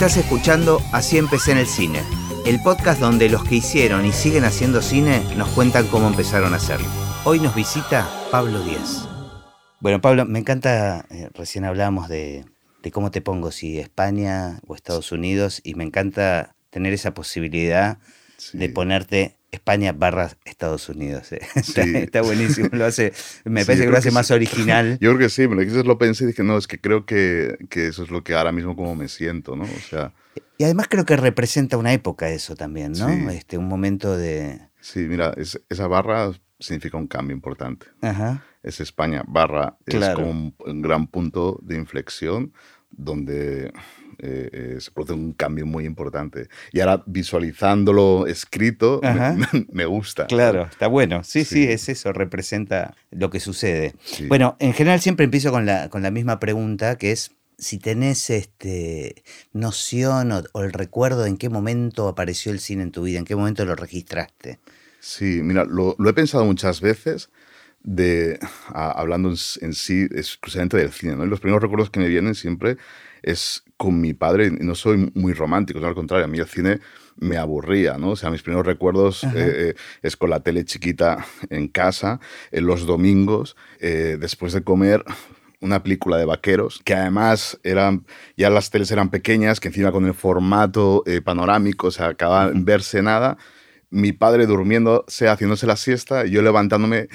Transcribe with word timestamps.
Estás 0.00 0.16
escuchando 0.16 0.80
Así 0.92 1.18
empecé 1.18 1.52
en 1.52 1.58
el 1.58 1.66
cine, 1.66 2.00
el 2.46 2.58
podcast 2.62 3.02
donde 3.02 3.28
los 3.28 3.44
que 3.44 3.56
hicieron 3.56 4.06
y 4.06 4.12
siguen 4.12 4.44
haciendo 4.44 4.80
cine 4.80 5.22
nos 5.36 5.50
cuentan 5.50 5.88
cómo 5.88 6.08
empezaron 6.08 6.54
a 6.54 6.56
hacerlo. 6.56 6.88
Hoy 7.24 7.38
nos 7.38 7.54
visita 7.54 8.08
Pablo 8.30 8.64
Díaz. 8.64 9.06
Bueno, 9.78 10.00
Pablo, 10.00 10.24
me 10.24 10.38
encanta, 10.38 11.04
eh, 11.10 11.28
recién 11.34 11.66
hablábamos 11.66 12.08
de, 12.08 12.46
de 12.82 12.90
cómo 12.90 13.10
te 13.10 13.20
pongo, 13.20 13.50
si 13.50 13.78
España 13.78 14.60
o 14.66 14.74
Estados 14.74 15.12
Unidos, 15.12 15.60
y 15.64 15.74
me 15.74 15.84
encanta 15.84 16.56
tener 16.70 16.94
esa 16.94 17.12
posibilidad 17.12 17.98
de 18.54 18.70
ponerte 18.70 19.36
España 19.52 19.92
barra 19.92 20.30
Estados 20.44 20.88
Unidos. 20.88 21.32
eh. 21.32 21.40
Está, 21.56 21.82
Sí. 21.84 21.96
está 21.96 22.22
buenísimo, 22.22 22.68
lo 22.72 22.84
hace, 22.84 23.12
me 23.44 23.62
Sí, 23.62 23.66
parece 23.66 23.84
que 23.84 23.90
lo 23.90 23.96
hace 23.98 24.08
que 24.10 24.14
más 24.14 24.26
sí. 24.28 24.34
original. 24.34 24.98
Yo 25.00 25.10
creo 25.10 25.18
que 25.18 25.28
sí, 25.28 25.48
me 25.48 25.54
lo 25.56 25.60
dijiste, 25.62 25.84
lo 25.84 25.98
pensé 25.98 26.24
y 26.24 26.26
dije, 26.28 26.42
no, 26.44 26.56
es 26.56 26.66
que 26.66 26.80
creo 26.80 27.04
que, 27.06 27.56
que 27.68 27.88
eso 27.88 28.02
es 28.04 28.10
lo 28.10 28.22
que 28.22 28.34
ahora 28.34 28.52
mismo 28.52 28.76
como 28.76 28.94
me 28.94 29.08
siento, 29.08 29.56
¿no? 29.56 29.64
O 29.64 29.88
sea, 29.88 30.12
Y 30.58 30.64
además 30.64 30.86
creo 30.88 31.04
que 31.04 31.16
representa 31.16 31.76
una 31.76 31.92
época 31.92 32.28
eso 32.30 32.54
también, 32.54 32.92
¿no? 32.92 33.08
Sí. 33.08 33.36
Este, 33.36 33.58
un 33.58 33.66
momento 33.68 34.16
de... 34.16 34.60
sí, 34.80 35.00
mira, 35.00 35.32
es- 35.36 35.60
esa 35.68 35.86
barra 35.88 36.30
significa 36.58 36.96
un 36.98 37.06
cambio 37.06 37.34
importante. 37.34 37.86
Ajá. 38.02 38.44
Es 38.62 38.80
España, 38.80 39.24
barra, 39.26 39.78
Claro. 39.86 40.06
es 40.12 40.14
como 40.14 40.30
un, 40.30 40.54
un 40.66 40.82
gran 40.82 41.06
punto 41.06 41.58
de 41.62 41.76
inflexión 41.76 42.52
donde 42.90 43.72
eh, 44.22 44.50
eh, 44.52 44.76
se 44.80 44.90
produce 44.90 45.12
un 45.14 45.32
cambio 45.32 45.66
muy 45.66 45.84
importante. 45.84 46.48
Y 46.72 46.80
ahora 46.80 47.02
visualizándolo 47.06 48.26
escrito, 48.26 49.00
me, 49.02 49.46
me 49.72 49.86
gusta. 49.86 50.26
Claro, 50.26 50.64
está 50.70 50.86
bueno. 50.86 51.24
Sí, 51.24 51.44
sí, 51.44 51.64
Sí. 51.64 51.64
es 51.64 51.88
eso, 51.88 52.12
representa 52.12 52.94
lo 53.10 53.30
que 53.30 53.40
sucede. 53.40 53.94
Sí. 54.04 54.26
Bueno, 54.26 54.56
en 54.60 54.72
general 54.72 55.00
siempre 55.00 55.24
empiezo 55.24 55.50
con 55.50 55.66
la, 55.66 55.88
con 55.88 56.02
la 56.02 56.10
misma 56.10 56.38
pregunta, 56.40 56.96
que 56.96 57.12
es 57.12 57.32
si 57.58 57.78
tenés 57.78 58.30
este, 58.30 59.22
noción 59.52 60.32
o, 60.32 60.42
o 60.52 60.62
el 60.62 60.72
recuerdo 60.72 61.22
de 61.24 61.28
en 61.28 61.36
qué 61.36 61.48
momento 61.50 62.08
apareció 62.08 62.52
el 62.52 62.60
cine 62.60 62.82
en 62.84 62.90
tu 62.90 63.02
vida, 63.02 63.18
en 63.18 63.24
qué 63.24 63.36
momento 63.36 63.64
lo 63.64 63.74
registraste. 63.76 64.58
Sí, 64.98 65.40
mira, 65.42 65.64
lo, 65.64 65.94
lo 65.98 66.10
he 66.10 66.14
pensado 66.14 66.44
muchas 66.44 66.80
veces, 66.80 67.30
de, 67.82 68.38
a- 68.68 68.90
hablando 68.92 69.28
en, 69.30 69.36
en 69.62 69.72
sí 69.74 70.06
exclusivamente 70.10 70.76
del 70.76 70.92
cine, 70.92 71.16
¿no? 71.16 71.24
Y 71.24 71.28
los 71.28 71.40
primeros 71.40 71.62
recuerdos 71.62 71.90
que 71.90 72.00
me 72.00 72.08
vienen 72.08 72.34
siempre 72.34 72.76
es 73.22 73.62
con 73.80 73.98
mi 73.98 74.12
padre, 74.12 74.50
no 74.50 74.74
soy 74.74 75.10
muy 75.14 75.32
romántico, 75.32 75.80
no, 75.80 75.86
al 75.86 75.94
contrario, 75.94 76.26
a 76.26 76.28
mí 76.28 76.38
el 76.38 76.46
cine 76.46 76.80
me 77.16 77.38
aburría, 77.38 77.96
¿no? 77.96 78.10
O 78.10 78.16
sea, 78.16 78.28
mis 78.28 78.42
primeros 78.42 78.66
recuerdos 78.66 79.24
eh, 79.24 79.30
eh, 79.34 79.74
es 80.02 80.18
con 80.18 80.28
la 80.28 80.40
tele 80.40 80.66
chiquita 80.66 81.24
en 81.48 81.66
casa, 81.66 82.20
en 82.50 82.66
los 82.66 82.84
domingos, 82.84 83.56
eh, 83.78 84.18
después 84.20 84.52
de 84.52 84.62
comer, 84.62 85.02
una 85.62 85.82
película 85.82 86.18
de 86.18 86.26
vaqueros, 86.26 86.82
que 86.84 86.92
además 86.92 87.58
eran, 87.62 88.04
ya 88.36 88.50
las 88.50 88.68
teles 88.68 88.90
eran 88.90 89.08
pequeñas, 89.08 89.60
que 89.60 89.68
encima 89.68 89.92
con 89.92 90.04
el 90.04 90.12
formato 90.12 91.02
eh, 91.06 91.22
panorámico, 91.22 91.86
o 91.86 91.90
sea, 91.90 92.08
acababa 92.08 92.50
de 92.50 92.60
verse 92.60 93.00
nada, 93.00 93.38
mi 93.88 94.12
padre 94.12 94.44
durmiéndose, 94.44 95.26
haciéndose 95.26 95.66
la 95.66 95.76
siesta, 95.76 96.26
y 96.26 96.32
yo 96.32 96.42
levantándome 96.42 97.08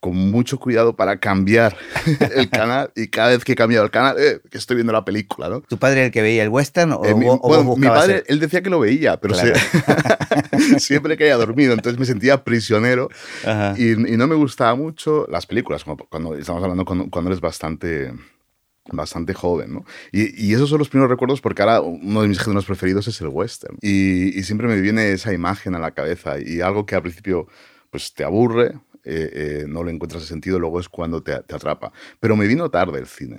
con 0.00 0.16
mucho 0.16 0.58
cuidado 0.58 0.96
para 0.96 1.20
cambiar 1.20 1.76
el 2.34 2.48
canal, 2.48 2.90
y 2.96 3.08
cada 3.08 3.28
vez 3.28 3.44
que 3.44 3.52
he 3.52 3.54
cambiado 3.54 3.84
el 3.84 3.90
canal, 3.90 4.16
eh, 4.18 4.40
que 4.50 4.56
estoy 4.58 4.76
viendo 4.76 4.92
la 4.94 5.04
película, 5.04 5.48
¿no? 5.50 5.60
¿Tu 5.60 5.78
padre 5.78 6.06
el 6.06 6.10
que 6.10 6.22
veía 6.22 6.42
el 6.42 6.48
western 6.48 6.92
o, 6.92 7.04
Eh, 7.04 7.14
mi, 7.14 7.26
o 7.28 7.38
bueno, 7.38 7.64
vos 7.64 7.78
mi 7.78 7.86
padre, 7.88 8.16
el- 8.18 8.24
él 8.28 8.40
decía 8.40 8.62
que 8.62 8.70
lo 8.70 8.80
veía, 8.80 9.20
pero 9.20 9.34
Claro. 9.34 9.54
se- 9.56 10.78
siempre 10.80 11.16
que 11.16 11.24
había 11.24 11.36
dormido, 11.36 11.74
entonces 11.74 11.98
me 12.00 12.06
sentía 12.06 12.42
prisionero 12.44 13.08
y, 13.76 13.90
y 13.92 14.16
no 14.16 14.26
me 14.26 14.34
gustaba 14.34 14.74
mucho 14.74 15.26
las 15.30 15.46
películas, 15.46 15.84
como 15.84 15.96
cuando 15.98 16.34
estamos 16.34 16.62
hablando 16.62 16.84
cuando, 16.84 17.08
cuando 17.10 17.30
eres 17.30 17.40
bastante 17.40 18.12
bastante 18.92 19.34
joven, 19.34 19.72
¿no? 19.74 19.84
Y, 20.10 20.46
y 20.46 20.54
esos 20.54 20.68
son 20.68 20.78
los 20.78 20.88
primeros 20.88 21.10
recuerdos 21.10 21.40
porque 21.40 21.62
ahora 21.62 21.80
uno 21.80 22.22
de 22.22 22.28
mis 22.28 22.40
géneros 22.40 22.64
preferidos 22.64 23.06
es 23.06 23.20
el 23.20 23.28
western. 23.28 23.76
Y, 23.82 24.36
y 24.36 24.42
siempre 24.42 24.66
me 24.66 24.80
viene 24.80 25.12
esa 25.12 25.32
imagen 25.32 25.74
a 25.76 25.78
la 25.78 25.92
cabeza 25.92 26.40
y 26.40 26.60
algo 26.60 26.86
que 26.86 26.96
al 26.96 27.02
principio 27.02 27.46
pues 27.90 28.12
te 28.14 28.24
aburre, 28.24 28.72
eh, 29.04 29.30
eh, 29.62 29.64
no 29.68 29.84
le 29.84 29.92
encuentras 29.92 30.22
el 30.22 30.28
sentido, 30.28 30.58
luego 30.58 30.80
es 30.80 30.88
cuando 30.88 31.22
te, 31.22 31.40
te 31.42 31.54
atrapa. 31.54 31.92
Pero 32.20 32.36
me 32.36 32.46
vino 32.46 32.70
tarde 32.70 32.98
el 33.00 33.06
cine. 33.06 33.38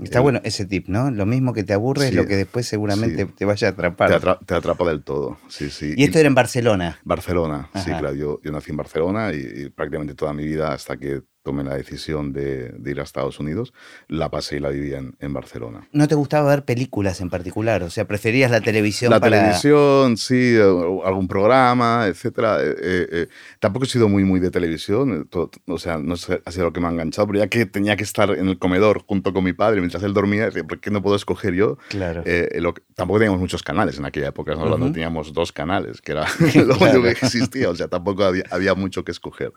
Está 0.00 0.20
bueno 0.20 0.40
ese 0.44 0.64
tip, 0.64 0.86
¿no? 0.86 1.10
Lo 1.10 1.26
mismo 1.26 1.52
que 1.52 1.64
te 1.64 1.72
aburre 1.72 2.06
es 2.08 2.14
lo 2.14 2.24
que 2.24 2.36
después 2.36 2.66
seguramente 2.68 3.26
sí. 3.26 3.32
te 3.36 3.44
vaya 3.44 3.66
a 3.66 3.70
atrapar. 3.72 4.08
Te, 4.10 4.14
atra- 4.14 4.38
te 4.46 4.54
atrapa 4.54 4.84
del 4.88 5.02
todo, 5.02 5.38
sí, 5.48 5.70
sí. 5.70 5.94
y 5.96 6.04
esto 6.04 6.20
era 6.20 6.28
en 6.28 6.36
Barcelona. 6.36 7.00
Barcelona, 7.02 7.68
sí, 7.74 7.86
claro. 7.90 8.14
Yo, 8.14 8.40
yo 8.40 8.52
nací 8.52 8.70
en 8.70 8.76
Barcelona 8.76 9.32
y, 9.32 9.38
y 9.64 9.68
prácticamente 9.70 10.14
toda 10.14 10.32
mi 10.32 10.46
vida, 10.46 10.72
hasta 10.72 10.96
que 10.96 11.22
tomé 11.48 11.64
la 11.64 11.74
decisión 11.76 12.34
de, 12.34 12.68
de 12.68 12.90
ir 12.90 13.00
a 13.00 13.04
Estados 13.04 13.40
Unidos, 13.40 13.72
la 14.06 14.30
pasé 14.30 14.56
y 14.56 14.60
la 14.60 14.68
viví 14.68 14.92
en, 14.92 15.16
en 15.18 15.32
Barcelona. 15.32 15.88
¿No 15.92 16.06
te 16.06 16.14
gustaba 16.14 16.50
ver 16.50 16.64
películas 16.66 17.22
en 17.22 17.30
particular? 17.30 17.82
O 17.82 17.88
sea, 17.88 18.06
preferías 18.06 18.50
la 18.50 18.60
televisión 18.60 19.10
La 19.10 19.18
para... 19.18 19.38
televisión, 19.38 20.18
sí, 20.18 20.56
algún 21.04 21.26
programa, 21.26 22.04
etcétera. 22.06 22.62
Eh, 22.62 22.74
eh, 22.82 23.08
eh, 23.12 23.26
tampoco 23.60 23.86
he 23.86 23.88
sido 23.88 24.10
muy, 24.10 24.24
muy 24.24 24.40
de 24.40 24.50
televisión, 24.50 25.26
o 25.66 25.78
sea, 25.78 25.96
no 25.96 26.16
sé, 26.16 26.42
ha 26.44 26.50
sido 26.52 26.66
lo 26.66 26.72
que 26.74 26.80
me 26.80 26.88
ha 26.88 26.90
enganchado, 26.90 27.26
pero 27.28 27.38
ya 27.38 27.46
que 27.48 27.64
tenía 27.64 27.96
que 27.96 28.04
estar 28.04 28.30
en 28.30 28.48
el 28.48 28.58
comedor 28.58 29.02
junto 29.06 29.32
con 29.32 29.42
mi 29.44 29.54
padre 29.54 29.80
mientras 29.80 30.02
él 30.02 30.12
dormía, 30.12 30.44
decía, 30.46 30.64
¿por 30.64 30.80
qué 30.80 30.90
no 30.90 31.00
puedo 31.00 31.16
escoger 31.16 31.54
yo? 31.54 31.78
Claro. 31.88 32.22
Lo 32.56 32.74
que- 32.74 32.82
tampoco 32.94 33.20
teníamos 33.20 33.40
muchos 33.40 33.62
canales 33.62 33.98
en 33.98 34.04
aquella 34.04 34.28
época, 34.28 34.54
¿no? 34.54 34.66
Ujú. 34.74 34.92
teníamos 34.92 35.32
dos 35.32 35.50
canales, 35.52 36.02
que 36.02 36.12
era 36.12 36.26
lo 36.54 36.74
Claro. 36.76 36.78
único 36.80 37.02
que 37.04 37.10
existía, 37.12 37.70
o 37.70 37.74
sea, 37.74 37.88
tampoco 37.88 38.24
había, 38.24 38.44
había 38.50 38.74
mucho 38.74 39.02
que 39.04 39.12
escoger. 39.12 39.52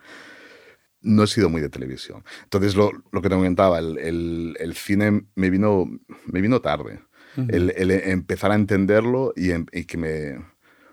No 1.01 1.23
he 1.23 1.27
sido 1.27 1.49
muy 1.49 1.61
de 1.61 1.69
televisión. 1.69 2.23
Entonces, 2.43 2.75
lo, 2.75 2.91
lo 3.11 3.21
que 3.21 3.29
te 3.29 3.35
comentaba, 3.35 3.79
el, 3.79 3.97
el- 3.97 4.55
el 4.59 4.75
cine 4.75 5.25
me 5.35 5.49
vino, 5.49 5.85
me 6.25 6.41
vino 6.41 6.61
tarde. 6.61 6.99
El, 7.47 7.73
el 7.77 7.91
empezar 7.91 8.51
a 8.51 8.55
entenderlo 8.55 9.33
y, 9.35 9.51
em- 9.51 9.65
y 9.71 9.85
que 9.85 9.97
me, 9.97 10.45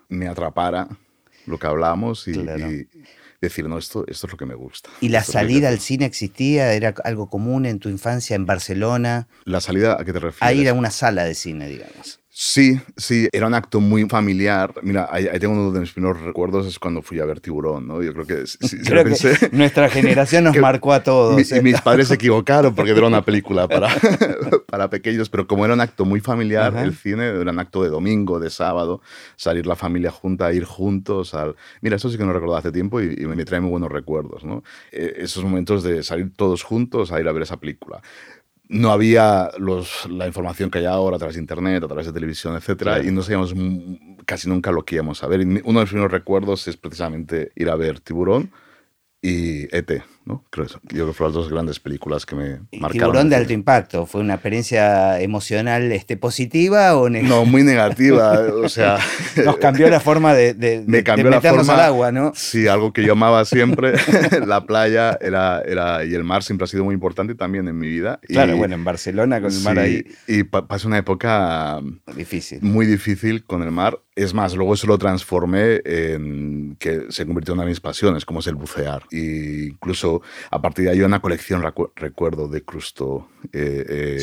me 0.09 0.29
atrapara 0.29 0.89
lo 1.47 1.59
que 1.59 1.67
hablamos 1.67 2.29
y, 2.29 2.33
Claro. 2.33 2.71
y 2.71 2.89
decir, 3.41 3.69
no, 3.69 3.77
esto, 3.77 4.05
esto 4.07 4.27
es 4.29 4.33
lo 4.33 4.37
que 4.39 4.47
me 4.47 4.55
gusta. 4.55 4.89
¿Y 5.01 5.09
la 5.09 5.19
Esto 5.21 5.33
salida 5.33 5.69
al 5.69 5.81
cine 5.81 6.05
existía? 6.07 6.73
¿Era 6.73 6.95
algo 7.05 7.29
común 7.29 7.67
en 7.67 7.79
tu 7.79 7.89
infancia 7.89 8.37
en 8.37 8.47
Barcelona? 8.47 9.29
hacer". 9.31 9.43
¿La 9.45 9.61
salida 9.61 9.97
a 10.01 10.05
qué 10.05 10.13
te 10.13 10.21
refieres? 10.21 10.41
A 10.57 10.61
ir 10.61 10.69
a 10.69 10.75
una 10.75 10.91
sala 10.91 11.25
de 11.25 11.35
cine, 11.35 11.69
digamos. 11.69 12.21
Sí, 12.41 12.81
sí, 12.97 13.27
era 13.33 13.49
un 13.49 13.55
acto 13.55 13.81
muy 13.81 14.05
familiar. 14.09 14.73
Mira, 14.83 15.09
ahí, 15.11 15.27
ahí 15.27 15.41
tengo 15.41 15.55
uno 15.55 15.73
de 15.73 15.81
mis 15.81 15.91
primeros 15.91 16.21
recuerdos, 16.21 16.69
es 16.69 16.79
cuando 16.79 17.03
fui 17.03 17.19
a 17.19 17.25
ver 17.25 17.41
Tiburón, 17.41 17.89
¿no? 17.89 18.01
Yo 18.01 18.13
creo 18.13 18.27
que 18.27 18.45
Creo 18.85 19.03
que 19.03 19.11
pensé, 19.11 19.49
nuestra 19.51 19.89
generación 19.91 20.45
nos 20.45 20.57
marcó 20.61 20.93
a 20.93 21.03
todos. 21.03 21.35
mi- 21.35 21.43
¿eh? 21.43 21.59
y 21.59 21.63
mis 21.65 21.81
padres 21.81 22.07
se 22.07 22.15
equivocaron 22.15 22.77
porque 22.77 22.93
era 22.93 23.09
una 23.09 23.25
película 23.25 23.67
para, 23.67 23.89
para 24.69 24.89
pequeños, 24.89 25.29
pero 25.29 25.49
como 25.49 25.65
era 25.65 25.75
un 25.75 25.81
acto 25.81 26.05
muy 26.05 26.21
familiar, 26.21 26.77
Ajá. 26.77 26.85
el 26.85 26.95
cine 26.95 27.27
era 27.27 27.51
un 27.51 27.59
acto 27.59 27.83
de 27.83 27.89
domingo, 27.89 28.39
de 28.39 28.51
sábado, 28.51 29.01
salir 29.35 29.67
la 29.67 29.75
familia 29.75 30.13
junta, 30.13 30.53
ir 30.53 30.63
juntos 30.63 31.35
al... 31.35 31.57
Mira, 31.81 31.97
eso 31.97 32.09
sí 32.09 32.19
que 32.19 32.25
no 32.25 32.33
recordaba 32.33 32.61
hace 32.61 32.71
tiempo 32.71 33.01
y, 33.01 33.17
y 33.19 33.27
me 33.27 33.45
trae 33.45 33.61
muy 33.61 33.71
buenos 33.73 33.91
recuerdos, 33.91 34.45
¿no? 34.45 34.63
Eh, 34.93 35.13
esos 35.17 35.43
momentos 35.43 35.83
de 35.83 36.05
salir 36.05 36.31
todos 36.37 36.63
juntos 36.63 37.11
a 37.11 37.21
ir 37.21 37.27
a 37.27 37.33
ver 37.33 37.43
esa 37.43 37.57
película. 37.57 38.01
No 38.69 38.93
había 38.93 39.51
los, 39.59 40.07
la 40.11 40.27
información 40.27 40.71
que 40.71 40.79
hay 40.79 40.85
ahora 40.85 41.17
a 41.17 41.19
través 41.19 41.37
de 41.37 41.41
internet, 41.41 41.83
a 41.83 41.87
través 41.87 42.07
de 42.07 42.13
televisión, 42.13 42.55
etcétera, 42.55 42.95
Claro. 42.97 43.09
y 43.09 43.13
no 43.13 43.23
sabíamos 43.23 43.55
casi 44.27 44.49
nunca 44.49 44.71
lo 44.71 44.85
que 44.85 44.97
íbamos 44.97 45.23
a 45.23 45.27
ver. 45.27 45.41
Y 45.41 45.45
uno 45.45 45.61
de 45.63 45.73
los 45.85 45.89
primeros 45.89 46.13
recuerdos 46.13 46.69
es 46.69 46.77
precisamente 46.77 47.51
ir 47.57 47.71
a 47.71 47.77
ver 47.77 48.01
Tiburón 48.01 48.51
y 49.23 49.75
E.T., 49.75 50.03
¿no? 50.29 50.45
Creo, 50.51 50.67
eso. 50.67 50.79
yo 50.85 50.89
creo 50.91 51.07
que 51.09 51.13
fueron 51.15 51.35
las 51.35 51.43
dos 51.45 51.51
grandes 51.53 51.81
películas 51.81 52.25
que 52.27 52.37
me 52.37 52.61
Y 52.71 52.79
marcaron. 52.79 52.93
Tiburón 52.93 53.29
de 53.31 53.37
alto 53.37 53.53
impacto. 53.53 54.07
¿Fue 54.07 54.21
una 54.21 54.35
experiencia 54.35 55.21
emocional 55.21 55.91
este, 55.91 56.17
positiva 56.17 56.97
o 56.97 57.09
negativa? 57.09 57.37
No, 57.37 57.45
muy 57.45 57.63
negativa, 57.63 58.39
o 58.63 58.69
sea... 58.69 58.99
Nos 59.45 59.57
cambió 59.57 59.89
la 59.89 60.01
forma 60.01 60.35
de, 60.35 60.55
de- 60.55 60.85
Me 60.87 61.03
cambió 61.03 61.25
de 61.25 61.31
la 61.31 61.37
meternos 61.39 61.67
forma- 61.67 61.83
al 61.83 61.89
agua, 61.89 62.13
¿no? 62.13 62.33
Sí, 62.35 62.69
algo 62.69 62.93
que 62.93 63.03
yo 63.05 63.13
amaba 63.13 63.45
siempre, 63.45 63.95
la 64.47 64.65
playa 64.67 65.17
era, 65.21 65.61
era, 65.63 66.05
y 66.05 66.15
el 66.15 66.25
mar 66.25 66.43
siempre 66.43 66.65
ha 66.65 66.69
sido 66.69 66.85
muy 66.85 66.95
importante 66.95 67.35
también 67.35 67.67
en 67.69 67.79
mi 67.79 67.89
vida. 67.89 68.21
Y- 68.29 68.35
Claro, 68.35 68.57
bueno, 68.57 68.75
en 68.75 68.85
Barcelona 68.85 69.41
con 69.41 69.51
el 69.53 69.61
mar 69.63 69.75
sí, 69.77 69.81
ahí, 69.81 70.05
Y 70.27 70.45
pa- 70.45 70.67
pasé 70.69 70.87
una 70.87 70.99
época 70.99 71.81
difícil. 72.15 72.61
muy 72.63 72.87
difícil 72.87 73.45
con 73.45 73.63
el 73.63 73.71
mar. 73.71 73.99
Es 74.19 74.35
más, 74.35 74.55
luego 74.57 74.75
eso 74.75 74.87
lo 74.89 74.99
transformé 74.99 75.81
en 75.85 76.77
que 76.81 77.07
se 77.11 77.25
convirtió 77.25 77.53
en 77.55 77.59
una 77.59 77.65
de 77.65 77.71
mis 77.71 77.81
pasiones, 77.81 78.25
como 78.25 78.41
es 78.41 78.47
el 78.49 78.57
bucear. 78.57 79.05
Y 79.13 79.67
incluso 79.69 80.23
a 80.51 80.61
partir 80.61 80.87
de 80.87 80.91
ahí 80.91 81.01
una 81.03 81.21
colección, 81.21 81.63
recu- 81.63 81.93
recuerdo, 81.95 82.49
de 82.49 82.63
Crusto. 82.65 83.29
Eh, 83.53 83.85
eh. 83.89 84.17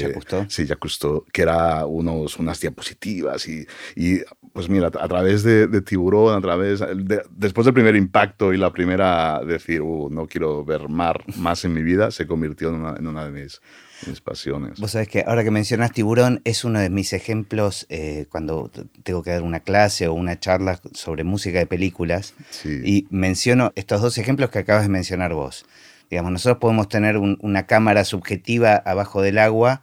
Sí, 0.49 0.63
Jacques 0.65 0.79
Cousteau, 0.81 1.23
que 1.31 1.41
era 1.43 1.85
unos, 1.85 2.37
unas 2.37 2.59
diapositivas 2.59 3.47
y, 3.47 3.65
y, 3.95 4.19
pues 4.51 4.67
mira, 4.67 4.87
a 4.87 5.07
través 5.07 5.43
de, 5.43 5.67
de 5.67 5.81
Tiburón, 5.81 6.37
a 6.37 6.41
través, 6.41 6.81
de- 6.81 7.21
después 7.31 7.63
del 7.63 7.73
primer 7.73 7.95
impacto 7.95 8.51
y 8.53 8.57
la 8.57 8.73
primera 8.73 9.39
decir, 9.45 9.81
"Uh, 9.81 10.09
no 10.11 10.27
quiero 10.27 10.65
ver 10.65 10.89
mar 10.89 11.23
más 11.37 11.63
en 11.63 11.73
mi 11.73 11.83
vida, 11.83 12.11
se 12.11 12.27
convirtió 12.27 12.67
en 12.69 12.75
una, 12.75 12.95
en 12.99 13.07
una 13.07 13.25
de 13.25 13.31
mis, 13.31 13.61
mis 14.07 14.21
pasiones. 14.21 14.79
Vos 14.79 14.91
sabés 14.91 15.07
que 15.07 15.23
ahora 15.27 15.43
que 15.43 15.51
mencionás 15.51 15.91
tiburón 15.91 16.41
es 16.43 16.63
uno 16.63 16.79
de 16.79 16.89
mis 16.89 17.13
ejemplos 17.13 17.85
eh, 17.89 18.25
cuando 18.29 18.69
tengo 19.03 19.23
que 19.23 19.31
dar 19.31 19.41
una 19.41 19.59
clase 19.59 20.07
o 20.07 20.13
una 20.13 20.39
charla 20.39 20.79
sobre 20.93 21.23
música 21.23 21.59
de 21.59 21.65
películas 21.67 22.33
Sí. 22.49 22.81
y 22.83 23.07
menciono 23.09 23.71
estos 23.75 24.01
dos 24.01 24.17
ejemplos 24.17 24.49
que 24.49 24.59
acabas 24.59 24.83
de 24.83 24.89
mencionar 24.89 25.33
vos. 25.33 25.65
Digamos, 26.09 26.31
nosotros 26.31 26.59
podemos 26.59 26.87
tener 26.89 27.17
un- 27.17 27.37
una 27.41 27.65
cámara 27.65 28.03
subjetiva 28.05 28.75
abajo 28.75 29.21
del 29.21 29.37
agua 29.39 29.81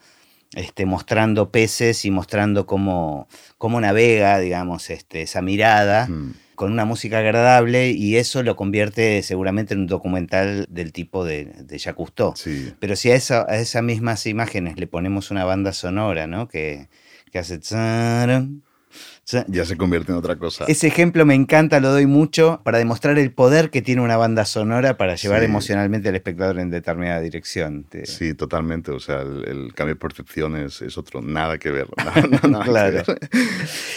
este, 0.54 0.84
mostrando 0.84 1.50
peces 1.50 2.04
y 2.04 2.10
mostrando 2.10 2.66
cómo, 2.66 3.26
cómo 3.56 3.80
navega, 3.80 4.38
digamos, 4.38 4.90
este, 4.90 5.22
esa 5.22 5.40
mirada. 5.40 6.06
Mm. 6.08 6.34
Con 6.54 6.72
una 6.72 6.84
música 6.84 7.18
agradable 7.18 7.90
y 7.90 8.16
eso 8.16 8.42
lo 8.42 8.56
convierte 8.56 9.22
seguramente 9.22 9.74
en 9.74 9.80
un 9.80 9.86
documental 9.86 10.66
del 10.68 10.92
tipo 10.92 11.24
de, 11.24 11.46
de 11.46 11.78
Jacques 11.78 11.96
Cousteau. 11.96 12.34
Sí. 12.36 12.72
Pero 12.78 12.96
si 12.96 13.10
a, 13.10 13.14
esa- 13.14 13.46
a 13.48 13.56
esas 13.58 13.82
mismas 13.82 14.26
imágenes 14.26 14.78
le 14.78 14.86
ponemos 14.86 15.30
una 15.30 15.44
banda 15.44 15.72
sonora, 15.72 16.26
¿no? 16.26 16.48
Que, 16.48 16.88
que 17.30 17.38
hace... 17.38 17.58
Ya 19.48 19.64
se 19.64 19.76
convierte 19.76 20.12
en 20.12 20.18
otra 20.18 20.36
cosa. 20.36 20.64
Ese 20.68 20.86
ejemplo 20.86 21.24
me 21.26 21.34
encanta, 21.34 21.80
lo 21.80 21.90
doy 21.90 22.06
mucho 22.06 22.60
para 22.64 22.78
demostrar 22.78 23.18
el 23.18 23.32
poder 23.32 23.70
que 23.70 23.82
tiene 23.82 24.00
una 24.02 24.16
banda 24.16 24.44
sonora 24.44 24.96
para 24.96 25.14
llevar 25.16 25.40
Sí. 25.40 25.44
emocionalmente 25.46 26.08
al 26.08 26.14
espectador 26.16 26.58
en 26.58 26.70
determinada 26.70 27.20
dirección. 27.20 27.86
Sí, 28.04 28.34
totalmente. 28.34 28.90
O 28.90 29.00
sea, 29.00 29.20
el, 29.22 29.44
el 29.48 29.74
cambio 29.74 29.94
de 29.94 30.00
percepción 30.00 30.56
es, 30.56 30.82
es 30.82 30.96
otro. 30.98 31.22
Nada 31.22 31.58
que 31.58 31.70
ver. 31.70 31.88
Nada, 31.96 32.14
nada 32.48 32.64
que 32.64 32.70
Claro. 32.70 32.92
ver. 33.06 33.20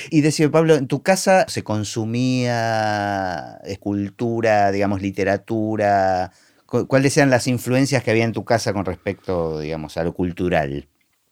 Y 0.10 0.22
decía 0.22 0.50
Pablo, 0.50 0.76
¿en 0.76 0.88
tu 0.88 1.02
casa 1.04 1.46
se 1.48 1.64
consumía 1.64 3.58
escultura, 3.66 4.72
digamos, 4.72 5.02
literatura? 5.02 6.32
Cu- 6.66 6.88
¿Cuáles 6.88 7.16
eran 7.18 7.30
las 7.30 7.48
influencias 7.48 8.04
que 8.04 8.12
había 8.12 8.24
en 8.24 8.32
tu 8.34 8.44
casa 8.46 8.74
con 8.74 8.86
respecto, 8.86 9.60
digamos, 9.60 9.98
a 9.98 10.04
lo 10.04 10.14
cultural? 10.14 10.88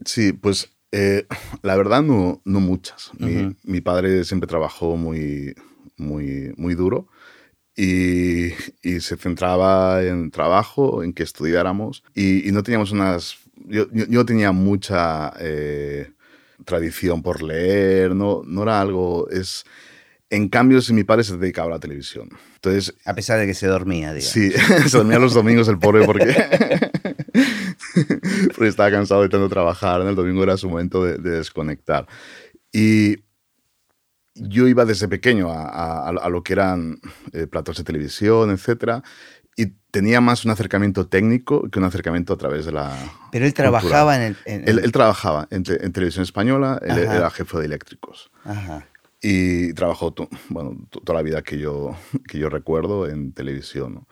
Sí, 0.05 0.33
pues 0.33 0.71
eh, 0.93 1.25
la 1.63 1.75
verdad 1.75 2.03
no, 2.03 2.41
no 2.45 2.59
muchas. 2.59 3.11
Mi, 3.17 3.35
Ujú. 3.35 3.55
mi 3.63 3.81
padre 3.81 4.23
siempre 4.23 4.47
trabajó 4.47 4.95
muy, 4.95 5.55
muy, 5.97 6.53
muy 6.55 6.75
duro 6.75 7.07
y, 7.75 8.53
y 8.83 8.99
se 8.99 9.17
centraba 9.17 10.03
en 10.03 10.29
trabajo, 10.29 11.03
en 11.03 11.11
que 11.13 11.23
estudiáramos 11.23 12.03
y, 12.13 12.47
y 12.47 12.51
no 12.51 12.61
teníamos 12.61 12.91
unas... 12.91 13.37
Yo, 13.65 13.87
yo, 13.91 14.05
yo 14.07 14.25
tenía 14.25 14.51
mucha 14.51 15.33
eh, 15.39 16.11
tradición 16.65 17.23
por 17.23 17.41
leer, 17.41 18.15
no, 18.15 18.43
no 18.45 18.63
era 18.63 18.79
algo... 18.79 19.27
Es, 19.29 19.65
en 20.29 20.49
cambio, 20.49 20.81
si 20.81 20.93
mi 20.93 21.03
padre 21.03 21.23
se 21.23 21.37
dedicaba 21.37 21.67
a 21.67 21.71
la 21.71 21.79
televisión. 21.79 22.27
Entonces, 22.55 22.95
A 23.05 23.13
pesar 23.13 23.39
de 23.39 23.45
que 23.45 23.53
se 23.53 23.67
dormía, 23.67 24.13
digamos. 24.13 24.31
Sí, 24.31 24.51
se 24.89 24.97
dormía 24.97 25.19
los 25.19 25.33
domingos 25.35 25.67
el 25.67 25.77
pobre 25.77 26.05
porque, 26.05 26.35
porque 28.55 28.67
estaba 28.67 28.91
cansado 28.91 29.21
de 29.21 29.29
tanto 29.29 29.49
trabajar. 29.49 30.01
¿no? 30.01 30.09
El 30.09 30.15
domingo 30.15 30.43
era 30.43 30.57
su 30.57 30.69
momento 30.69 31.03
de, 31.03 31.17
de 31.17 31.31
desconectar. 31.37 32.07
Y 32.71 33.17
yo 34.35 34.67
iba 34.67 34.85
desde 34.85 35.07
pequeño 35.07 35.51
a, 35.51 35.63
a- 35.67 36.09
a 36.09 36.29
lo 36.29 36.43
que 36.43 36.53
eran 36.53 36.99
eh, 37.33 37.45
platos 37.47 37.77
de 37.77 37.83
televisión, 37.83 38.49
etc. 38.51 39.03
Y 39.55 39.67
tenía 39.91 40.21
más 40.21 40.43
un 40.45 40.51
acercamiento 40.51 41.07
técnico 41.07 41.69
que 41.69 41.77
un 41.77 41.85
acercamiento 41.85 42.33
a 42.33 42.37
través 42.37 42.65
de 42.65 42.71
la... 42.71 42.91
Pero 43.31 43.45
él 43.45 43.53
trabajaba 43.53 44.15
en 44.15 44.21
el... 44.23 44.37
en- 44.45 44.67
Él, 44.67 44.79
él 44.83 44.91
trabajaba 44.91 45.47
en, 45.51 45.63
te- 45.63 45.85
en 45.85 45.91
televisión 45.91 46.23
española, 46.23 46.79
él 46.83 46.91
Ajá. 46.91 47.15
era 47.17 47.29
jefe 47.29 47.59
de 47.59 47.65
eléctricos. 47.65 48.31
Ajá. 48.43 48.87
Y 49.21 49.71
trabajó 49.73 50.13
bueno, 50.49 50.75
to- 50.89 50.99
toda 51.01 51.19
la 51.19 51.23
vida 51.23 51.43
que 51.43 51.59
yo, 51.59 51.95
que 52.27 52.39
yo 52.39 52.49
recuerdo 52.49 53.07
en 53.07 53.33
televisión. 53.33 53.93
¿no? 53.93 54.07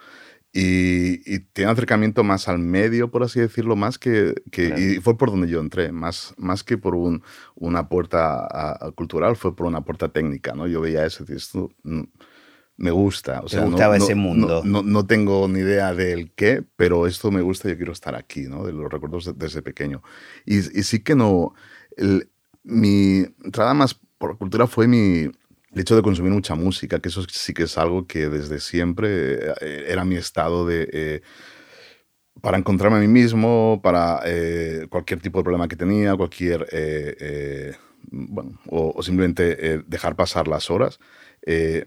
Y, 0.53 1.21
y 1.33 1.39
tiene 1.53 1.69
un 1.69 1.73
acercamiento 1.73 2.23
más 2.25 2.49
al 2.49 2.59
medio, 2.59 3.09
por 3.09 3.23
así 3.23 3.39
decirlo, 3.39 3.77
más 3.77 3.97
que... 3.97 4.33
que 4.51 4.67
Claro. 4.67 4.81
Y 4.81 4.95
fue 4.99 5.17
por 5.17 5.31
donde 5.31 5.47
yo 5.47 5.61
entré, 5.61 5.91
más, 5.93 6.33
más 6.37 6.63
que 6.63 6.77
por 6.77 6.93
un, 6.95 7.23
una 7.55 7.87
puerta 7.87 8.35
a- 8.45 8.87
a 8.87 8.91
cultural, 8.91 9.37
fue 9.37 9.55
por 9.55 9.65
una 9.65 9.81
puerta 9.85 10.09
técnica. 10.09 10.53
¿no? 10.53 10.67
Yo 10.67 10.81
veía 10.81 11.05
eso 11.05 11.23
y 11.27 11.33
esto 11.33 11.71
me 12.75 12.91
gusta. 12.91 13.39
O 13.41 13.47
sea, 13.47 13.61
no- 13.61 13.67
gustaba 13.67 13.97
no- 13.97 14.03
ese 14.03 14.15
no- 14.15 14.21
mundo. 14.21 14.61
No, 14.65 14.83
no 14.83 15.05
tengo 15.05 15.47
ni 15.47 15.59
idea 15.59 15.93
del 15.93 16.31
qué, 16.33 16.63
pero 16.75 17.07
esto 17.07 17.31
me 17.31 17.41
gusta 17.41 17.67
y 17.69 17.71
yo 17.71 17.77
quiero 17.77 17.93
estar 17.93 18.15
aquí, 18.15 18.41
¿no? 18.41 18.65
de 18.65 18.73
los 18.73 18.91
recuerdos 18.91 19.23
de- 19.25 19.33
desde 19.33 19.61
pequeño. 19.61 20.03
Y, 20.45 20.57
y 20.57 20.83
sí 20.83 20.99
que 20.99 21.15
no... 21.15 21.53
el- 21.95 22.29
mi 22.63 23.25
entrada 23.43 23.73
más 23.73 23.99
por 24.19 24.37
cultura 24.37 24.67
fue 24.67 24.87
mi, 24.87 25.31
el 25.73 25.79
hecho 25.81 25.95
de 25.95 26.01
consumir 26.01 26.31
mucha 26.31 26.55
música, 26.55 26.99
que 26.99 27.09
eso 27.09 27.23
sí 27.29 27.53
que 27.53 27.63
es 27.63 27.77
algo 27.77 28.05
que 28.05 28.29
desde 28.29 28.59
siempre 28.59 29.35
eh, 29.61 29.85
era 29.87 30.03
mi 30.05 30.15
estado 30.15 30.65
de... 30.65 30.89
eh, 30.91 31.21
para 32.41 32.57
encontrarme 32.57 32.97
a 32.97 33.01
mí 33.01 33.07
mismo, 33.07 33.81
para 33.83 34.21
eh, 34.25 34.87
cualquier 34.89 35.19
tipo 35.19 35.39
de 35.39 35.43
problema 35.43 35.67
que 35.67 35.75
tenía, 35.75 36.15
cualquier... 36.15 36.67
eh, 36.71 37.73
bueno, 38.11 38.59
o, 38.67 38.93
o 38.95 39.03
simplemente 39.03 39.83
dejar 39.85 40.15
pasar 40.15 40.47
las 40.47 40.71
horas. 40.71 40.99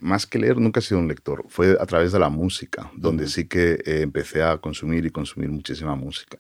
Más 0.01 0.27
que 0.27 0.39
leer, 0.39 0.59
nunca 0.59 0.81
he 0.81 0.83
sido 0.83 1.01
un 1.01 1.09
lector. 1.09 1.45
Fue 1.49 1.77
a 1.79 1.87
través 1.87 2.13
de 2.13 2.19
la 2.21 2.29
música, 2.29 2.91
donde 2.97 3.27
sí 3.27 3.47
que 3.49 3.83
empecé 3.85 4.43
a 4.43 4.59
consumir 4.59 5.05
y 5.05 5.11
consumir 5.11 5.51
muchísima 5.51 5.97
música. 5.97 6.39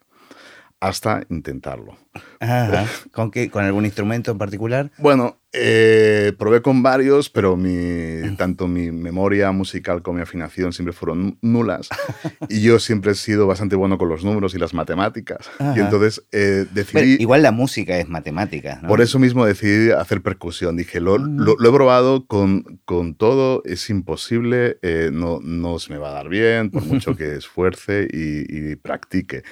Hasta 0.84 1.22
intentarlo. 1.30 1.96
Ajá. 2.40 2.86
¿Con, 3.10 3.30
qué, 3.30 3.50
¿Con 3.50 3.64
algún 3.64 3.84
instrumento 3.86 4.30
en 4.30 4.38
particular? 4.38 4.90
Bueno, 4.98 5.38
eh, 5.52 6.32
probé 6.38 6.60
con 6.62 6.82
varios, 6.82 7.30
pero 7.30 7.56
mi, 7.56 8.36
tanto 8.36 8.68
mi 8.68 8.90
memoria 8.92 9.50
musical 9.52 10.02
como 10.02 10.16
mi 10.16 10.22
afinación 10.22 10.72
siempre 10.72 10.92
fueron 10.92 11.38
nulas. 11.40 11.88
y 12.50 12.60
yo 12.60 12.78
siempre 12.78 13.12
he 13.12 13.14
sido 13.14 13.46
bastante 13.46 13.76
bueno 13.76 13.96
con 13.98 14.08
los 14.10 14.24
números 14.24 14.54
y 14.54 14.58
las 14.58 14.74
matemáticas. 14.74 15.48
Ajá. 15.58 15.74
Y 15.76 15.80
entonces 15.80 16.22
eh, 16.32 16.66
decidí... 16.72 17.16
igual 17.18 17.42
la 17.42 17.50
música 17.50 17.98
es 17.98 18.08
matemática, 18.08 18.80
¿no? 18.82 18.88
Por 18.88 19.00
eso 19.00 19.18
mismo 19.18 19.46
decidí 19.46 19.90
hacer 19.90 20.20
percusión. 20.22 20.76
Dije, 20.76 21.00
lo, 21.00 21.16
lo- 21.18 21.56
lo 21.58 21.68
he 21.68 21.72
probado 21.72 22.26
con, 22.26 22.80
con 22.84 23.14
todo, 23.14 23.62
es 23.64 23.88
imposible, 23.90 24.78
eh, 24.82 25.10
no, 25.12 25.40
no 25.42 25.78
se 25.78 25.92
me 25.92 25.98
va 25.98 26.10
a 26.10 26.12
dar 26.12 26.28
bien, 26.28 26.70
por 26.70 26.84
mucho 26.84 27.16
que 27.16 27.36
esfuerce 27.36 28.06
y, 28.12 28.72
y 28.72 28.76
practique. 28.76 29.42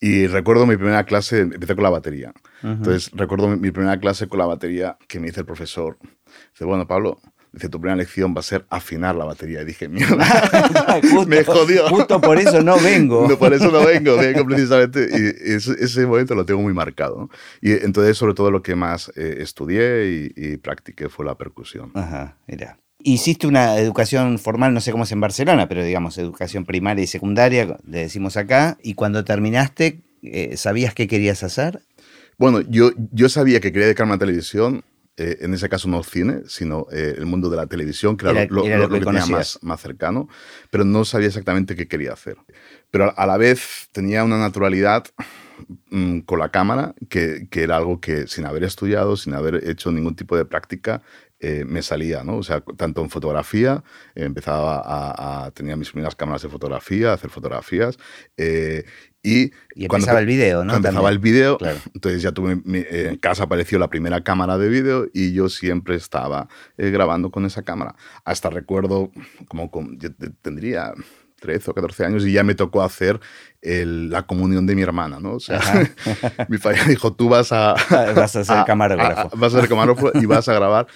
Y 0.00 0.26
recuerdo 0.26 0.66
mi 0.66 0.76
primera 0.76 1.04
clase, 1.04 1.40
empecé 1.40 1.74
con 1.74 1.84
la 1.84 1.90
batería. 1.90 2.32
Entonces 2.62 3.10
recuerdo 3.14 3.48
mi, 3.48 3.56
mi 3.56 3.70
primera 3.70 3.98
clase 3.98 4.28
con 4.28 4.38
la 4.38 4.46
batería 4.46 4.98
que 5.08 5.18
me 5.20 5.28
dice 5.28 5.40
el 5.40 5.46
profesor. 5.46 5.96
Dice, 6.52 6.64
bueno, 6.66 6.86
Pablo, 6.86 7.18
dice, 7.52 7.70
tu 7.70 7.80
primera 7.80 7.96
lección 7.96 8.34
va 8.36 8.40
a 8.40 8.42
ser 8.42 8.66
afinar 8.68 9.14
la 9.14 9.24
batería. 9.24 9.62
Y 9.62 9.64
dije, 9.64 9.88
mierda, 9.88 10.22
Justo- 11.02 11.26
me 11.26 11.42
jodió. 11.44 11.88
Justo 11.88 12.20
por 12.20 12.38
eso 12.38 12.62
no 12.62 12.78
vengo. 12.78 13.26
No, 13.26 13.38
por 13.38 13.54
eso 13.54 13.70
no 13.70 13.84
vengo, 13.86 14.16
vengo 14.18 14.44
precisamente. 14.44 15.08
Y 15.10 15.52
ese, 15.54 15.72
ese 15.82 16.04
momento 16.06 16.34
lo 16.34 16.44
tengo 16.44 16.60
muy 16.60 16.74
marcado. 16.74 17.16
¿no? 17.18 17.30
Y 17.62 17.72
entonces, 17.72 18.18
sobre 18.18 18.34
todo, 18.34 18.50
lo 18.50 18.62
que 18.62 18.74
más 18.74 19.10
eh, 19.16 19.38
estudié 19.40 20.10
y, 20.10 20.32
y 20.36 20.56
practiqué 20.58 21.08
fue 21.08 21.24
la 21.24 21.36
percusión. 21.38 21.90
Ajá, 21.94 22.36
mira. 22.46 22.78
Hiciste 23.08 23.46
una 23.46 23.76
educación 23.78 24.36
formal, 24.40 24.74
no 24.74 24.80
sé 24.80 24.90
cómo 24.90 25.04
es 25.04 25.12
en 25.12 25.20
Barcelona, 25.20 25.68
pero 25.68 25.84
digamos, 25.84 26.18
educación 26.18 26.64
primaria 26.64 27.04
y 27.04 27.06
secundaria, 27.06 27.78
le 27.86 27.98
decimos 27.98 28.36
acá, 28.36 28.78
y 28.82 28.94
cuando 28.94 29.22
terminaste, 29.24 30.00
eh, 30.22 30.56
¿sabías 30.56 30.92
qué 30.92 31.06
querías 31.06 31.44
hacer? 31.44 31.82
Bueno, 32.36 32.62
yo, 32.68 32.90
yo 33.12 33.28
sabía 33.28 33.60
que 33.60 33.70
quería 33.70 33.86
dedicarme 33.86 34.14
a 34.14 34.18
televisión. 34.18 34.82
eh, 35.18 35.38
en 35.40 35.54
ese 35.54 35.68
caso 35.70 35.88
no 35.88 36.02
cine, 36.02 36.42
sino 36.46 36.88
eh, 36.92 37.14
el 37.16 37.24
mundo 37.24 37.48
de 37.48 37.56
la 37.56 37.66
televisión, 37.66 38.16
que 38.18 38.26
era, 38.26 38.40
Era- 38.42 38.52
lo, 38.54 38.66
era 38.66 38.76
lo- 38.78 38.82
lo 38.82 38.88
lo 38.88 38.94
que 38.94 39.00
que 39.00 39.06
tenía 39.06 39.24
más, 39.38 39.58
más 39.62 39.80
cercano, 39.80 40.28
pero 40.70 40.84
no 40.84 41.04
sabía 41.06 41.28
exactamente 41.28 41.74
qué 41.74 41.86
quería 41.88 42.12
hacer. 42.12 42.36
Pero 42.90 43.14
a 43.16 43.26
la 43.26 43.36
vez 43.38 43.88
tenía 43.92 44.24
una 44.24 44.36
naturalidad 44.38 45.04
mm, 45.90 46.20
con 46.20 46.38
la 46.38 46.50
cámara, 46.50 46.94
que, 47.08 47.48
que 47.50 47.62
era 47.62 47.76
algo 47.78 47.98
que 48.00 48.26
sin 48.26 48.44
haber 48.44 48.64
estudiado, 48.64 49.16
sin 49.16 49.32
haber 49.34 49.66
hecho 49.68 49.90
ningún 49.90 50.14
tipo 50.16 50.36
de 50.36 50.44
práctica, 50.44 51.00
eh, 51.40 51.64
me 51.66 51.82
salía, 51.82 52.24
¿no? 52.24 52.36
O 52.38 52.42
sea, 52.42 52.62
tanto 52.76 53.02
en 53.02 53.10
fotografía, 53.10 53.84
eh, 54.14 54.24
empezaba 54.24 54.76
a, 54.84 55.44
a- 55.46 55.50
tenía 55.50 55.76
mis 55.76 55.90
primeras 55.90 56.14
cámaras 56.16 56.42
de 56.42 56.48
fotografía, 56.48 57.10
a 57.10 57.14
hacer 57.14 57.30
fotografías, 57.30 57.98
eh, 58.36 58.84
y, 59.22 59.50
Y 59.74 59.86
cuando 59.88 60.04
empezaba 60.04 60.20
el 60.20 60.26
video, 60.26 60.64
¿no? 60.64 60.70
cuando 60.72 60.88
empezaba 60.88 61.10
el 61.10 61.18
vídeo, 61.18 61.58
Claro. 61.58 61.78
entonces 61.94 62.22
ya 62.22 62.32
tuve, 62.32 62.56
mi- 62.64 62.78
eh, 62.78 63.08
en 63.10 63.16
casa 63.16 63.42
apareció 63.44 63.78
la 63.78 63.88
primera 63.90 64.22
cámara 64.22 64.56
de 64.56 64.68
vídeo 64.68 65.08
y 65.12 65.32
yo 65.32 65.48
siempre 65.48 65.96
estaba 65.96 66.48
eh, 66.78 66.90
grabando 66.90 67.30
con 67.30 67.44
esa 67.44 67.62
cámara. 67.62 67.96
Hasta 68.24 68.50
recuerdo, 68.50 69.10
como 69.48 69.70
con- 69.70 69.98
yo 69.98 70.14
te- 70.14 70.30
tendría 70.30 70.92
13 71.40 71.70
o 71.70 71.74
14 71.74 72.04
años 72.04 72.24
y 72.24 72.32
ya 72.32 72.44
me 72.44 72.54
tocó 72.54 72.82
hacer 72.82 73.20
el- 73.60 74.10
la 74.10 74.26
comunión 74.26 74.64
de 74.66 74.74
mi 74.76 74.82
hermana, 74.82 75.18
¿no? 75.20 75.34
O 75.34 75.40
sea, 75.40 75.58
mi 76.48 76.58
padre 76.58 76.80
dijo, 76.88 77.12
tú 77.12 77.28
vas 77.28 77.52
a... 77.52 77.74
Vas 78.14 78.36
a 78.36 78.44
ser 78.44 78.64
camarógrafo. 78.64 79.30
a- 79.34 79.38
vas 79.38 79.54
a 79.54 79.60
ser 79.60 79.68
camarógrafo 79.68 80.12
y 80.18 80.24
vas 80.26 80.48
a 80.48 80.54
grabar. 80.54 80.86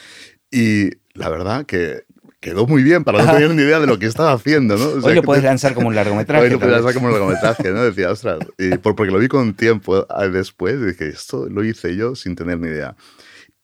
Y 0.50 0.90
la 1.14 1.28
verdad 1.28 1.66
que 1.66 2.04
quedó 2.40 2.66
muy 2.66 2.82
bien 2.82 3.04
para 3.04 3.22
no 3.22 3.32
tener 3.32 3.50
ni 3.50 3.62
idea 3.62 3.80
de 3.80 3.86
lo 3.86 3.98
que 3.98 4.06
estaba 4.06 4.32
haciendo, 4.32 4.76
¿no? 4.78 4.86
O 4.86 5.00
sea, 5.00 5.10
Hoy 5.10 5.14
lo 5.14 5.22
puedes 5.22 5.42
te- 5.42 5.48
lanzar 5.48 5.74
como 5.74 5.88
un 5.88 5.94
largometraje. 5.94 6.44
Hoy 6.44 6.50
lo 6.50 6.58
vez. 6.58 6.72
hacer 6.74 6.94
como 6.94 7.06
un 7.08 7.12
largometraje, 7.12 7.70
¿no? 7.70 7.82
Decía, 7.84 8.10
ostras, 8.10 8.38
y 8.58 8.76
por- 8.78 8.96
porque 8.96 9.12
lo 9.12 9.18
vi 9.18 9.28
con 9.28 9.52
tiempo 9.54 10.06
ah, 10.08 10.26
después, 10.26 10.76
y 10.80 10.86
dije, 10.86 11.08
esto 11.08 11.48
lo 11.50 11.62
hice 11.64 11.94
yo 11.96 12.14
sin 12.16 12.34
tener 12.36 12.58
ni 12.58 12.68
idea. 12.68 12.96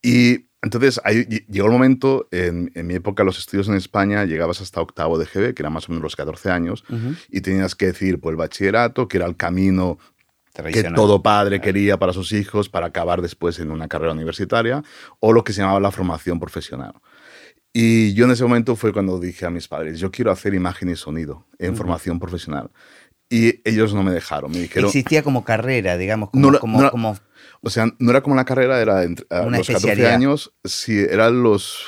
Y 0.02 0.46
entonces 0.62 1.00
ahí 1.04 1.24
llegó 1.48 1.66
el 1.68 1.72
momento, 1.72 2.28
en, 2.32 2.70
en 2.74 2.86
mi 2.86 2.94
época 2.94 3.24
los 3.24 3.38
estudios 3.38 3.68
en 3.68 3.74
España 3.74 4.24
llegabas 4.24 4.60
hasta 4.60 4.80
octavo 4.80 5.16
de 5.18 5.24
GB, 5.26 5.54
que 5.54 5.62
era 5.62 5.70
más 5.70 5.88
o 5.88 5.92
menos 5.92 6.02
los 6.02 6.16
14 6.16 6.50
años, 6.50 6.84
Ujú. 6.90 7.14
y 7.30 7.40
tenías 7.40 7.74
que 7.74 7.86
decidir 7.86 8.20
por 8.20 8.32
el 8.32 8.36
bachillerato, 8.36 9.08
que 9.08 9.16
era 9.16 9.26
el 9.26 9.36
camino 9.36 9.98
que 10.64 10.82
todo 10.94 11.22
padre 11.22 11.60
quería 11.60 11.98
para 11.98 12.12
sus 12.12 12.32
hijos 12.32 12.68
para 12.68 12.86
acabar 12.86 13.22
después 13.22 13.58
en 13.58 13.70
una 13.70 13.88
carrera 13.88 14.12
universitaria, 14.12 14.82
o 15.20 15.32
lo 15.32 15.44
que 15.44 15.52
se 15.52 15.60
llamaba 15.60 15.80
la 15.80 15.90
formación 15.90 16.38
profesional. 16.40 16.94
Y 17.72 18.14
yo 18.14 18.24
en 18.24 18.30
ese 18.30 18.42
momento 18.42 18.74
fue 18.74 18.92
cuando 18.92 19.20
dije 19.20 19.44
a 19.46 19.50
mis 19.50 19.68
padres, 19.68 19.98
yo 20.00 20.10
quiero 20.10 20.30
hacer 20.30 20.54
imagen 20.54 20.88
y 20.88 20.96
sonido 20.96 21.46
en 21.58 21.70
Ujú. 21.70 21.78
formación 21.78 22.18
profesional. 22.18 22.70
y 23.28 23.60
ellos 23.68 23.92
no 23.92 24.04
me 24.04 24.12
dejaron. 24.12 24.52
Me 24.52 24.58
dijeron, 24.60 24.86
Existía 24.86 25.24
como 25.24 25.42
carrera, 25.44 25.96
digamos, 25.96 26.30
como, 26.30 26.48
No, 26.52 26.60
como, 26.60 26.80
no, 26.80 26.90
como- 26.92 27.16
o 27.60 27.70
sea, 27.70 27.86
no 27.98 28.10
era 28.12 28.20
como 28.22 28.36
la 28.36 28.44
carrera, 28.44 28.80
era 28.80 29.02
entre- 29.02 29.26
a 29.30 29.38
los 29.42 29.50
14 29.66 29.72
especialidad. 29.72 30.14
años, 30.14 30.54
sí, 30.62 30.96
eran 31.10 31.42
los... 31.42 31.86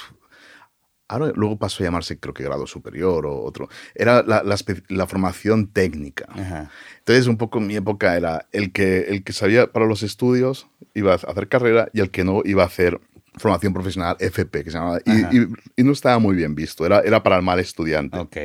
Ahora 1.08 1.32
luego 1.34 1.58
pasó 1.58 1.82
a 1.82 1.86
llamarse, 1.86 2.18
creo 2.18 2.34
que 2.34 2.42
grado 2.44 2.66
superior 2.66 3.24
o 3.26 3.42
otro. 3.42 3.68
Era 3.94 4.22
la, 4.22 4.42
la 4.42 4.56
la 4.88 5.06
formación 5.06 5.68
técnica. 5.68 6.26
Ajá. 6.28 6.70
Entonces, 6.98 7.26
un 7.26 7.38
poco 7.38 7.58
en 7.58 7.66
mi 7.66 7.76
época 7.76 8.14
era 8.16 8.46
el 8.52 8.72
que, 8.72 9.00
el 9.08 9.24
que 9.24 9.32
sabía 9.32 9.72
para 9.72 9.86
los 9.86 10.02
estudios 10.02 10.68
iba 10.94 11.12
a 11.12 11.16
hacer 11.16 11.48
carrera 11.48 11.88
y 11.94 12.00
el 12.00 12.10
que 12.10 12.24
no 12.24 12.42
iba 12.44 12.62
a 12.62 12.66
hacer 12.66 13.00
formación 13.36 13.72
profesional 13.72 14.16
FP, 14.20 14.64
que 14.64 14.70
se 14.70 14.76
llamaba. 14.78 14.98
Y, 15.06 15.10
y- 15.38 15.48
y 15.76 15.82
no 15.84 15.92
estaba 15.92 16.18
muy 16.18 16.36
bien 16.36 16.54
visto, 16.54 16.84
era, 16.84 17.00
era 17.00 17.22
para 17.22 17.36
el 17.36 17.42
mal 17.42 17.58
estudiante. 17.60 18.18
Ok. 18.18 18.36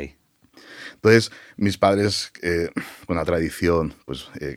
Entonces, 0.95 1.31
mis 1.57 1.77
padres, 1.77 2.31
eh, 2.41 2.69
con 3.05 3.17
la 3.17 3.25
tradición 3.25 3.93
pues, 4.05 4.29
eh, 4.39 4.55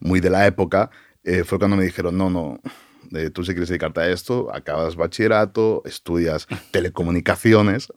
muy 0.00 0.20
de 0.20 0.30
la 0.30 0.46
época, 0.46 0.90
eh, 1.24 1.44
fue 1.44 1.58
cuando 1.58 1.76
me 1.76 1.84
dijeron, 1.84 2.16
no, 2.16 2.30
no, 2.30 2.60
eh, 3.14 3.30
tú 3.30 3.44
si 3.44 3.52
quieres 3.52 3.68
dedicarte 3.68 4.00
a 4.00 4.08
esto, 4.10 4.48
acabas 4.54 4.96
bachillerato, 4.96 5.82
estudias 5.84 6.46
telecomunicaciones 6.72 7.88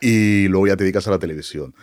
y 0.00 0.48
luego 0.48 0.66
ya 0.66 0.76
te 0.76 0.84
dedicas 0.84 1.06
a 1.08 1.10
la 1.10 1.18
televisión. 1.18 1.74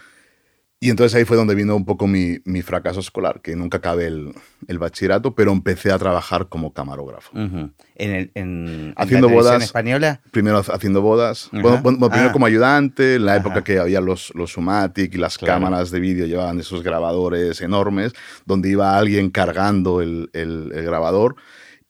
Y 0.79 0.89
entonces 0.89 1.15
ahí 1.15 1.23
fue 1.23 1.37
donde 1.37 1.55
vino 1.55 1.77
un 1.77 1.85
poco 1.85 2.07
mi, 2.07 2.39
mi 2.43 2.61
fracaso 2.61 2.99
escolar, 2.99 3.39
que 3.41 3.55
nunca 3.55 3.77
acabé 3.77 4.07
el, 4.07 4.33
el 4.67 4.79
bachillerato, 4.79 5.33
pero 5.33 5.53
empecé 5.53 5.93
a 5.93 5.97
trabajar 5.97 6.49
como 6.49 6.73
camarógrafo. 6.73 7.31
Ujú. 7.31 7.71
En, 7.95 8.11
el, 8.11 8.31
en, 8.35 8.67
en 8.67 8.93
Haciendo 8.97 9.27
la 9.27 9.31
televisión 9.31 9.53
bodas. 9.53 9.63
española. 9.63 10.21
Primero 10.31 10.57
haciendo 10.57 11.01
bodas, 11.01 11.47
Ajá. 11.53 11.61
bueno, 11.61 11.79
bueno, 11.81 12.09
primero 12.09 12.29
Ah. 12.29 12.33
como 12.33 12.47
ayudante, 12.47 13.15
en 13.15 13.23
la 13.25 13.37
época 13.37 13.63
que 13.63 13.79
había 13.79 14.01
los, 14.01 14.33
los 14.35 14.51
Sumatic 14.51 15.15
y 15.15 15.17
las 15.17 15.37
Claro. 15.37 15.53
cámaras 15.53 15.89
de 15.89 16.01
vídeo 16.01 16.25
llevaban 16.25 16.59
esos 16.59 16.83
grabadores 16.83 17.61
enormes, 17.61 18.11
donde 18.45 18.69
iba 18.69 18.97
alguien 18.97 19.29
cargando 19.29 20.01
el- 20.01 20.29
el 20.33 20.69
grabador 20.83 21.37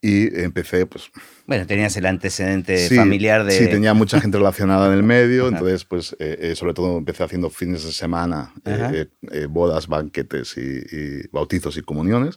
y 0.03 0.41
empecé, 0.41 0.86
pues... 0.86 1.10
Bueno, 1.48 1.65
tenías 1.65 1.95
el 1.95 2.05
antecedente 2.05 2.89
sí, 2.89 2.95
familiar 2.95 3.45
de. 3.45 3.53
Sí, 3.53 3.67
tenía 3.67 3.93
mucha 3.93 4.19
gente 4.19 4.38
relacionada 4.39 4.88
en 4.88 4.93
el 4.93 5.03
medio, 5.03 5.48
entonces, 5.48 5.86
pues, 5.86 6.13
eh, 6.19 6.38
eh, 6.39 6.55
sobre 6.55 6.74
todo 6.74 6.98
empecé 6.98 7.24
haciendo 7.24 7.50
fines 7.50 7.86
de 7.86 7.93
semana, 7.93 8.53
eh, 8.65 8.89
eh, 8.93 9.07
eh, 9.31 9.48
bodas, 9.50 9.88
banquetes 9.88 10.57
y, 10.57 10.62
y 10.62 11.27
bautizos 11.31 11.77
y 11.77 11.81
comuniones. 11.81 12.36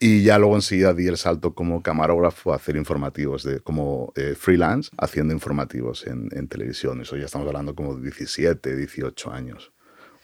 Y 0.00 0.24
ya 0.24 0.36
luego 0.36 0.56
enseguida 0.56 0.94
di 0.94 1.06
el 1.06 1.16
salto 1.16 1.54
como 1.54 1.80
camarógrafo 1.80 2.52
a 2.52 2.56
hacer 2.56 2.74
informativos, 2.74 3.44
de, 3.44 3.60
como 3.60 4.12
eh, 4.16 4.34
freelance, 4.36 4.90
haciendo 4.98 5.32
informativos 5.32 6.06
en, 6.08 6.28
en 6.32 6.48
televisión. 6.48 7.02
Eso 7.02 7.16
ya 7.16 7.26
estamos 7.26 7.46
hablando 7.46 7.76
como 7.76 7.94
de 7.94 8.02
17, 8.02 8.74
18 8.74 9.30
años, 9.30 9.72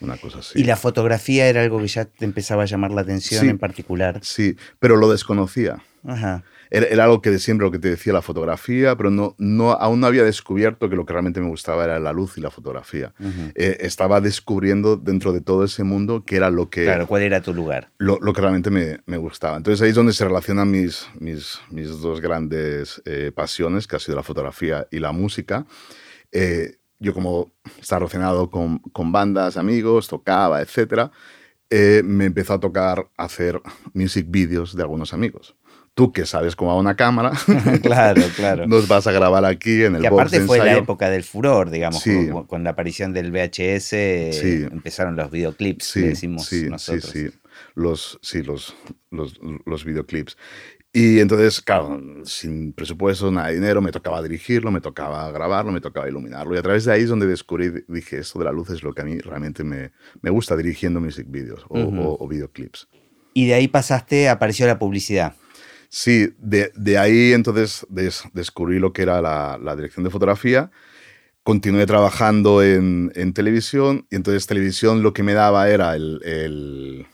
una 0.01 0.17
cosa 0.17 0.39
así. 0.41 0.59
Y 0.61 0.65
la 0.65 0.77
fotografía 0.77 1.47
era 1.49 1.63
algo 1.63 1.79
que 1.81 1.89
ya 1.89 2.05
te 2.05 2.25
empezaba 2.25 2.63
a 2.63 2.67
llamar 2.67 2.91
la 2.93 3.01
atención 3.03 3.41
Sí. 3.43 3.49
en 3.49 3.59
particular. 3.59 4.21
Sí, 4.23 4.57
pero 4.79 4.97
lo 4.97 5.11
desconocía. 5.11 5.83
Ajá. 6.07 6.45
Era, 6.71 6.87
era 6.89 7.05
algo 7.05 7.23
que 7.23 7.31
de 7.31 7.39
siempre 7.39 7.65
lo 7.67 7.71
que 7.71 7.79
te 7.79 7.89
decía 7.89 8.13
la 8.13 8.21
fotografía, 8.21 8.95
pero 8.95 9.11
no, 9.11 9.35
no, 9.39 9.73
aún 9.73 10.01
no 10.01 10.07
había 10.07 10.23
descubierto 10.23 10.91
que 10.91 10.97
lo 10.97 11.07
que 11.07 11.15
realmente 11.15 11.41
me 11.41 11.49
gustaba 11.49 11.83
era 11.85 11.99
la 11.99 12.13
luz 12.13 12.37
y 12.37 12.43
la 12.43 12.51
fotografía. 12.51 13.15
Eh, 13.55 13.79
estaba 13.81 14.21
descubriendo 14.21 14.97
dentro 14.99 15.33
de 15.33 15.41
todo 15.41 15.65
ese 15.65 15.83
mundo 15.83 16.25
que 16.27 16.37
era 16.37 16.51
lo 16.51 16.69
que, 16.69 16.85
Claro, 16.85 17.07
¿cuál 17.07 17.23
era 17.23 17.41
tu 17.41 17.55
lugar? 17.55 17.89
lo, 17.97 18.19
lo 18.21 18.35
que 18.35 18.41
realmente 18.43 18.69
me, 18.71 19.01
me 19.07 19.17
gustaba. 19.17 19.57
Entonces 19.57 19.81
ahí 19.83 19.89
es 19.91 19.95
donde 19.95 20.13
se 20.13 20.25
relacionan 20.27 20.71
mis, 20.71 21.07
mis, 21.19 21.59
mis 21.71 21.89
dos 22.03 22.21
grandes 22.21 23.01
eh, 23.07 23.33
pasiones, 23.35 23.87
que 23.87 23.97
ha 23.97 23.99
sido 23.99 24.17
la 24.17 24.23
fotografía 24.23 24.87
y 24.91 24.99
la 24.99 25.13
música. 25.13 25.65
Eh, 26.33 26.77
yo 26.99 27.15
como 27.15 27.53
estaba 27.81 28.01
relacionado 28.01 28.51
con, 28.51 28.79
con 28.93 29.13
bandas, 29.13 29.57
amigos, 29.57 30.09
tocaba, 30.09 30.61
etc., 30.63 31.11
me 32.05 32.25
empezó 32.25 32.55
a 32.55 32.61
tocar 32.61 33.09
hacer 33.17 33.61
music 33.93 34.27
videos 34.31 34.75
de 34.75 34.83
algunos 34.83 35.13
amigos. 35.13 35.55
Tú 35.95 36.13
que 36.13 36.25
sabes 36.27 36.55
cómo 36.57 36.71
va 36.71 36.77
una 36.81 36.95
cámara, 36.97 37.33
claro, 37.83 38.23
claro. 38.37 38.67
nos 38.69 38.87
vas 38.89 39.07
a 39.09 39.13
grabar 39.13 39.45
aquí 39.45 39.83
en 39.83 39.97
el 39.97 40.03
que 40.03 40.09
box 40.11 40.21
aparte 40.21 40.41
de 40.41 40.47
fue 40.47 40.59
la 40.59 40.77
época 40.77 41.11
del 41.11 41.25
furor, 41.25 41.71
digamos, 41.71 42.01
Sí. 42.01 42.29
con, 42.31 42.47
con 42.47 42.63
la 42.65 42.71
aparición 42.71 43.13
del 43.13 43.33
VHS 43.33 43.93
eh, 43.95 44.31
Sí. 44.33 44.67
empezaron 44.71 45.17
los 45.17 45.31
videoclips, 45.31 45.85
Sí, 45.87 46.01
le 46.01 46.09
decimos 46.11 46.47
sí, 46.47 46.69
nosotros. 46.71 47.05
sí, 47.11 47.29
sí. 47.29 47.39
Los, 47.75 48.19
sí, 48.23 48.43
los, 48.43 48.77
los, 49.11 49.41
los 49.67 49.85
videoclips. 49.85 50.37
Y 50.93 51.21
entonces, 51.21 51.61
claro, 51.61 52.01
sin 52.25 52.73
presupuesto, 52.73 53.31
nada 53.31 53.49
de 53.49 53.55
dinero, 53.57 53.83
me 53.83 53.93
tocaba 53.93 54.23
dirigirlo, 54.23 54.71
me 54.71 54.81
tocaba 54.81 55.31
grabarlo, 55.31 55.71
me 55.71 55.83
tocaba 55.83 56.09
iluminarlo. 56.09 56.55
Y 56.55 56.59
a 56.59 56.63
través 56.63 56.87
de 56.87 56.93
ahí 56.93 57.03
es 57.03 57.09
donde 57.11 57.27
descubrí, 57.27 57.71
dije, 57.89 58.19
esto 58.19 58.39
de 58.39 58.47
la 58.47 58.53
luz 58.53 58.71
es 58.71 58.83
lo 58.83 58.95
que 58.95 59.03
a 59.03 59.05
mí 59.05 59.19
realmente 59.19 59.63
me, 59.65 59.93
me 60.23 60.31
gusta 60.31 60.57
dirigiendo 60.57 60.99
music 61.01 61.27
videos 61.29 61.65
o, 61.69 61.79
Ujú. 61.79 62.01
o- 62.01 62.17
o 62.25 62.29
videoclips. 62.29 62.89
Y 63.35 63.47
de 63.47 63.55
ahí 63.55 63.69
pasaste, 63.69 64.29
apareció 64.31 64.67
la 64.67 64.79
publicidad. 64.79 65.35
Sí, 65.91 66.33
de, 66.39 66.73
de 66.75 66.99
ahí 66.99 67.33
entonces 67.33 67.87
des- 67.91 68.25
descubrí 68.33 68.79
lo 68.79 68.93
que 68.95 69.03
era 69.03 69.21
la, 69.21 69.59
la 69.63 69.77
dirección 69.77 70.05
de 70.05 70.11
fotografía. 70.11 70.71
Continué 71.43 71.87
trabajando 71.87 72.63
en, 72.63 73.13
en 73.15 73.33
televisión 73.35 74.07
y 74.11 74.17
entonces 74.17 74.47
televisión 74.47 75.03
lo 75.03 75.13
que 75.13 75.23
me 75.23 75.35
daba 75.35 75.69
era 75.69 75.95
el, 75.97 76.21
el- 76.25 77.07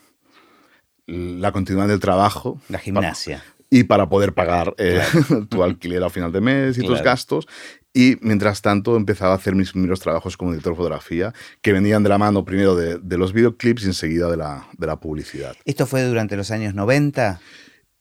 la 1.41 1.51
continuidad 1.51 1.87
del 1.89 1.99
trabajo. 1.99 2.59
La 2.69 2.79
gimnasia. 2.79 3.43
Y 3.69 3.83
para 3.83 4.09
poder 4.09 4.33
pagar 4.33 4.73
eh, 4.77 5.01
tu 5.49 5.63
alquiler 5.63 6.03
al 6.03 6.11
final 6.11 6.31
de 6.31 6.41
mes 6.41 6.77
y 6.77 6.81
tus 6.81 7.01
gastos. 7.01 7.47
Y 7.93 8.17
mientras 8.21 8.61
tanto 8.61 8.97
empezaba 8.97 9.31
a 9.31 9.35
hacer 9.35 9.55
mis 9.55 9.71
primeros 9.71 10.01
trabajos 10.01 10.35
como 10.35 10.51
director 10.51 10.73
de 10.73 10.77
fotografía, 10.77 11.33
que 11.61 11.71
venían 11.71 12.03
de 12.03 12.09
la 12.09 12.17
mano 12.17 12.43
primero 12.43 12.75
de, 12.75 12.97
de 12.99 13.17
los 13.17 13.31
videoclips 13.31 13.83
y 13.83 13.85
enseguida 13.85 14.29
de 14.29 14.35
la, 14.35 14.67
de 14.77 14.87
la 14.87 14.99
publicidad. 14.99 15.55
¿Esto 15.63 15.85
fue 15.85 16.03
durante 16.03 16.35
los 16.35 16.51
años 16.51 16.73
90? 16.73 17.39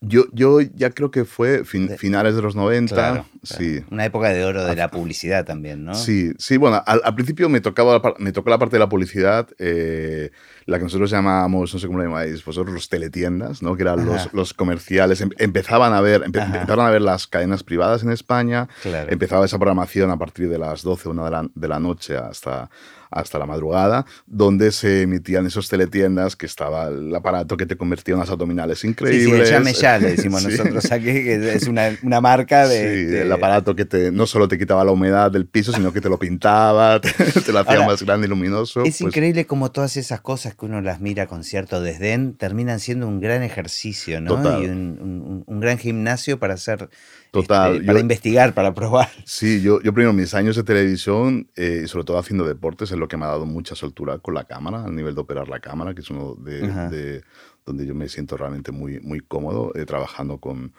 Yo, 0.06 0.24
yo 0.32 0.60
ya 0.60 0.90
creo 0.90 1.10
que 1.10 1.24
fue 1.24 1.64
fin- 1.64 1.90
finales 1.98 2.36
de 2.36 2.42
los 2.42 2.54
90. 2.56 2.94
Claro, 2.94 3.26
sí. 3.42 3.84
Una 3.90 4.04
época 4.04 4.28
de 4.28 4.44
oro 4.44 4.64
de 4.64 4.76
la 4.76 4.88
publicidad 4.90 5.44
también, 5.44 5.84
¿no? 5.84 5.94
Sí, 5.94 6.32
sí, 6.38 6.56
bueno, 6.56 6.82
al, 6.86 7.00
al 7.04 7.14
principio 7.14 7.48
me, 7.48 7.60
tocaba, 7.60 7.94
la 8.02 8.14
me 8.18 8.32
tocó 8.32 8.50
la 8.50 8.58
parte 8.58 8.76
de 8.76 8.80
la 8.80 8.88
publicidad, 8.88 9.48
eh, 9.58 10.30
la 10.66 10.78
que 10.78 10.84
nosotros 10.84 11.10
llamamos, 11.10 11.72
no 11.74 11.80
sé 11.80 11.86
cómo 11.86 11.98
lo 11.98 12.04
llamáis 12.04 12.44
vosotros, 12.44 12.74
los 12.74 12.88
teletiendas, 12.88 13.62
¿no? 13.62 13.76
que 13.76 13.82
eran 13.82 14.04
los, 14.04 14.32
los 14.32 14.54
comerciales. 14.54 15.20
Em- 15.20 15.30
empezaban, 15.38 15.92
a 15.92 16.00
ver, 16.00 16.22
empe- 16.22 16.44
empezaron 16.44 16.86
a 16.86 16.90
ver 16.90 17.02
las 17.02 17.26
cadenas 17.26 17.62
privadas 17.62 18.02
en 18.02 18.10
España, 18.10 18.68
Claro. 18.82 19.10
empezaba 19.10 19.44
esa 19.44 19.58
programación 19.58 20.10
a 20.10 20.18
partir 20.18 20.48
de 20.48 20.58
las 20.58 20.82
12, 20.82 21.08
1 21.08 21.24
de 21.24 21.30
la, 21.30 21.48
de 21.54 21.68
la 21.68 21.78
noche 21.80 22.16
hasta, 22.16 22.70
hasta 23.14 23.38
la 23.38 23.46
madrugada, 23.46 24.04
donde 24.26 24.72
se 24.72 25.02
emitían 25.02 25.46
esos 25.46 25.68
teletiendas, 25.68 26.36
que 26.36 26.46
estaba 26.46 26.88
el 26.88 27.14
aparato 27.14 27.56
que 27.56 27.66
te 27.66 27.76
convertía 27.76 28.12
en 28.14 28.18
unas 28.18 28.30
abdominales 28.30 28.78
Sí, 28.80 28.82
sí, 28.82 28.88
increíbles. 28.88 29.48
el 29.48 29.54
llame 29.54 29.72
ya, 29.72 29.98
le 29.98 30.10
decimos 30.10 30.42
Sí. 30.42 30.48
nosotros 30.50 30.90
aquí, 30.92 31.04
que 31.04 31.54
es 31.54 31.66
una, 31.68 31.96
una 32.02 32.20
marca 32.20 32.66
de... 32.68 32.80
Sí, 32.80 33.04
de- 33.04 33.22
el 33.22 33.32
aparato 33.32 33.74
que 33.76 33.84
te, 33.84 34.10
no 34.10 34.26
solo 34.26 34.48
te 34.48 34.58
quitaba 34.58 34.84
la 34.84 34.90
humedad 34.92 35.30
del 35.30 35.46
piso, 35.46 35.72
sino 35.72 35.92
que 35.92 36.00
te 36.00 36.08
lo 36.08 36.18
pintaba, 36.18 37.00
te, 37.00 37.10
te 37.12 37.52
lo 37.52 37.60
hacía 37.60 37.74
Ahora, 37.74 37.86
más 37.86 38.02
grande 38.02 38.26
y 38.26 38.30
luminoso. 38.30 38.80
Es 38.82 38.98
pues, 38.98 39.00
increíble 39.02 39.46
como 39.46 39.70
todas 39.70 39.96
esas 39.96 40.20
cosas 40.20 40.54
que 40.54 40.66
uno 40.66 40.80
las 40.80 41.00
mira 41.00 41.26
con 41.26 41.44
cierto 41.44 41.80
desdén 41.80 42.34
terminan 42.34 42.80
siendo 42.80 43.06
un 43.06 43.20
gran 43.20 43.42
ejercicio, 43.42 44.20
¿no? 44.20 44.36
Total. 44.36 44.62
Y 44.62 44.66
un, 44.66 44.98
un- 45.00 45.44
un 45.46 45.60
gran 45.60 45.78
gimnasio 45.78 46.38
para 46.38 46.54
hacer, 46.54 46.88
Total, 47.34 47.72
este, 47.74 47.86
para 47.86 47.98
yo- 47.98 48.02
investigar, 48.02 48.54
para 48.54 48.72
probar. 48.74 49.08
Sí, 49.24 49.60
yo, 49.60 49.80
yo 49.82 49.92
primero 49.92 50.12
mis 50.12 50.32
años 50.34 50.56
de 50.56 50.62
televisión 50.62 51.50
eh, 51.56 51.82
y 51.84 51.88
sobre 51.88 52.04
todo 52.04 52.18
haciendo 52.18 52.44
deportes 52.46 52.90
es 52.90 52.96
lo 52.98 53.08
que 53.08 53.16
me 53.16 53.24
ha 53.26 53.28
dado 53.28 53.44
mucha 53.46 53.74
soltura 53.74 54.18
con 54.18 54.34
la 54.34 54.44
cámara, 54.44 54.84
al 54.84 54.94
nivel 54.94 55.14
de 55.14 55.20
operar 55.20 55.48
la 55.48 55.60
cámara, 55.60 55.94
que 55.94 56.00
es 56.00 56.10
uno 56.10 56.34
de, 56.36 56.62
de- 56.90 57.22
donde 57.66 57.86
yo 57.86 57.94
me 57.94 58.08
siento 58.08 58.36
realmente 58.36 58.72
muy, 58.72 59.00
muy 59.00 59.20
cómodo 59.20 59.72
eh, 59.74 59.84
trabajando 59.86 60.38
con, 60.38 60.72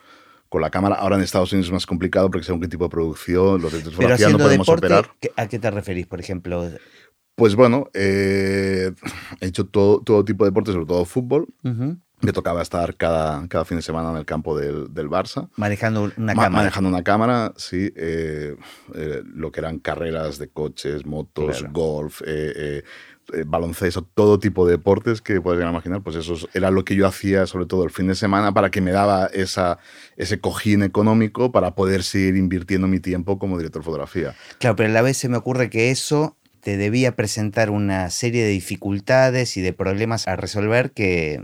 con 0.49 0.61
la 0.61 0.69
cámara. 0.69 0.95
Ahora 0.95 1.15
en 1.17 1.21
Estados 1.23 1.51
Unidos 1.51 1.67
es 1.67 1.73
más 1.73 1.85
complicado 1.85 2.29
porque 2.29 2.45
según 2.45 2.61
qué 2.61 2.67
tipo 2.67 2.83
de 2.85 2.89
producción, 2.89 3.61
los 3.61 3.71
de 3.73 3.79
fotografía 3.79 4.29
no 4.29 4.37
podemos 4.37 4.65
deporte, 4.67 4.85
operar. 4.87 5.11
¿qué- 5.19 5.31
¿a 5.35 5.47
qué 5.47 5.59
te 5.59 5.69
referís, 5.71 6.07
por 6.07 6.19
ejemplo? 6.19 6.63
Pues 7.35 7.55
bueno, 7.55 7.89
eh, 7.93 8.91
he 9.41 9.45
hecho 9.47 9.65
todo, 9.65 9.99
todo 10.01 10.23
tipo 10.23 10.45
de 10.45 10.51
deportes, 10.51 10.73
sobre 10.73 10.85
todo 10.85 11.03
fútbol. 11.05 11.47
Ujú. 11.63 11.97
Me 12.21 12.31
tocaba 12.31 12.61
estar 12.61 12.95
cada, 12.95 13.47
cada 13.47 13.65
fin 13.65 13.77
de 13.77 13.81
semana 13.83 14.09
en 14.11 14.17
el 14.17 14.25
campo 14.25 14.57
del, 14.57 14.93
del 14.93 15.09
Barça. 15.09 15.49
Manejando 15.57 16.11
una 16.17 16.33
Ma- 16.33 16.43
cámara. 16.43 16.49
Manejando 16.49 16.89
una 16.89 17.03
cámara, 17.03 17.53
sí. 17.57 17.91
eh, 17.95 18.55
eh, 18.95 19.21
lo 19.25 19.51
que 19.51 19.59
eran 19.59 19.79
carreras 19.79 20.37
de 20.39 20.47
coches, 20.47 21.05
motos, 21.05 21.57
Claro. 21.59 21.73
golf, 21.73 22.21
eh, 22.25 22.83
baloncesto, 23.45 24.03
todo 24.13 24.39
tipo 24.39 24.65
de 24.65 24.73
deportes 24.73 25.21
que 25.21 25.41
puedes 25.41 25.61
imaginar. 25.67 26.01
Pues 26.03 26.15
eso 26.15 26.33
es- 26.35 26.47
era 26.53 26.71
lo 26.71 26.85
que 26.85 26.95
yo 26.95 27.05
hacía, 27.07 27.45
sobre 27.47 27.65
todo 27.65 27.83
el 27.83 27.89
fin 27.89 28.07
de 28.07 28.15
semana, 28.15 28.53
para 28.53 28.69
que 28.71 28.81
me 28.81 28.91
daba 28.91 29.25
esa, 29.27 29.79
ese 30.15 30.39
cojín 30.39 30.83
económico 30.83 31.51
para 31.51 31.75
poder 31.75 32.03
seguir 32.03 32.37
invirtiendo 32.37 32.87
mi 32.87 32.99
tiempo 32.99 33.39
como 33.39 33.57
director 33.57 33.81
de 33.81 33.85
fotografía. 33.85 34.35
Claro, 34.59 34.75
pero 34.75 34.89
a 34.89 34.93
la 34.93 35.01
vez 35.01 35.17
se 35.17 35.27
me 35.29 35.37
ocurre 35.37 35.69
que 35.69 35.91
eso 35.91 36.37
te 36.61 36.77
debía 36.77 37.15
presentar 37.15 37.69
una 37.69 38.09
serie 38.09 38.43
de 38.43 38.49
dificultades 38.49 39.57
y 39.57 39.61
de 39.61 39.73
problemas 39.73 40.27
a 40.27 40.35
resolver 40.35 40.91
que, 40.91 41.43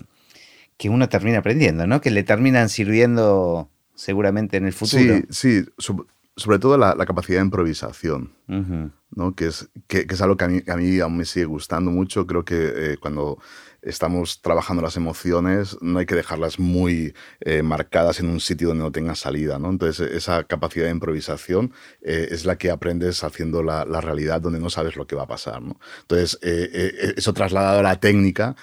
que 0.81 0.89
uno 0.89 1.07
termina 1.09 1.37
aprendiendo, 1.37 1.85
¿no? 1.85 2.01
Que 2.01 2.09
le 2.09 2.23
terminan 2.23 2.67
sirviendo 2.67 3.69
seguramente 3.93 4.57
en 4.57 4.65
el 4.65 4.73
futuro. 4.73 5.17
Sí, 5.29 5.61
sí. 5.61 5.65
sob- 5.77 6.07
sobre 6.35 6.57
todo 6.57 6.75
la, 6.75 6.95
la 6.95 7.05
capacidad 7.05 7.37
de 7.37 7.45
improvisación. 7.45 8.31
¿no? 8.47 9.35
que, 9.35 9.45
es, 9.47 9.69
que, 9.87 10.07
que 10.07 10.15
es 10.15 10.21
algo 10.23 10.37
que 10.37 10.45
a 10.45 10.47
mí, 10.47 10.61
que 10.61 10.71
a 10.71 10.77
mí 10.77 10.99
aún 10.99 11.17
me 11.17 11.25
sigue 11.25 11.45
gustando 11.45 11.91
mucho. 11.91 12.25
Creo 12.25 12.43
que 12.43 12.55
eh, 12.75 12.97
cuando 12.99 13.37
estamos 13.81 14.41
trabajando 14.41 14.83
las 14.83 14.95
emociones, 14.95 15.77
no 15.81 15.99
hay 15.99 16.05
que 16.05 16.15
dejarlas 16.15 16.59
muy 16.59 17.13
eh, 17.39 17.63
marcadas 17.63 18.19
en 18.19 18.29
un 18.29 18.39
sitio 18.39 18.69
donde 18.69 18.83
no 18.83 18.91
tengan 18.91 19.15
salida. 19.15 19.57
¿no? 19.59 19.69
Entonces, 19.69 20.11
esa 20.11 20.43
capacidad 20.43 20.85
de 20.85 20.91
improvisación 20.91 21.73
eh, 22.01 22.27
es 22.31 22.45
la 22.45 22.57
que 22.57 22.69
aprendes 22.69 23.23
haciendo 23.23 23.63
la, 23.63 23.85
realidad 24.01 24.41
donde 24.41 24.59
no 24.59 24.69
sabes 24.69 24.95
lo 24.95 25.05
que 25.05 25.15
va 25.15 25.23
a 25.23 25.27
pasar. 25.27 25.61
¿no? 25.61 25.79
Entonces, 26.01 26.39
eh, 26.41 27.13
eso 27.17 27.33
trasladado 27.33 27.79
a 27.79 27.83
la 27.83 27.99
técnica 27.99 28.55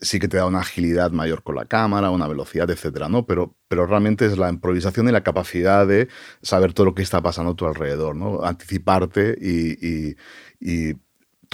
sí 0.00 0.18
que 0.18 0.28
te 0.28 0.36
da 0.36 0.46
una 0.46 0.60
agilidad 0.60 1.10
mayor 1.10 1.42
con 1.42 1.56
la 1.56 1.64
cámara, 1.64 2.10
una 2.10 2.28
velocidad, 2.28 2.70
etcétera, 2.70 3.08
¿no? 3.08 3.26
Pero, 3.26 3.56
pero 3.68 3.86
realmente 3.86 4.26
es 4.26 4.38
la 4.38 4.48
improvisación 4.48 5.08
y 5.08 5.12
la 5.12 5.22
capacidad 5.22 5.86
de 5.86 6.08
saber 6.42 6.72
todo 6.72 6.86
lo 6.86 6.94
que 6.94 7.02
está 7.02 7.22
pasando 7.22 7.52
a 7.52 7.56
tu 7.56 7.66
alrededor, 7.66 8.14
¿no? 8.14 8.44
Anticiparte 8.44 9.36
y, 9.40 10.16
y 10.60 10.94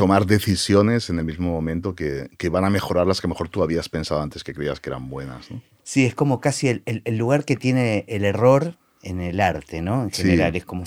tomar 0.01 0.27
decisiones 0.27 1.11
en 1.11 1.19
el 1.19 1.27
mismo 1.27 1.51
momento 1.51 1.95
que, 1.95 2.31
que, 2.39 2.49
van 2.49 2.65
a 2.65 2.71
mejorar 2.71 3.07
las 3.07 3.21
que 3.21 3.29
mejor 3.29 3.51
tú 3.51 3.63
habías 3.63 3.91
pensado 3.91 4.23
antes 4.23 4.43
que 4.43 4.55
creías 4.55 4.81
que 4.81 4.89
eran 4.89 5.11
buenas. 5.11 5.51
¿no? 5.51 5.61
Sí, 5.83 6.07
es 6.07 6.15
como 6.15 6.41
casi 6.41 6.69
el, 6.69 6.83
el, 6.87 7.19
lugar 7.19 7.45
que 7.45 7.57
tiene 7.57 8.07
el 8.09 8.25
error 8.25 8.77
en 9.03 9.21
el 9.21 9.41
arte, 9.41 9.83
¿no? 9.83 10.03
En 10.03 10.11
general, 10.11 10.57
es 10.57 10.65
como 10.65 10.85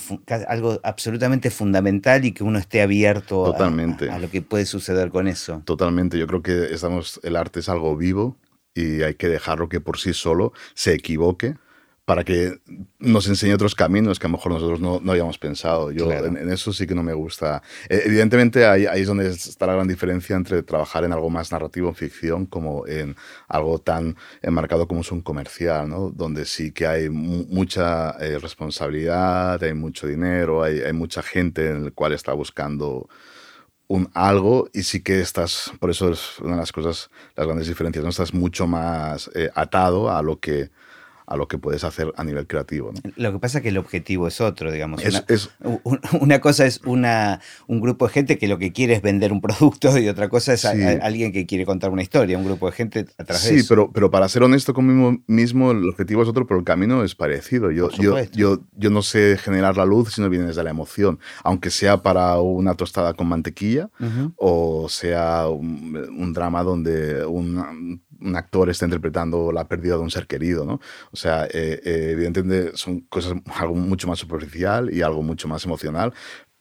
algo 0.48 0.80
absolutamente 0.84 1.52
fundamental 1.52 2.26
y 2.26 2.32
que 2.32 2.44
uno 2.44 2.58
esté 2.58 2.82
abierto 2.82 3.44
Totalmente. 3.44 4.10
A, 4.10 4.16
a, 4.16 4.20
lo 4.20 4.32
que 4.32 4.42
puede 4.42 4.66
suceder 4.66 5.12
con 5.12 5.28
eso. 5.28 5.62
Totalmente, 5.64 6.18
yo 6.18 6.26
creo 6.26 6.42
que 6.42 6.74
estamos, 6.74 7.20
el 7.24 7.36
arte 7.36 7.60
es 7.60 7.70
algo 7.70 7.96
vivo 7.96 8.38
y 8.74 9.04
hay 9.04 9.14
que 9.14 9.28
dejarlo 9.28 9.70
que 9.70 9.80
por 9.80 10.00
sí 10.00 10.14
solo 10.14 10.54
se 10.74 10.94
equivoque 10.94 11.56
para 12.06 12.26
que 12.26 12.60
nos 13.00 13.28
enseñe 13.28 13.54
otros 13.54 13.76
caminos 13.76 14.20
que 14.20 14.28
a 14.28 14.30
lo 14.30 14.38
mejor 14.38 14.52
nosotros 14.52 14.82
no, 14.82 15.00
no 15.02 15.12
habíamos 15.12 15.38
pensado. 15.38 15.90
Yo 15.92 16.12
en, 16.12 16.52
eso 16.52 16.74
sí 16.74 16.86
que 16.86 16.96
no 16.96 17.04
me 17.04 17.14
gusta. 17.14 17.64
Eh, 17.88 18.02
evidentemente 18.06 18.66
ahí, 18.66 18.86
ahí, 18.86 19.02
es 19.02 19.08
donde 19.08 19.30
está 19.30 19.66
la 19.66 19.74
gran 19.74 19.88
diferencia 19.88 20.36
entre 20.36 20.64
trabajar 20.64 21.06
en 21.06 21.14
algo 21.14 21.30
más 21.30 21.52
narrativo 21.54 21.88
en 21.88 21.96
ficción 21.96 22.46
como 22.46 22.86
en 22.88 23.16
algo 23.48 23.80
tan 23.80 24.18
enmarcado 24.42 24.86
como 24.88 25.02
es 25.02 25.12
un 25.14 25.22
comercial, 25.22 25.88
¿no? 25.90 26.10
donde 26.10 26.44
sí 26.44 26.72
que 26.72 26.88
hay 26.88 27.10
mucha 27.10 28.12
eh, 28.20 28.38
responsabilidad, 28.38 29.64
hay 29.64 29.74
mucho 29.74 30.06
dinero, 30.06 30.62
hay, 30.62 30.82
hay, 30.82 30.94
mucha 30.94 31.22
gente 31.24 31.70
en 31.70 31.86
el 31.86 31.94
cual 31.94 32.12
está 32.12 32.34
buscando 32.34 33.08
un 33.88 34.10
algo 34.14 34.70
y 34.74 34.84
sí 34.84 35.02
que 35.02 35.22
estás, 35.22 35.72
por 35.80 35.90
eso 35.90 36.12
es 36.12 36.40
una 36.40 36.54
de 36.54 36.60
las 36.60 36.72
cosas, 36.72 37.10
las 37.36 37.46
grandes 37.46 37.68
diferencias, 37.68 38.04
¿no? 38.04 38.10
estás 38.10 38.34
mucho 38.34 38.68
más 38.68 39.30
eh, 39.36 39.50
atado 39.56 40.10
a 40.10 40.22
lo 40.22 40.40
que 40.40 40.70
a 41.26 41.36
lo 41.38 41.48
que 41.48 41.58
puedes 41.58 41.84
hacer 41.84 42.12
a 42.16 42.24
nivel 42.24 42.48
creativo. 42.48 42.92
Lo 43.16 43.32
que 43.32 43.40
pasa 43.40 43.60
es 43.60 43.62
que 43.64 43.70
el 43.70 43.78
objetivo 43.78 44.28
es 44.28 44.42
otro, 44.42 44.72
digamos. 44.72 45.04
Es, 45.04 45.50
una, 46.20 46.40
cosa 46.40 46.66
es 46.66 46.82
una, 46.86 47.40
un 47.68 47.82
grupo 47.82 48.08
de 48.08 48.14
gente 48.14 48.38
que 48.38 48.48
lo 48.48 48.58
que 48.58 48.72
quiere 48.72 48.94
es 48.94 49.02
vender 49.02 49.32
un 49.32 49.42
producto 49.42 49.98
y 49.98 50.08
otra 50.08 50.30
cosa 50.30 50.54
es 50.54 50.66
alguien 50.66 51.32
que 51.32 51.46
quiere 51.46 51.66
contar 51.66 51.92
una 51.92 52.02
historia, 52.02 52.38
un 52.38 52.46
grupo 52.46 52.68
de 52.68 52.72
gente 52.74 53.06
a 53.18 53.24
través 53.24 53.44
sí, 53.44 53.64
pero, 53.68 53.92
pero 53.92 54.12
para 54.12 54.28
ser 54.30 54.44
honesto 54.44 54.74
conmigo 54.74 55.18
mismo, 55.28 55.72
el 55.72 55.90
objetivo 55.90 56.24
es 56.24 56.30
otro, 56.30 56.46
pero 56.46 56.60
el 56.60 56.66
camino 56.66 57.04
es 57.04 57.16
parecido. 57.16 57.72
Yo, 57.72 57.90
yo, 57.92 58.18
yo, 58.34 58.62
yo, 58.76 58.90
no 58.90 59.02
sé 59.02 59.38
generar 59.38 59.78
la 59.78 59.86
luz 59.86 60.14
si 60.14 60.22
no 60.22 60.30
viene 60.30 60.48
desde 60.48 60.64
la 60.64 60.70
emoción, 60.70 61.20
aunque 61.44 61.70
sea 61.70 62.02
para 62.02 62.40
una 62.40 62.76
tostada 62.76 63.14
con 63.14 63.28
mantequilla 63.28 63.90
o 64.38 64.88
sea 64.90 65.48
un, 65.48 66.34
drama 66.34 66.64
donde 66.64 67.26
un, 67.26 68.02
un 68.24 68.36
actor 68.36 68.70
está 68.70 68.86
interpretando 68.86 69.52
la 69.52 69.68
pérdida 69.68 69.96
de 69.96 70.02
un 70.02 70.12
ser 70.12 70.28
querido, 70.28 70.66
¿no? 70.66 70.80
O 71.12 71.16
sea, 71.16 71.46
eh, 71.46 71.82
eh, 71.84 72.10
evidentemente 72.12 72.76
son 72.76 73.02
cosas 73.02 73.34
algo 73.60 73.76
mucho 73.76 74.08
más 74.08 74.20
superficial 74.20 74.94
y 74.94 75.02
algo 75.02 75.22
mucho 75.22 75.48
más 75.48 75.66
emocional, 75.66 76.14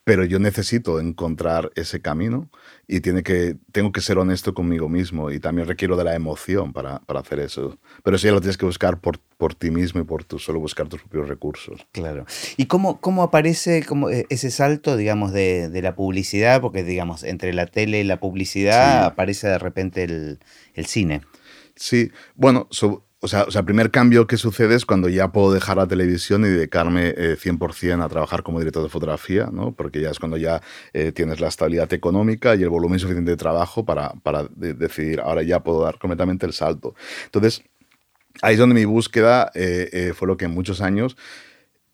pero 0.04 0.25
yo 0.25 0.40
necesito 0.40 0.99
encontrar 0.99 1.71
ese 1.76 2.02
camino 2.02 2.50
y 2.88 3.00
tiene 3.00 3.23
que, 3.23 3.57
tengo 3.71 3.92
que 3.92 4.00
ser 4.00 4.19
honesto 4.19 4.52
conmigo 4.52 4.88
mismo 4.88 5.31
y 5.31 5.38
también 5.38 5.69
requiero 5.69 5.97
de 5.97 6.02
la 6.02 6.16
emoción 6.16 6.73
para, 6.73 6.99
para 7.00 7.21
hacer 7.21 7.38
eso. 7.38 7.78
Pero 8.02 8.16
eso 8.16 8.26
ya 8.26 8.33
lo 8.33 8.40
tienes 8.40 8.57
que 8.57 8.66
buscar 8.66 9.00
por, 9.00 9.21
por 9.38 9.54
ti 9.54 9.71
mismo 9.71 10.00
y 10.00 10.04
por 10.04 10.25
tu, 10.25 10.40
solo 10.40 10.59
buscar 10.59 10.88
tus 10.88 11.02
propios 11.02 11.28
recursos. 11.28 11.87
Claro. 11.92 12.27
¿Y 12.57 12.66
cómo, 12.66 13.01
cómo 13.01 13.22
aparece 13.22 13.85
como 13.85 14.11
eh, 14.11 14.27
ese 14.29 14.51
salto, 14.51 14.96
digamos, 14.96 15.33
de, 15.33 15.68
de, 15.68 15.83
la 15.83 15.94
publicidad? 15.94 16.61
Porque, 16.61 16.83
digamos, 16.83 17.22
entre 17.22 17.53
la 17.53 17.66
tele 17.66 18.01
y 18.01 18.05
la 18.05 18.18
publicidad 18.18 19.05
aparece 19.05 19.46
de 19.46 19.59
repente 19.59 20.03
el, 20.03 20.40
el 20.75 20.87
cine. 20.87 21.22
Sí, 21.76 22.11
bueno, 22.35 22.68
o 23.24 23.28
sea, 23.28 23.46
el 23.54 23.64
primer 23.64 23.92
cambio 23.92 24.26
que 24.26 24.37
sucede 24.37 24.74
es 24.74 24.85
cuando 24.85 25.08
ya 25.08 25.30
puedo 25.30 25.52
dejar 25.52 25.76
la 25.76 25.87
televisión 25.87 26.44
y 26.44 26.48
dedicarme 26.48 27.14
100% 27.14 28.00
eh, 28.00 28.02
a 28.02 28.08
trabajar 28.08 28.42
como 28.42 28.58
director 28.58 28.82
de 28.82 28.88
fotografía, 28.88 29.48
¿no? 29.52 29.72
porque 29.76 30.00
ya 30.00 30.11
es 30.11 30.18
cuando 30.18 30.37
ya 30.37 30.61
eh, 30.92 31.12
tienes 31.12 31.38
la 31.38 31.46
estabilidad 31.46 31.92
económica 31.92 32.56
y 32.56 32.64
el 32.64 32.68
volumen 32.68 32.98
suficiente 32.98 33.30
de 33.30 33.37
trabajo 33.37 33.85
para, 33.85 34.14
para 34.24 34.48
decidir, 34.56 35.20
ahora 35.20 35.44
ya 35.44 35.62
puedo 35.62 35.85
dar 35.85 36.00
completamente 36.00 36.46
el 36.46 36.52
salto. 36.52 36.96
Entonces, 37.26 37.62
ahí 38.42 38.54
es 38.54 38.58
donde 38.58 38.74
mi 38.74 38.87
búsqueda 38.87 39.52
eh, 39.54 40.12
fue 40.16 40.26
lo 40.26 40.37
que 40.37 40.46
en 40.46 40.50
muchos 40.50 40.80
años 40.80 41.16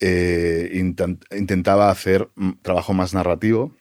intentaba 0.00 1.90
hacer 1.90 2.30
mm, 2.36 2.52
trabajo 2.62 2.94
más 2.94 3.12
narrativo 3.12 3.74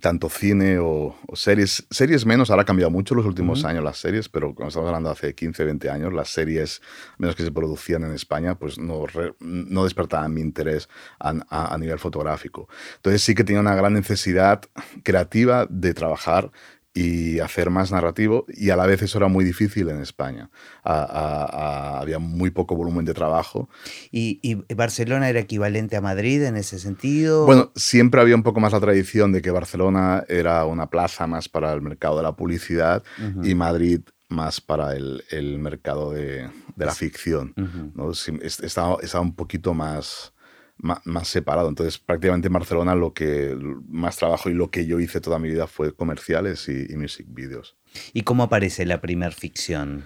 tanto 0.00 0.28
cine 0.28 0.78
o, 0.78 1.16
series, 1.34 1.86
series 1.90 2.24
menos, 2.24 2.50
ahora 2.50 2.62
ha 2.62 2.66
cambiado 2.66 2.90
mucho 2.90 3.14
los 3.14 3.26
últimos 3.26 3.64
años 3.64 3.84
las 3.84 3.98
series, 3.98 4.28
pero 4.28 4.54
cuando 4.54 4.68
estamos 4.68 4.88
hablando 4.88 5.10
de 5.10 5.12
hace 5.12 5.34
15, 5.34 5.64
20 5.64 5.90
años, 5.90 6.12
las 6.12 6.30
series, 6.30 6.82
menos 7.18 7.36
que 7.36 7.44
se 7.44 7.52
producían 7.52 8.04
en 8.04 8.12
España, 8.12 8.54
pues 8.58 8.78
no, 8.78 9.04
no 9.40 9.84
despertaban 9.84 10.32
mi 10.32 10.40
interés 10.40 10.88
a, 11.18 11.34
a, 11.48 11.78
nivel 11.78 11.98
fotográfico. 11.98 12.68
Entonces 12.96 13.22
sí 13.22 13.34
que 13.34 13.44
tenía 13.44 13.60
una 13.60 13.74
gran 13.74 13.92
necesidad 13.92 14.62
creativa 15.02 15.66
de 15.68 15.94
trabajar 15.94 16.50
y 16.94 17.40
hacer 17.40 17.70
más 17.70 17.90
narrativo 17.90 18.44
y 18.48 18.70
a 18.70 18.76
la 18.76 18.84
vez 18.86 19.00
eso 19.02 19.18
era 19.18 19.28
muy 19.28 19.44
difícil 19.44 19.88
en 19.88 20.00
España. 20.00 20.50
había 20.84 22.18
muy 22.18 22.50
poco 22.50 22.76
volumen 22.76 23.04
de 23.04 23.14
trabajo. 23.14 23.68
¿Y, 24.10 24.56
Barcelona 24.74 25.28
era 25.28 25.40
equivalente 25.40 25.96
a 25.96 26.00
Madrid 26.00 26.42
en 26.42 26.56
ese 26.56 26.78
sentido? 26.78 27.46
Bueno, 27.46 27.72
siempre 27.74 28.20
había 28.20 28.34
un 28.34 28.42
poco 28.42 28.60
más 28.60 28.72
la 28.72 28.80
tradición 28.80 29.32
de 29.32 29.40
que 29.40 29.50
Barcelona 29.50 30.24
era 30.28 30.64
una 30.66 30.90
plaza 30.90 31.26
más 31.26 31.48
para 31.48 31.72
el 31.72 31.80
mercado 31.80 32.18
de 32.18 32.22
la 32.24 32.36
publicidad 32.36 33.02
y 33.42 33.54
Madrid 33.54 34.00
más 34.28 34.60
para 34.60 34.94
el, 34.94 35.24
el 35.30 35.58
mercado 35.58 36.10
de, 36.10 36.48
de, 36.76 36.86
la 36.86 36.94
ficción. 36.94 37.54
¿no? 37.94 38.10
estaba, 38.10 38.96
estaba 39.02 39.22
un 39.22 39.34
poquito 39.34 39.74
más 39.74 40.32
más, 40.76 41.28
separado. 41.28 41.68
Entonces, 41.68 41.98
prácticamente 41.98 42.48
en 42.48 42.52
Barcelona 42.52 42.94
lo 42.94 43.12
que 43.12 43.56
más 43.88 44.16
trabajo 44.16 44.50
y 44.50 44.54
lo 44.54 44.70
que 44.70 44.86
yo 44.86 45.00
hice 45.00 45.20
toda 45.20 45.38
mi 45.38 45.48
vida 45.48 45.66
fue 45.66 45.94
comerciales 45.94 46.68
y, 46.68 46.94
music 46.96 47.26
videos. 47.28 47.76
¿Y 48.12 48.22
cómo 48.22 48.42
aparece 48.44 48.84
la 48.84 49.00
primera 49.00 49.32
ficción? 49.32 50.04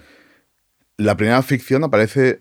La 0.97 1.15
primera 1.17 1.41
ficción 1.41 1.83
aparece 1.83 2.39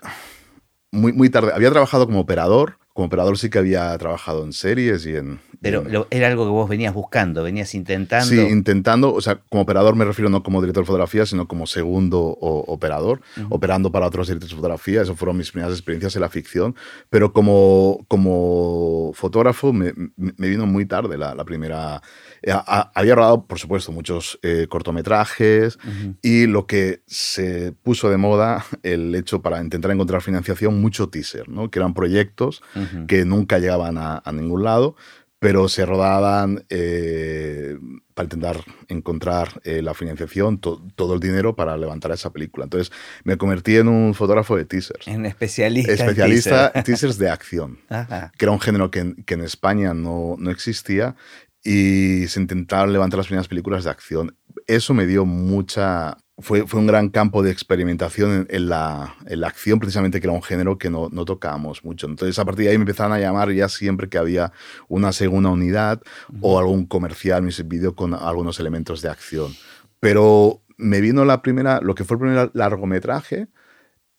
muy, 0.90 1.12
muy 1.12 1.30
tarde. 1.30 1.52
Había 1.54 1.70
trabajado 1.70 2.06
como 2.06 2.20
operador. 2.20 2.78
Como 2.96 3.06
operador 3.06 3.36
sí 3.36 3.50
que 3.50 3.58
había 3.58 3.96
trabajado 3.98 4.42
en 4.42 4.54
series 4.54 5.04
y 5.04 5.16
en, 5.16 5.38
pero 5.60 6.06
era 6.10 6.28
algo 6.28 6.44
que 6.44 6.50
vos 6.50 6.68
venías 6.68 6.94
buscando, 6.94 7.42
venías 7.42 7.74
intentando. 7.74 8.26
Sí, 8.26 8.38
intentando, 8.38 9.12
o 9.12 9.20
sea, 9.20 9.40
como 9.48 9.62
operador 9.62 9.96
me 9.96 10.04
refiero 10.04 10.28
no 10.28 10.42
como 10.42 10.60
director 10.60 10.84
de 10.84 10.86
fotografía, 10.86 11.26
sino 11.26 11.48
como 11.48 11.66
segundo 11.66 12.18
operador, 12.20 13.20
operando 13.48 13.90
para 13.90 14.06
otros 14.06 14.28
directores 14.28 14.50
de 14.50 14.56
fotografía. 14.56 15.02
Esas 15.02 15.16
fueron 15.16 15.36
mis 15.36 15.50
primeras 15.50 15.72
experiencias 15.74 16.14
en 16.16 16.22
la 16.22 16.28
ficción. 16.28 16.74
Pero 17.10 17.32
como, 17.32 18.04
como 18.08 19.12
fotógrafo 19.14 19.72
me, 19.72 19.92
vino 20.16 20.66
muy 20.66 20.86
tarde 20.86 21.16
la, 21.16 21.44
primera. 21.44 22.02
Eh, 22.46 22.54
había 22.94 23.16
rodado, 23.16 23.44
por 23.44 23.58
supuesto, 23.58 23.90
muchos 23.90 24.38
eh, 24.42 24.68
cortometrajes 24.70 25.78
y 26.22 26.46
lo 26.46 26.66
que 26.66 27.02
se 27.06 27.72
puso 27.72 28.08
de 28.08 28.16
moda, 28.16 28.64
el 28.84 29.12
hecho 29.16 29.42
para 29.42 29.60
intentar 29.60 29.90
encontrar 29.90 30.22
financiación, 30.22 30.80
mucho 30.80 31.08
teaser, 31.08 31.48
¿no? 31.48 31.70
que 31.70 31.80
eran 31.80 31.92
proyectos 31.92 32.62
que 33.08 33.24
nunca 33.24 33.58
llegaban 33.58 33.98
a, 33.98 34.22
a 34.24 34.32
ningún 34.32 34.62
lado 34.62 34.94
pero 35.38 35.68
se 35.68 35.84
rodaban 35.84 36.64
eh, 36.70 37.78
para 38.14 38.24
intentar 38.24 38.64
encontrar 38.88 39.60
eh, 39.64 39.82
la 39.82 39.92
financiación, 39.92 40.58
todo 40.58 41.14
el 41.14 41.20
dinero 41.20 41.54
para 41.54 41.76
levantar 41.76 42.10
esa 42.12 42.32
película. 42.32 42.64
Entonces 42.64 42.90
me 43.22 43.36
convertí 43.36 43.76
en 43.76 43.88
un 43.88 44.14
fotógrafo 44.14 44.56
de 44.56 44.64
teasers. 44.64 45.06
En 45.06 45.26
especialista. 45.26 45.92
Especialista 45.92 46.72
en 46.74 46.82
teasers 46.84 47.18
de 47.18 47.28
acción, 47.28 47.78
que 48.38 48.44
era 48.44 48.52
un 48.52 48.60
género 48.60 48.90
que, 48.90 49.14
que 49.26 49.34
en 49.34 49.42
España 49.42 49.92
no, 49.92 50.36
no 50.38 50.50
existía 50.50 51.16
y 51.66 52.28
se 52.28 52.40
intentaron 52.40 52.92
levantar 52.92 53.18
las 53.18 53.26
primeras 53.26 53.48
películas 53.48 53.82
de 53.82 53.90
acción. 53.90 54.36
Eso 54.68 54.94
me 54.94 55.04
dio 55.04 55.24
mucha, 55.24 56.16
fue, 56.38 56.64
fue 56.64 56.78
un 56.78 56.86
gran 56.86 57.08
campo 57.08 57.42
de 57.42 57.50
experimentación 57.50 58.46
en, 58.48 58.68
la, 58.68 59.16
en, 59.26 59.40
la, 59.40 59.48
acción, 59.48 59.80
precisamente 59.80 60.20
que 60.20 60.28
era 60.28 60.32
un 60.32 60.44
género 60.44 60.78
que 60.78 60.90
no, 60.90 61.08
no 61.10 61.24
tocábamos 61.24 61.84
mucho. 61.84 62.06
Entonces, 62.06 62.38
a 62.38 62.44
partir 62.44 62.66
de 62.66 62.70
ahí 62.70 62.78
me 62.78 62.82
empezaron 62.82 63.12
a 63.12 63.18
llamar 63.18 63.50
ya 63.50 63.68
siempre 63.68 64.08
que 64.08 64.16
había 64.16 64.52
una 64.86 65.10
segunda 65.10 65.50
unidad 65.50 66.00
o 66.40 66.56
algún 66.60 66.86
comercial, 66.86 67.42
music 67.42 67.66
video 67.66 67.96
con 67.96 68.14
algunos 68.14 68.60
elementos 68.60 69.02
de 69.02 69.08
acción. 69.08 69.52
Pero 69.98 70.62
me 70.76 71.00
vino 71.00 71.24
la 71.24 71.42
primera, 71.42 71.80
lo 71.80 71.96
que 71.96 72.04
fue 72.04 72.14
el 72.14 72.20
primer 72.20 72.50
largometraje, 72.54 73.48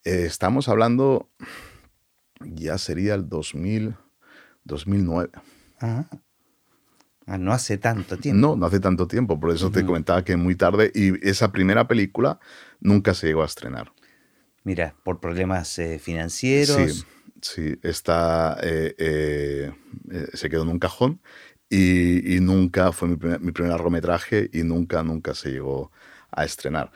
eh, 0.03 0.25
estamos 0.25 0.67
hablando, 0.67 1.29
ya 2.41 2.77
sería 2.77 3.13
el 3.13 3.29
2000, 3.29 3.95
2009. 4.65 5.29
Ah, 7.27 7.37
no 7.37 7.51
hace 7.51 7.77
tanto 7.77 8.17
tiempo. 8.17 8.39
No, 8.39 8.55
no 8.55 8.65
hace 8.65 8.79
tanto 8.79 9.05
tiempo, 9.05 9.37
por 9.37 9.53
eso 9.53 9.69
te 9.69 9.85
comentaba 9.85 10.23
que 10.23 10.37
muy 10.37 10.55
tarde 10.55 10.91
y 10.95 11.27
esa 11.27 11.51
primera 11.51 11.85
película 11.85 12.39
nunca 12.79 13.13
se 13.13 13.27
llegó 13.27 13.43
a 13.43 13.45
estrenar. 13.45 13.91
Mira, 14.63 14.95
por 15.03 15.19
problemas 15.19 15.77
eh, 15.77 15.99
financieros. 15.99 17.05
Sí, 17.41 17.75
sí, 17.75 17.79
está, 17.83 18.57
eh, 18.63 18.95
eh, 18.97 19.71
se 20.33 20.49
quedó 20.49 20.63
en 20.63 20.69
un 20.69 20.79
cajón 20.79 21.19
y, 21.69 22.39
nunca 22.39 22.93
fue 22.93 23.09
mi 23.09 23.17
primer, 23.17 23.41
mi 23.41 23.51
primer 23.51 23.73
largometraje 23.73 24.49
y 24.53 24.63
nunca, 24.63 25.03
nunca 25.03 25.33
se 25.33 25.51
llegó 25.51 25.91
a 26.31 26.45
estrenar. 26.45 26.91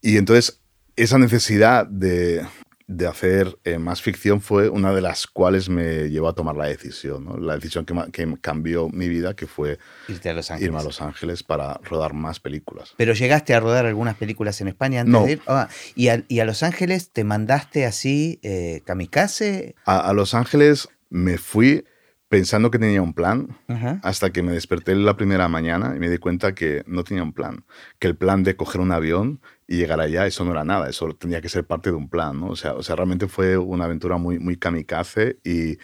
Y 0.00 0.16
entonces 0.16 0.62
esa 0.96 1.18
necesidad 1.18 1.86
de, 1.86 2.46
de 2.86 3.06
hacer 3.06 3.58
eh, 3.64 3.78
más 3.78 4.02
ficción 4.02 4.42
fue 4.42 4.68
una 4.68 4.92
de 4.92 5.00
las 5.00 5.26
cuales 5.26 5.70
me 5.70 6.10
llevó 6.10 6.28
a 6.28 6.34
tomar 6.34 6.54
la 6.54 6.66
decisión, 6.66 7.24
¿no? 7.24 7.36
la 7.38 7.54
decisión 7.54 7.86
que, 7.86 7.94
que, 8.12 8.36
cambió 8.40 8.90
mi 8.90 9.08
vida, 9.08 9.34
que 9.34 9.46
fue 9.46 9.78
Irte 10.08 10.28
a 10.28 10.34
Los 10.34 10.50
irme 10.60 10.78
a 10.78 10.82
Los 10.82 11.00
Ángeles 11.00 11.42
para 11.42 11.80
rodar 11.82 12.12
más 12.12 12.40
películas. 12.40 12.92
¿Pero 12.96 13.14
llegaste 13.14 13.54
a 13.54 13.60
rodar 13.60 13.86
algunas 13.86 14.16
películas 14.16 14.60
en 14.60 14.68
España 14.68 15.00
antes 15.00 15.12
no. 15.12 15.24
de 15.24 15.32
ir? 15.32 15.42
Ah, 15.46 15.68
¿y, 15.94 16.08
a, 16.08 16.24
¿y, 16.28 16.40
a, 16.40 16.44
Los 16.44 16.62
Ángeles 16.62 17.10
te 17.10 17.24
mandaste 17.24 17.86
así 17.86 18.38
eh, 18.42 18.82
kamikaze? 18.84 19.74
A, 19.86 20.00
a, 20.00 20.12
Los 20.12 20.34
Ángeles 20.34 20.88
me 21.08 21.38
fui 21.38 21.84
pensando 22.34 22.68
que 22.68 22.80
tenía 22.80 23.00
un 23.00 23.12
plan, 23.12 23.56
hasta 24.02 24.32
que 24.32 24.42
me 24.42 24.50
desperté 24.50 24.96
la 24.96 25.16
primera 25.16 25.46
mañana 25.46 25.92
y 25.94 26.00
me 26.00 26.10
di 26.10 26.18
cuenta 26.18 26.52
que 26.52 26.82
no 26.88 27.04
tenía 27.04 27.22
un 27.22 27.32
plan, 27.32 27.64
que 28.00 28.08
el 28.08 28.16
plan 28.16 28.42
de 28.42 28.56
coger 28.56 28.80
un 28.80 28.90
avión 28.90 29.40
y 29.68 29.76
llegar 29.76 30.00
allá, 30.00 30.26
eso 30.26 30.44
no 30.44 30.50
era 30.50 30.64
nada, 30.64 30.90
eso 30.90 31.14
tenía 31.14 31.40
que 31.40 31.48
ser 31.48 31.64
parte 31.64 31.90
de 31.90 31.96
un 31.96 32.08
plan, 32.08 32.40
¿no? 32.40 32.48
O 32.48 32.56
sea, 32.56 32.72
o 32.74 32.82
sea 32.82 32.96
realmente 32.96 33.28
fue 33.28 33.56
una 33.56 33.84
aventura 33.84 34.16
muy, 34.16 34.40
muy 34.40 34.56
kamikaze 34.56 35.38
y, 35.44 35.78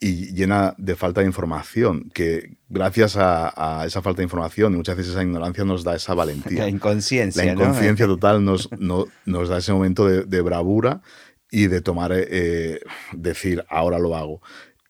y 0.00 0.32
llena 0.32 0.74
de 0.78 0.96
falta 0.96 1.20
de 1.20 1.26
información, 1.26 2.10
que 2.14 2.56
gracias 2.70 3.18
a, 3.18 3.82
a, 3.82 3.84
esa 3.84 4.00
falta 4.00 4.22
de 4.22 4.24
información 4.24 4.72
y 4.72 4.76
muchas 4.78 4.96
veces 4.96 5.12
esa 5.12 5.22
ignorancia 5.22 5.62
nos 5.66 5.84
da 5.84 5.94
esa 5.94 6.14
valentía. 6.14 6.62
La 6.62 6.70
inconsciencia. 6.70 7.44
La 7.44 7.52
inconsciencia 7.52 8.06
¿no? 8.06 8.14
total 8.14 8.42
nos, 8.42 8.70
no, 8.78 9.04
nos 9.26 9.50
da 9.50 9.58
ese 9.58 9.74
momento 9.74 10.06
de, 10.06 10.24
de 10.24 10.40
bravura 10.40 11.02
y 11.50 11.66
de 11.66 11.82
tomar, 11.82 12.12
eh, 12.14 12.80
decir, 13.12 13.62
ahora 13.68 13.98
lo 13.98 14.16
hago. 14.16 14.40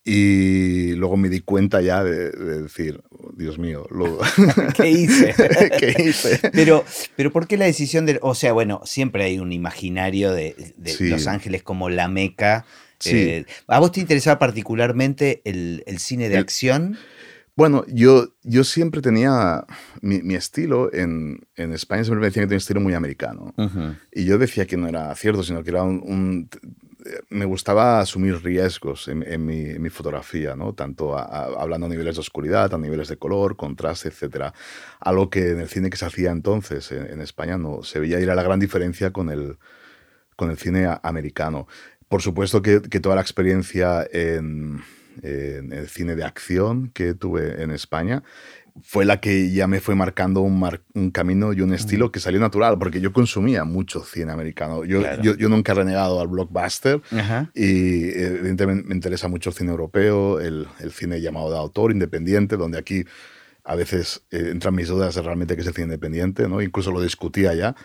Y 0.05 0.93
luego 0.95 1.15
me 1.15 1.29
di 1.29 1.39
cuenta 1.39 1.81
ya 1.81 2.03
de, 2.03 2.29
de 2.31 2.63
decir, 2.63 3.01
Dios 3.37 3.57
mío, 3.57 3.87
lo... 3.89 4.19
¿qué 4.75 4.89
hice? 4.89 5.33
¿Qué 5.79 5.95
hice? 6.09 6.39
Pero, 6.51 6.83
pero 7.15 7.31
¿por 7.31 7.47
qué 7.47 7.55
la 7.57 7.65
decisión 7.65 8.05
de... 8.05 8.19
O 8.21 8.35
sea, 8.35 8.51
bueno, 8.51 8.81
siempre 8.83 9.23
hay 9.23 9.39
un 9.39 9.53
imaginario 9.53 10.33
de, 10.33 10.73
de 10.75 10.91
Sí. 10.91 11.07
Los 11.07 11.27
Ángeles 11.27 11.63
como 11.63 11.89
la 11.89 12.09
meca. 12.09 12.65
Sí. 12.99 13.11
Eh, 13.15 13.45
¿A 13.67 13.79
vos 13.79 13.93
te 13.93 14.01
interesaba 14.01 14.39
particularmente 14.39 15.41
el, 15.45 15.83
el 15.87 15.99
cine 15.99 16.27
de 16.27 16.35
El- 16.35 16.41
acción? 16.41 16.97
Bueno, 17.55 17.85
yo, 17.87 18.33
yo 18.41 18.63
siempre 18.63 18.99
tenía 18.99 19.63
mi, 20.01 20.23
mi 20.23 20.33
estilo 20.33 20.91
en, 20.91 21.45
en 21.55 21.71
España, 21.71 22.03
siempre 22.03 22.21
me 22.21 22.25
decían 22.25 22.43
que 22.43 22.47
tenía 22.47 22.55
un 22.57 22.61
estilo 22.61 22.81
muy 22.81 22.93
americano. 22.95 23.53
Y 24.11 24.25
yo 24.25 24.39
decía 24.39 24.65
que 24.65 24.75
no 24.75 24.87
era 24.87 25.13
cierto, 25.15 25.43
sino 25.43 25.63
que 25.63 25.69
era 25.69 25.83
un... 25.83 26.01
un- 26.03 26.49
me 27.29 27.45
gustaba 27.45 27.99
asumir 27.99 28.43
riesgos 28.43 29.07
en, 29.07 29.45
mi, 29.45 29.89
fotografía, 29.89 30.55
¿no? 30.55 30.73
Tanto 30.73 31.17
hablando 31.17 31.87
a 31.87 31.89
niveles 31.89 32.15
de 32.15 32.21
oscuridad, 32.21 32.73
a 32.73 32.77
niveles 32.77 33.07
de 33.07 33.17
color, 33.17 33.55
contraste, 33.55 34.09
etc. 34.09 34.53
Algo 34.99 35.29
que 35.29 35.51
en 35.51 35.59
el 35.59 35.67
cine 35.67 35.89
que 35.89 35.97
se 35.97 36.05
hacía 36.05 36.31
entonces 36.31 36.91
en, 36.91 37.21
España 37.21 37.57
no 37.57 37.83
se 37.83 37.99
veía 37.99 38.19
y 38.19 38.23
era 38.23 38.35
la 38.35 38.43
gran 38.43 38.59
diferencia 38.59 39.11
con 39.11 39.29
el, 39.29 39.57
con 40.35 40.49
el 40.49 40.57
cine 40.57 40.87
americano. 41.03 41.67
Por 42.07 42.21
supuesto 42.21 42.61
que, 42.61 42.81
que 42.81 42.99
toda 42.99 43.15
la 43.15 43.21
experiencia 43.21 44.07
en, 44.11 44.81
en 45.21 45.73
el 45.73 45.87
cine 45.89 46.15
de 46.15 46.23
acción 46.23 46.89
que 46.89 47.13
tuve 47.13 47.61
en 47.61 47.71
España 47.71 48.23
fue 48.81 49.05
la 49.05 49.19
que 49.21 49.51
ya 49.51 49.67
me 49.67 49.79
fue 49.79 49.93
marcando 49.95 50.41
un, 50.41 50.59
mar- 50.59 50.81
un 50.95 51.11
camino 51.11 51.53
y 51.53 51.61
un 51.61 51.73
estilo 51.73 52.11
que 52.11 52.19
salió 52.19 52.39
natural, 52.39 52.79
porque 52.79 52.99
yo 53.01 53.13
consumía 53.13 53.63
mucho 53.65 54.03
cine 54.03 54.31
americano. 54.31 54.83
Yo, 54.83 54.99
Claro. 55.01 55.21
yo, 55.21 55.35
yo 55.35 55.47
nunca 55.47 55.73
he 55.73 55.75
renegado 55.75 56.19
al 56.19 56.27
blockbuster 56.27 56.99
Ajá. 57.11 57.51
y 57.53 58.09
evidentemente 58.09 58.87
me 58.87 58.95
interesa 58.95 59.27
mucho 59.27 59.51
el 59.51 59.55
cine 59.55 59.69
europeo, 59.71 60.39
el, 60.39 60.67
el 60.79 60.91
cine 60.91 61.21
llamado 61.21 61.51
de 61.51 61.57
autor, 61.57 61.91
independiente, 61.91 62.57
donde 62.57 62.79
aquí 62.79 63.05
a 63.63 63.75
veces 63.75 64.23
eh, 64.31 64.49
entran 64.51 64.73
mis 64.75 64.87
dudas 64.87 65.15
de 65.15 65.21
realmente 65.21 65.55
qué 65.55 65.61
es 65.61 65.67
el 65.67 65.73
cine 65.73 65.85
independiente, 65.85 66.49
¿no? 66.49 66.61
Incluso 66.61 66.91
lo 66.91 67.01
discutía 67.01 67.53
ya. 67.53 67.75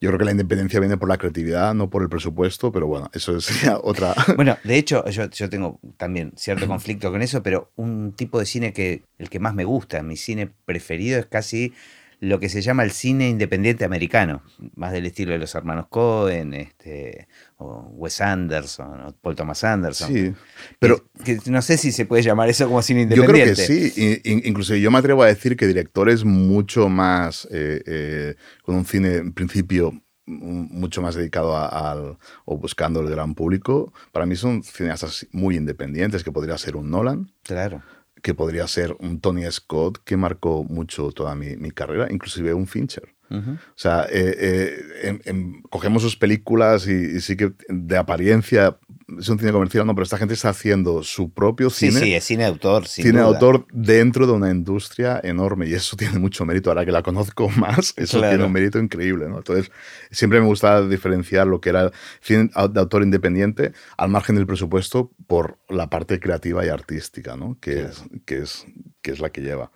Yo 0.00 0.10
creo 0.10 0.18
que 0.18 0.24
la 0.26 0.32
independencia 0.32 0.78
viene 0.78 0.98
por 0.98 1.08
la 1.08 1.16
creatividad, 1.16 1.74
no 1.74 1.88
por 1.88 2.02
el 2.02 2.10
presupuesto, 2.10 2.70
pero 2.70 2.86
bueno, 2.86 3.08
eso 3.14 3.40
sería 3.40 3.78
otra... 3.82 4.14
Bueno, 4.36 4.58
de 4.62 4.76
hecho, 4.76 5.04
yo, 5.08 5.30
yo 5.30 5.48
tengo 5.48 5.80
también 5.96 6.32
cierto 6.36 6.66
conflicto 6.66 7.10
con 7.10 7.22
eso, 7.22 7.42
pero 7.42 7.72
un 7.76 8.12
tipo 8.12 8.38
de 8.38 8.46
cine 8.46 8.72
que 8.72 9.04
el 9.18 9.30
que 9.30 9.40
más 9.40 9.54
me 9.54 9.64
gusta, 9.64 10.02
mi 10.02 10.16
cine 10.16 10.50
preferido 10.66 11.18
es 11.18 11.26
casi 11.26 11.72
lo 12.20 12.40
que 12.40 12.48
se 12.48 12.62
llama 12.62 12.82
el 12.82 12.92
cine 12.92 13.28
independiente 13.28 13.84
americano, 13.84 14.42
más 14.74 14.92
del 14.92 15.04
estilo 15.06 15.32
de 15.32 15.38
los 15.38 15.54
hermanos 15.54 15.86
Cohen, 15.88 16.54
este, 16.54 17.28
o 17.58 17.88
Wes 17.92 18.20
Anderson, 18.22 19.00
o 19.02 19.12
Paul 19.12 19.36
Thomas 19.36 19.62
Anderson. 19.64 20.12
Sí, 20.12 20.32
pero 20.78 21.04
Que- 21.24 21.38
que 21.38 21.50
no 21.50 21.60
sé 21.60 21.76
si 21.76 21.92
se 21.92 22.06
puede 22.06 22.22
llamar 22.22 22.48
eso 22.48 22.66
como 22.66 22.80
cine 22.80 23.02
Yo 23.02 23.24
creo 23.24 23.36
independiente. 23.36 23.66
que 23.66 23.90
sí. 23.90 24.20
In- 24.24 24.42
incluso 24.46 24.74
yo 24.74 24.90
me 24.90 24.98
atrevo 24.98 25.22
a 25.22 25.26
decir 25.26 25.56
que 25.56 25.66
directores 25.66 26.24
mucho 26.24 26.88
más, 26.88 27.46
eh, 27.50 27.82
eh, 27.86 28.34
con 28.62 28.76
un 28.76 28.86
cine 28.86 29.16
en 29.16 29.32
principio 29.32 29.92
mucho 30.28 31.02
más 31.02 31.14
dedicado 31.14 31.56
a- 31.56 31.92
al, 31.92 32.18
o 32.46 32.58
buscando 32.58 33.00
el 33.00 33.08
gran 33.08 33.34
público, 33.36 33.92
para 34.10 34.26
mí 34.26 34.34
son 34.34 34.62
cineastas 34.64 35.26
muy 35.30 35.56
independientes, 35.56 36.24
que 36.24 36.32
podría 36.32 36.58
ser 36.58 36.74
un 36.76 36.90
Nolan, 36.90 37.30
Claro. 37.44 37.82
Que 38.22 38.34
podría 38.34 38.66
ser 38.66 38.96
un 39.00 39.20
Tony 39.20 39.50
Scott, 39.50 39.98
que 40.04 40.16
marcó 40.16 40.64
mucho 40.64 41.12
toda 41.12 41.34
mi, 41.34 41.56
mi 41.56 41.70
carrera, 41.70 42.08
inclusive 42.10 42.54
un 42.54 42.66
Fincher. 42.66 43.14
O 43.28 43.58
sea, 43.74 44.04
eh, 44.10 44.36
eh, 44.38 44.78
en- 45.02 45.20
en- 45.24 45.62
cogemos 45.62 46.02
sus 46.02 46.16
películas 46.16 46.86
y, 46.86 46.92
y 47.16 47.20
sí 47.20 47.36
que 47.36 47.52
de 47.68 47.96
apariencia 47.96 48.78
es 49.20 49.28
un 49.28 49.38
cine 49.38 49.52
comercial, 49.52 49.86
no, 49.86 49.94
pero 49.94 50.02
esta 50.02 50.18
gente 50.18 50.34
está 50.34 50.48
haciendo 50.48 51.02
su 51.04 51.30
propio 51.32 51.70
Sí, 51.70 51.88
cine 51.90 52.00
sí, 52.00 52.14
es 52.14 52.24
cine 52.24 52.44
autor. 52.44 52.88
sin 52.88 53.04
cine 53.04 53.18
de 53.18 53.24
duda. 53.24 53.34
autor 53.36 53.66
dentro 53.72 54.26
de 54.26 54.32
una 54.32 54.50
industria 54.50 55.20
enorme 55.22 55.68
y 55.68 55.74
eso 55.74 55.96
tiene 55.98 56.18
mucho 56.18 56.44
mérito. 56.44 56.70
Ahora 56.70 56.84
que 56.84 56.90
la 56.90 57.02
conozco 57.02 57.48
más, 57.50 57.94
eso 57.96 58.18
Claro. 58.18 58.32
tiene 58.32 58.44
un 58.44 58.52
mérito 58.52 58.78
increíble. 58.80 59.28
¿no? 59.28 59.38
Entonces, 59.38 59.70
siempre 60.10 60.40
me 60.40 60.46
gustaba 60.46 60.82
diferenciar 60.88 61.46
lo 61.46 61.60
que 61.60 61.68
era 61.68 61.92
cine 62.20 62.50
de 62.70 62.80
autor 62.80 63.02
independiente 63.04 63.72
al 63.96 64.08
margen 64.08 64.34
del 64.34 64.46
presupuesto 64.46 65.12
por 65.28 65.58
la 65.68 65.88
parte 65.88 66.18
creativa 66.18 66.66
y 66.66 66.68
artística, 66.68 67.36
¿no? 67.36 67.56
que, 67.60 67.74
Claro. 67.74 67.88
es, 67.90 68.02
que, 68.24 68.38
es, 68.38 68.66
que 69.02 69.12
es 69.12 69.20
la 69.20 69.30
que 69.30 69.40
lleva. 69.40 69.70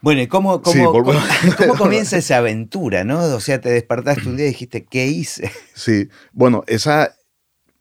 Bueno, 0.00 0.20
¿y 0.20 0.26
cómo, 0.26 0.60
Sí, 0.64 0.80
cómo- 0.82 1.04
cómo 1.04 1.20
comienza 1.78 2.16
esa 2.16 2.38
aventura, 2.38 3.04
no? 3.04 3.20
O 3.22 3.38
sea, 3.40 3.60
te 3.60 3.70
despertaste 3.70 4.28
un 4.28 4.36
día 4.36 4.46
y 4.46 4.48
dijiste, 4.48 4.84
¿qué 4.84 5.06
hice? 5.06 5.48
Sí, 5.74 6.08
bueno, 6.32 6.64
esa, 6.66 7.14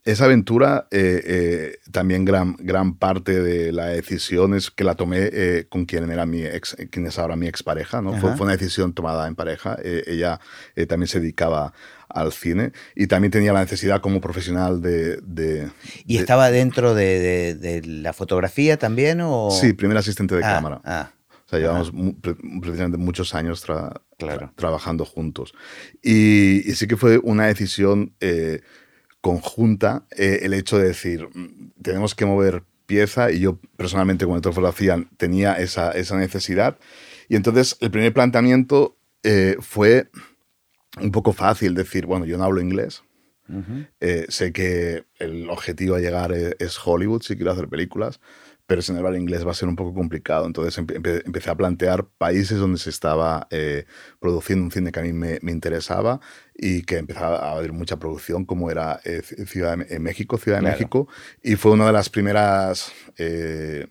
esa 0.03 0.25
aventura, 0.25 0.87
eh, 0.89 1.21
eh, 1.25 1.75
también 1.91 2.25
gran, 2.25 2.55
gran 2.57 2.95
parte 2.97 3.39
de 3.41 3.71
la 3.71 3.87
decisión 3.87 4.55
es 4.55 4.71
que 4.71 4.83
la 4.83 4.95
tomé 4.95 5.29
eh, 5.31 5.67
con 5.69 5.85
quien 5.85 6.09
era 6.09 6.25
mi 6.25 6.43
ex, 6.43 6.75
quien 6.89 7.05
es 7.05 7.19
ahora 7.19 7.35
mi 7.35 7.47
expareja, 7.47 8.01
¿no? 8.01 8.13
Fue, 8.19 8.35
fue 8.35 8.45
una 8.47 8.57
decisión 8.57 8.93
tomada 8.93 9.27
en 9.27 9.35
pareja. 9.35 9.77
Eh, 9.83 10.03
ella 10.07 10.39
eh, 10.75 10.87
también 10.87 11.07
se 11.07 11.19
dedicaba 11.19 11.73
al 12.09 12.31
cine 12.33 12.71
y 12.95 13.05
también 13.07 13.31
tenía 13.31 13.53
la 13.53 13.61
necesidad 13.61 14.01
como 14.01 14.19
profesional 14.21 14.81
de... 14.81 15.17
de- 15.21 15.69
¿Y 16.05 16.15
de- 16.15 16.19
estaba 16.21 16.49
dentro 16.49 16.95
de, 16.95 17.53
de- 17.55 17.81
la 17.85 18.13
fotografía 18.13 18.77
también? 18.77 19.19
O... 19.21 19.49
Sí, 19.51 19.73
primer 19.73 19.97
asistente 19.97 20.35
de 20.35 20.43
Ah, 20.43 20.53
cámara. 20.55 20.81
ah, 20.83 21.11
O 21.45 21.49
sea, 21.49 21.59
llevamos 21.59 21.93
mu- 21.93 22.15
precisamente 22.19 22.97
muchos 22.97 23.35
años 23.35 23.63
tra- 23.67 24.01
Claro. 24.17 24.47
tra- 24.47 24.55
trabajando 24.55 25.05
juntos. 25.05 25.53
Y, 26.01 26.67
y 26.69 26.73
sí 26.75 26.87
que 26.87 26.97
fue 26.97 27.19
una 27.19 27.45
decisión 27.45 28.13
eh, 28.19 28.61
conjunta 29.21 30.05
eh, 30.11 30.39
el 30.43 30.53
hecho 30.53 30.77
de 30.77 30.87
decir, 30.87 31.27
mm, 31.33 31.81
tenemos 31.81 32.15
que 32.15 32.25
mover 32.25 32.63
pieza 32.85 33.31
y 33.31 33.39
yo 33.39 33.57
personalmente 33.77 34.25
director 34.25 34.51
de 34.51 34.55
fotografía 34.55 35.07
tenía 35.17 35.53
esa, 35.53 35.91
esa 35.91 36.17
necesidad. 36.17 36.77
Y 37.29 37.35
entonces 37.35 37.77
el 37.79 37.91
primer 37.91 38.13
planteamiento 38.13 38.97
eh, 39.23 39.55
fue 39.61 40.09
un 40.99 41.11
poco 41.11 41.31
fácil 41.31 41.73
decir, 41.73 42.05
bueno, 42.05 42.25
yo 42.25 42.37
no 42.37 42.43
hablo 42.43 42.59
inglés. 42.59 43.03
ujú. 43.47 43.85
Eh, 44.01 44.25
sé 44.27 44.51
que 44.51 45.05
el 45.19 45.49
objetivo 45.49 45.95
a 45.95 45.99
llegar 45.99 46.33
es, 46.33 46.55
es 46.59 46.77
Hollywood, 46.83 47.21
si 47.21 47.35
quiero 47.35 47.51
hacer 47.51 47.69
películas, 47.69 48.19
pero 48.71 48.81
sin 48.81 48.95
hablar 48.95 49.15
inglés 49.15 49.45
va 49.45 49.51
a 49.51 49.53
ser 49.53 49.67
un 49.67 49.75
poco 49.75 49.93
complicado. 49.93 50.45
Entonces 50.45 50.77
empe- 50.79 50.95
empe- 50.95 51.21
empecé 51.25 51.49
a 51.49 51.55
plantear 51.55 52.05
países 52.17 52.57
donde 52.57 52.77
se 52.79 52.89
estaba 52.89 53.47
eh, 53.51 53.85
produciendo 54.19 54.63
un 54.63 54.71
cine 54.71 54.91
que 54.93 54.99
a 55.01 55.03
mí 55.03 55.11
me, 55.11 55.39
me 55.41 55.51
interesaba 55.51 56.21
y 56.55 56.83
que 56.83 56.97
empezaba 56.97 57.37
a 57.37 57.51
haber 57.51 57.73
mucha 57.73 57.97
producción, 57.97 58.45
como 58.45 58.71
era 58.71 59.01
eh, 59.03 59.21
Ci- 59.23 59.45
Ciudad 59.45 59.77
de, 59.77 59.99
México, 59.99 60.37
Ciudad 60.37 60.59
de 60.59 60.61
Claro. 60.63 60.73
México, 60.77 61.07
y 61.43 61.55
fue 61.57 61.71
una 61.73 61.85
de 61.87 61.91
las 61.91 62.09
primeras 62.09 62.91
eh, 63.17 63.87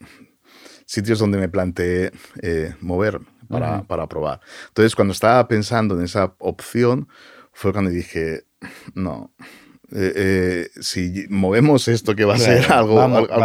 sitios 0.87 1.19
donde 1.19 1.39
me 1.39 1.49
planteé 1.49 2.13
eh, 2.43 2.75
mover 2.81 3.21
para, 3.49 3.77
Ujú. 3.79 3.87
para 3.87 4.09
probar. 4.09 4.41
Entonces, 4.69 4.95
cuando 4.95 5.13
estaba 5.13 5.47
pensando 5.49 5.99
en 5.99 6.05
esa 6.05 6.35
opción, 6.39 7.09
fue 7.53 7.73
cuando 7.73 7.91
dije, 7.91 8.45
no, 8.95 9.33
eh, 9.93 10.13
eh, 10.15 10.69
si 10.81 11.27
movemos 11.29 11.89
esto 11.89 12.15
que 12.15 12.25
va 12.25 12.35
a 12.35 12.39
ser 12.39 12.65
Claro, 12.65 12.75
algo, 12.81 12.95
vamos, 12.97 13.19
algo- 13.19 13.33
algo 13.35 13.45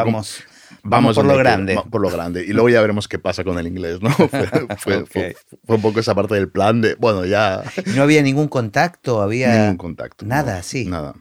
vamos. 0.84 1.16
vamos, 1.16 1.16
por 1.16 1.26
lo 1.26 1.38
grande. 1.38 1.80
por 1.90 2.02
lo 2.02 2.10
grande. 2.10 2.44
Y 2.44 2.54
luego 2.54 2.70
ya 2.70 2.82
veremos 2.82 3.08
qué 3.08 3.20
pasa 3.20 3.44
con 3.44 3.58
el 3.60 3.68
inglés, 3.68 4.02
¿no? 4.02 4.10
Fue, 4.78 5.06
fue, 5.06 5.36
un 5.68 5.82
poco 5.82 6.00
esa 6.00 6.16
parte 6.16 6.36
del 6.36 6.50
plan 6.50 6.82
de, 6.82 6.96
bueno, 6.96 7.26
ya... 7.26 7.64
¿No 7.96 8.04
había 8.04 8.22
ningún 8.22 8.48
contacto? 8.48 9.22
¿Había... 9.22 9.64
Ningún 9.64 9.78
contacto. 9.78 10.26
Nada, 10.26 10.62
sí. 10.64 10.86
Nada. 10.86 11.16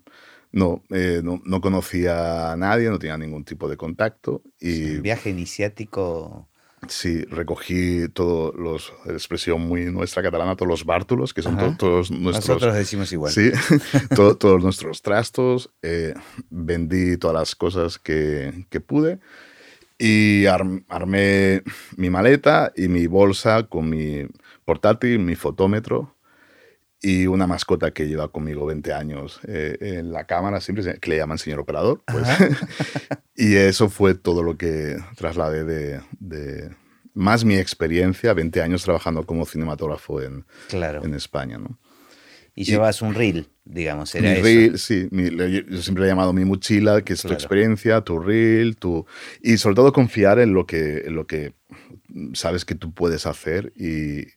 No, 0.52 0.82
eh, 0.90 1.20
no, 1.22 1.40
no, 1.44 1.60
conocía 1.60 2.52
a 2.52 2.56
nadie, 2.56 2.88
no 2.88 2.98
tenía 2.98 3.18
ningún 3.18 3.44
tipo 3.44 3.68
de 3.68 3.76
contacto. 3.76 4.42
Y, 4.60 4.98
viaje 4.98 5.30
iniciático 5.30 6.48
Sí, 6.88 7.24
recogí 7.24 8.08
todo 8.08 8.52
los, 8.52 8.92
expresión 9.06 9.60
muy 9.60 9.86
nuestra 9.86 10.22
catalana, 10.22 10.56
todos 10.56 10.68
los 10.68 10.84
bártulos, 10.84 11.34
que 11.34 11.42
son 11.42 11.56
todos 11.76 12.10
nuestros... 12.10 12.48
Nosotros 12.48 12.74
decimos 12.74 13.12
igual. 13.12 13.32
Sí, 13.32 13.50
todos 14.14 14.62
nuestros 14.62 15.02
trastos, 15.02 15.70
eh, 15.82 16.14
vendí 16.50 17.16
todas 17.16 17.34
las 17.34 17.54
cosas 17.54 17.98
que, 17.98 18.66
que 18.70 18.80
pude 18.80 19.20
y 20.04 20.44
armé 20.44 21.62
mi 21.96 22.10
maleta 22.10 22.74
y 22.76 22.88
mi 22.88 23.06
bolsa 23.06 23.62
con 23.62 23.88
mi 23.88 24.26
portátil, 24.66 25.18
mi 25.18 25.34
fotómetro 25.34 26.14
y 27.00 27.26
una 27.26 27.46
mascota 27.46 27.90
que 27.92 28.06
lleva 28.06 28.28
conmigo 28.28 28.66
20 28.66 28.92
años 28.92 29.40
eh, 29.48 29.78
en 29.80 30.12
la 30.12 30.26
cámara, 30.26 30.60
siempre 30.60 31.00
que 31.00 31.10
le 31.10 31.16
llaman 31.16 31.38
señor 31.38 31.60
operador. 31.60 32.02
Pues. 32.04 32.28
y 33.34 33.56
eso 33.56 33.88
fue 33.88 34.14
todo 34.14 34.42
lo 34.42 34.58
que 34.58 34.98
trasladé 35.16 35.64
de, 35.64 36.02
de, 36.20 36.70
más 37.14 37.46
mi 37.46 37.56
experiencia, 37.56 38.34
20 38.34 38.60
años 38.60 38.84
trabajando 38.84 39.24
como 39.24 39.46
cinematógrafo 39.46 40.20
en, 40.20 40.44
claro. 40.68 41.02
en 41.02 41.14
España. 41.14 41.56
¿no? 41.56 41.78
Y, 42.54 42.64
llevas 42.64 43.02
un 43.02 43.14
reel, 43.14 43.48
digamos, 43.64 44.14
era 44.14 44.30
mi 44.30 44.36
Reel, 44.36 44.78
sí, 44.78 45.08
yo 45.10 45.82
siempre 45.82 46.04
he 46.04 46.06
llamado 46.06 46.32
mi 46.32 46.44
mochila, 46.44 47.02
que 47.02 47.14
es 47.14 47.22
tu 47.22 47.32
experiencia, 47.32 48.00
tu 48.02 48.20
reel, 48.20 48.76
tu, 48.76 49.06
y 49.42 49.56
sobre 49.56 49.74
todo 49.74 49.92
confiar 49.92 50.38
en 50.38 50.54
lo 50.54 50.64
que, 50.64 50.98
en 51.06 51.16
lo 51.16 51.26
que 51.26 51.54
sabes 52.34 52.64
que 52.64 52.76
tú 52.76 52.92
puedes 52.92 53.26
hacer 53.26 53.72
y 53.76 54.28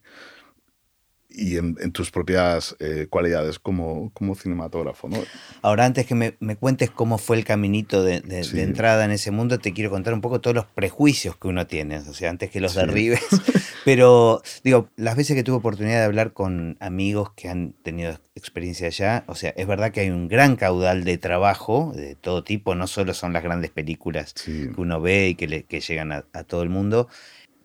y 1.38 1.58
en, 1.58 1.75
tus 1.91 2.10
propias 2.10 2.75
eh, 2.80 3.06
cualidades 3.10 3.60
como, 3.60 4.12
como 4.13 4.36
cinematógrafo. 4.36 5.08
¿no? 5.08 5.17
Ahora, 5.62 5.86
antes 5.86 6.08
que 6.08 6.15
me, 6.15 6.36
me, 6.39 6.56
cuentes 6.56 6.89
cómo 6.89 7.19
fue 7.19 7.38
el 7.38 7.45
caminito 7.45 8.03
de, 8.03 8.21
de, 8.21 8.63
entrada 8.63 9.06
en 9.06 9.12
ese 9.12 9.30
mundo, 9.30 9.60
te 9.60 9.71
quiero 9.71 9.91
contar 9.91 10.15
un 10.15 10.21
poco 10.21 10.41
todos 10.41 10.56
los 10.56 10.65
prejuicios 10.65 11.38
que 11.38 11.47
uno 11.47 11.67
tiene, 11.67 11.99
o 11.99 12.13
sea, 12.13 12.32
antes 12.32 12.49
que 12.49 12.60
los 12.60 12.73
derribes. 12.73 13.21
Pero, 13.88 14.41
digo, 14.65 14.89
las 14.97 15.15
veces 15.15 15.34
que 15.38 15.43
tuve 15.43 15.56
oportunidad 15.56 16.00
de 16.00 16.04
hablar 16.04 16.34
con 16.34 16.76
amigos 16.82 17.32
que 17.38 17.47
han 17.47 17.71
tenido 17.84 18.19
experiencia 18.36 18.88
allá, 18.88 19.23
o 19.28 19.36
sea, 19.36 19.52
es 19.56 19.65
verdad 19.65 19.93
que 19.93 20.02
hay 20.02 20.10
un 20.10 20.28
gran 20.28 20.58
caudal 20.58 21.06
de 21.06 21.17
trabajo 21.17 21.93
de 21.95 22.15
todo 22.15 22.43
tipo, 22.43 22.76
no 22.76 22.86
solo 22.88 23.13
son 23.13 23.32
las 23.32 23.43
grandes 23.43 23.71
películas 23.71 24.34
que 24.34 24.73
uno 24.76 25.00
ve 25.00 25.30
y 25.30 25.36
que, 25.36 25.47
le, 25.47 25.63
que 25.63 25.80
llegan 25.80 26.12
a, 26.12 26.26
a 26.34 26.43
todo 26.43 26.63
el 26.63 26.69
mundo, 26.69 27.08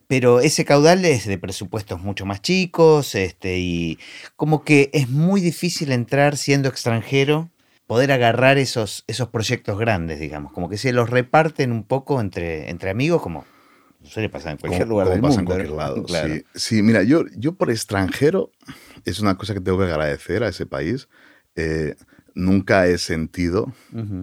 pero 0.07 0.39
ese 0.39 0.65
caudal 0.65 1.05
es 1.05 1.27
de 1.27 1.39
presupuestos 1.39 2.01
mucho 2.01 2.25
más 2.25 2.41
chicos, 2.41 3.17
este, 3.17 3.59
y 3.59 3.99
como 4.37 4.63
que 4.63 4.91
es 4.93 5.09
muy 5.09 5.41
difícil 5.41 5.91
entrar 5.91 6.37
siendo 6.37 6.69
extranjero, 6.69 7.51
poder 7.89 8.13
agarrar 8.13 8.59
esos, 8.59 9.03
esos 9.09 9.31
proyectos 9.31 9.77
grandes, 9.77 10.21
digamos, 10.21 10.53
como 10.53 10.69
que 10.69 10.79
se 10.79 10.93
los 10.93 11.11
reparten 11.11 11.73
un 11.73 11.83
poco 11.83 12.21
entre, 12.21 12.71
entre 12.71 12.91
amigos, 12.91 13.23
como 13.23 13.45
suele 14.05 14.29
pasar 14.29 14.53
en 14.53 14.59
cualquier 14.59 14.88
lugar 14.88 15.09
del 15.09 15.21
mundo. 15.21 15.38
En 15.38 15.45
cualquier 15.45 15.71
lado, 15.71 16.05
sí. 16.55 16.83
mira, 16.83 17.03
yo, 17.03 17.25
yo 17.37 17.55
por 17.55 17.71
extranjero, 17.71 18.51
es 19.05 19.21
una 19.21 19.37
cosa 19.37 19.55
que 19.55 19.61
tengo 19.61 19.79
que 19.79 19.85
agradecer 19.85 20.43
a 20.43 20.49
ese 20.49 20.67
país. 20.67 21.09
Eh, 21.55 21.95
nunca 22.35 22.87
he 22.87 22.99
sentido 22.99 23.73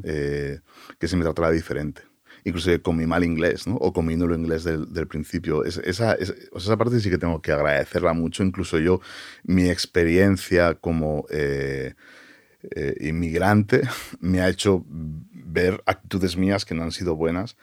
eh, 0.04 0.60
que 0.98 1.08
se 1.08 1.16
me 1.16 1.24
tratara 1.24 1.52
diferente 1.52 2.02
incluso 2.46 2.72
con 2.82 2.96
mi 2.96 3.06
mal 3.06 3.24
inglés, 3.24 3.68
¿no? 3.68 3.76
O 3.76 3.92
con 3.94 4.06
mi 4.06 4.16
nulo 4.16 4.34
inglés 4.34 4.64
del, 4.64 4.92
del 4.94 5.08
principio. 5.08 5.64
esa, 5.66 6.14
esa 6.14 6.78
parte 6.78 7.00
sí 7.00 7.10
que 7.10 7.18
tengo 7.18 7.42
que 7.42 7.52
agradecerla 7.52 8.14
mucho. 8.14 8.44
Incluso 8.44 8.80
yo, 8.80 9.02
mi 9.44 9.70
experiencia 9.70 10.76
como 10.76 11.26
eh, 11.30 11.96
eh, 12.76 12.96
inmigrante 13.02 13.82
me 14.20 14.42
ha 14.42 14.50
hecho 14.50 14.86
ver 14.88 15.82
actitudes 15.86 16.38
mías 16.38 16.66
que 16.66 16.76
no 16.76 16.84
han 16.84 16.92
sido 16.92 17.16
buenas 17.16 17.58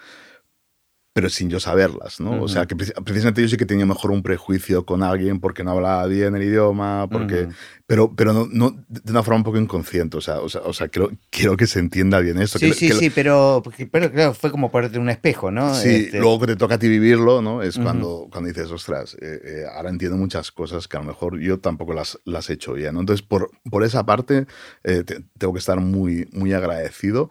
pero 1.17 1.31
sin 1.31 1.49
yo 1.49 1.61
saberlas, 1.61 2.21
¿no? 2.21 2.43
O 2.43 2.47
sea, 2.47 2.67
que 2.67 2.77
precisamente 2.77 3.41
yo 3.41 3.49
sí 3.49 3.57
que 3.57 3.65
tenía 3.65 3.87
mejor 3.87 4.11
un 4.11 4.23
prejuicio 4.23 4.85
con 4.85 5.03
alguien 5.03 5.41
porque 5.41 5.65
no 5.65 5.71
hablaba 5.71 6.05
bien 6.09 6.37
el 6.37 6.43
idioma, 6.43 7.09
porque... 7.11 7.49
Pero, 7.87 8.13
pero 8.17 8.33
no, 8.33 8.49
no, 8.51 8.85
de 8.89 9.13
una 9.13 9.23
forma 9.23 9.39
un 9.39 9.45
poco 9.45 9.59
inconsciente, 9.59 10.17
o 10.17 10.21
sea, 10.21 10.41
o 10.41 10.49
sea, 10.49 10.61
o 10.63 10.73
sea 10.73 10.89
quiero, 10.89 11.13
quiero 11.31 11.57
que 11.57 11.69
se 11.69 11.79
entienda 11.79 12.19
bien 12.19 12.43
esto. 12.43 12.59
Sí, 12.59 12.73
sí, 12.73 12.91
sí, 12.91 13.11
pero, 13.11 13.63
pero 13.93 14.11
claro, 14.11 14.35
fue 14.35 14.51
como 14.51 14.73
ponerte 14.73 14.99
un 14.99 15.09
espejo, 15.09 15.53
¿no? 15.53 15.73
Sí, 15.73 16.07
este 16.07 16.19
luego 16.19 16.41
que 16.41 16.47
te 16.49 16.57
toca 16.57 16.75
a 16.75 16.79
ti 16.81 16.89
vivirlo, 16.89 17.41
¿no? 17.41 17.63
Es 17.63 17.79
cuando, 17.79 18.27
cuando 18.29 18.49
dices, 18.49 18.73
ostras, 18.73 19.17
eh, 19.23 19.41
eh, 19.45 19.65
ahora 19.73 19.91
entiendo 19.91 20.17
muchas 20.17 20.51
cosas 20.51 20.89
que 20.89 20.97
a 20.97 21.01
lo 21.01 21.07
mejor 21.07 21.39
yo 21.39 21.61
tampoco 21.61 21.95
las, 21.95 22.19
las 22.25 22.51
he 22.51 22.55
hecho 22.55 22.73
bien, 22.73 22.95
¿no? 22.95 23.01
Entonces, 23.01 23.25
por, 23.25 23.53
por 23.71 23.85
esa 23.85 24.05
parte, 24.05 24.47
eh, 24.83 25.05
tengo 25.39 25.53
que 25.53 25.61
estar 25.61 25.79
muy, 25.79 26.29
muy 26.33 26.53
agradecido. 26.55 27.31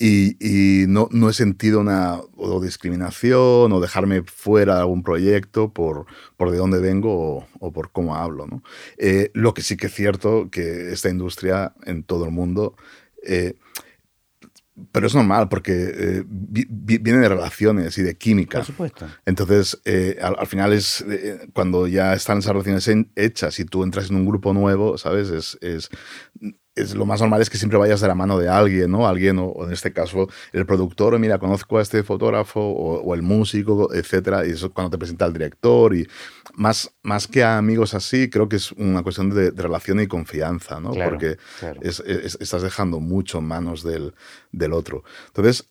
Y, 0.00 0.84
no, 0.86 1.08
no, 1.10 1.28
he 1.28 1.32
sentido 1.32 1.80
una 1.80 2.20
discriminación 2.62 3.72
o 3.72 3.80
dejarme 3.80 4.22
fuera 4.22 4.76
de 4.76 4.80
algún 4.82 5.02
proyecto 5.02 5.72
por, 5.72 6.06
por 6.36 6.52
de 6.52 6.58
dónde 6.58 6.78
vengo 6.78 7.48
o, 7.58 7.72
por 7.72 7.90
cómo 7.90 8.14
hablo. 8.14 8.46
¿no? 8.46 8.62
Eh, 8.96 9.32
lo 9.34 9.54
que 9.54 9.62
sí 9.62 9.76
que 9.76 9.88
es 9.88 9.94
cierto 9.94 10.50
que 10.50 10.92
esta 10.92 11.08
industria 11.08 11.74
en 11.84 12.04
todo 12.04 12.24
el 12.24 12.30
mundo... 12.30 12.76
Eh, 13.24 13.54
pero 14.92 15.08
es 15.08 15.14
normal 15.16 15.48
porque 15.48 15.72
eh, 15.72 16.24
viene 16.28 17.18
de 17.18 17.28
relaciones 17.28 17.98
y 17.98 18.02
de 18.02 18.16
química. 18.16 18.58
Por 18.58 18.66
supuesto. 18.66 19.08
Entonces, 19.26 19.76
al, 20.22 20.46
final 20.46 20.72
es 20.72 21.04
cuando 21.52 21.88
ya 21.88 22.14
están 22.14 22.38
esas 22.38 22.52
relaciones 22.52 22.88
hechas 23.16 23.58
y 23.58 23.64
tú 23.64 23.82
entras 23.82 24.08
en 24.08 24.14
un 24.14 24.24
grupo 24.24 24.52
nuevo, 24.52 24.96
¿sabes? 24.96 25.30
Es, 25.30 25.58
es 25.62 25.90
es, 26.78 26.94
lo 26.94 27.06
más 27.06 27.20
normal 27.20 27.40
es 27.42 27.50
que 27.50 27.58
siempre 27.58 27.78
vayas 27.78 28.00
de 28.00 28.08
la 28.08 28.14
mano 28.14 28.38
de 28.38 28.48
alguien, 28.48 28.90
¿no? 28.90 29.06
Alguien, 29.06 29.38
o, 29.38 29.54
en 29.64 29.72
este 29.72 29.92
caso 29.92 30.28
el 30.52 30.66
productor, 30.66 31.18
mira, 31.18 31.38
conozco 31.38 31.78
a 31.78 31.82
este 31.82 32.02
fotógrafo 32.02 32.60
o, 32.60 33.14
el 33.14 33.22
músico, 33.22 33.92
etcétera, 33.92 34.46
y 34.46 34.50
eso 34.50 34.72
cuando 34.72 34.90
te 34.90 34.98
presenta 34.98 35.26
el 35.26 35.32
director 35.32 35.94
y 35.94 36.06
más, 36.54 36.92
más 37.02 37.26
que 37.26 37.42
a 37.42 37.58
amigos 37.58 37.94
así, 37.94 38.28
creo 38.30 38.48
que 38.48 38.56
es 38.56 38.72
una 38.72 39.02
cuestión 39.02 39.30
de, 39.30 39.50
relación 39.50 40.00
y 40.00 40.06
confianza, 40.06 40.80
¿no? 40.80 40.92
Porque 40.92 41.36
estás 41.82 42.62
dejando 42.62 43.00
mucho 43.00 43.38
en 43.38 43.44
manos 43.44 43.82
del, 43.82 44.14
del 44.52 44.72
otro. 44.72 45.04
Entonces, 45.28 45.68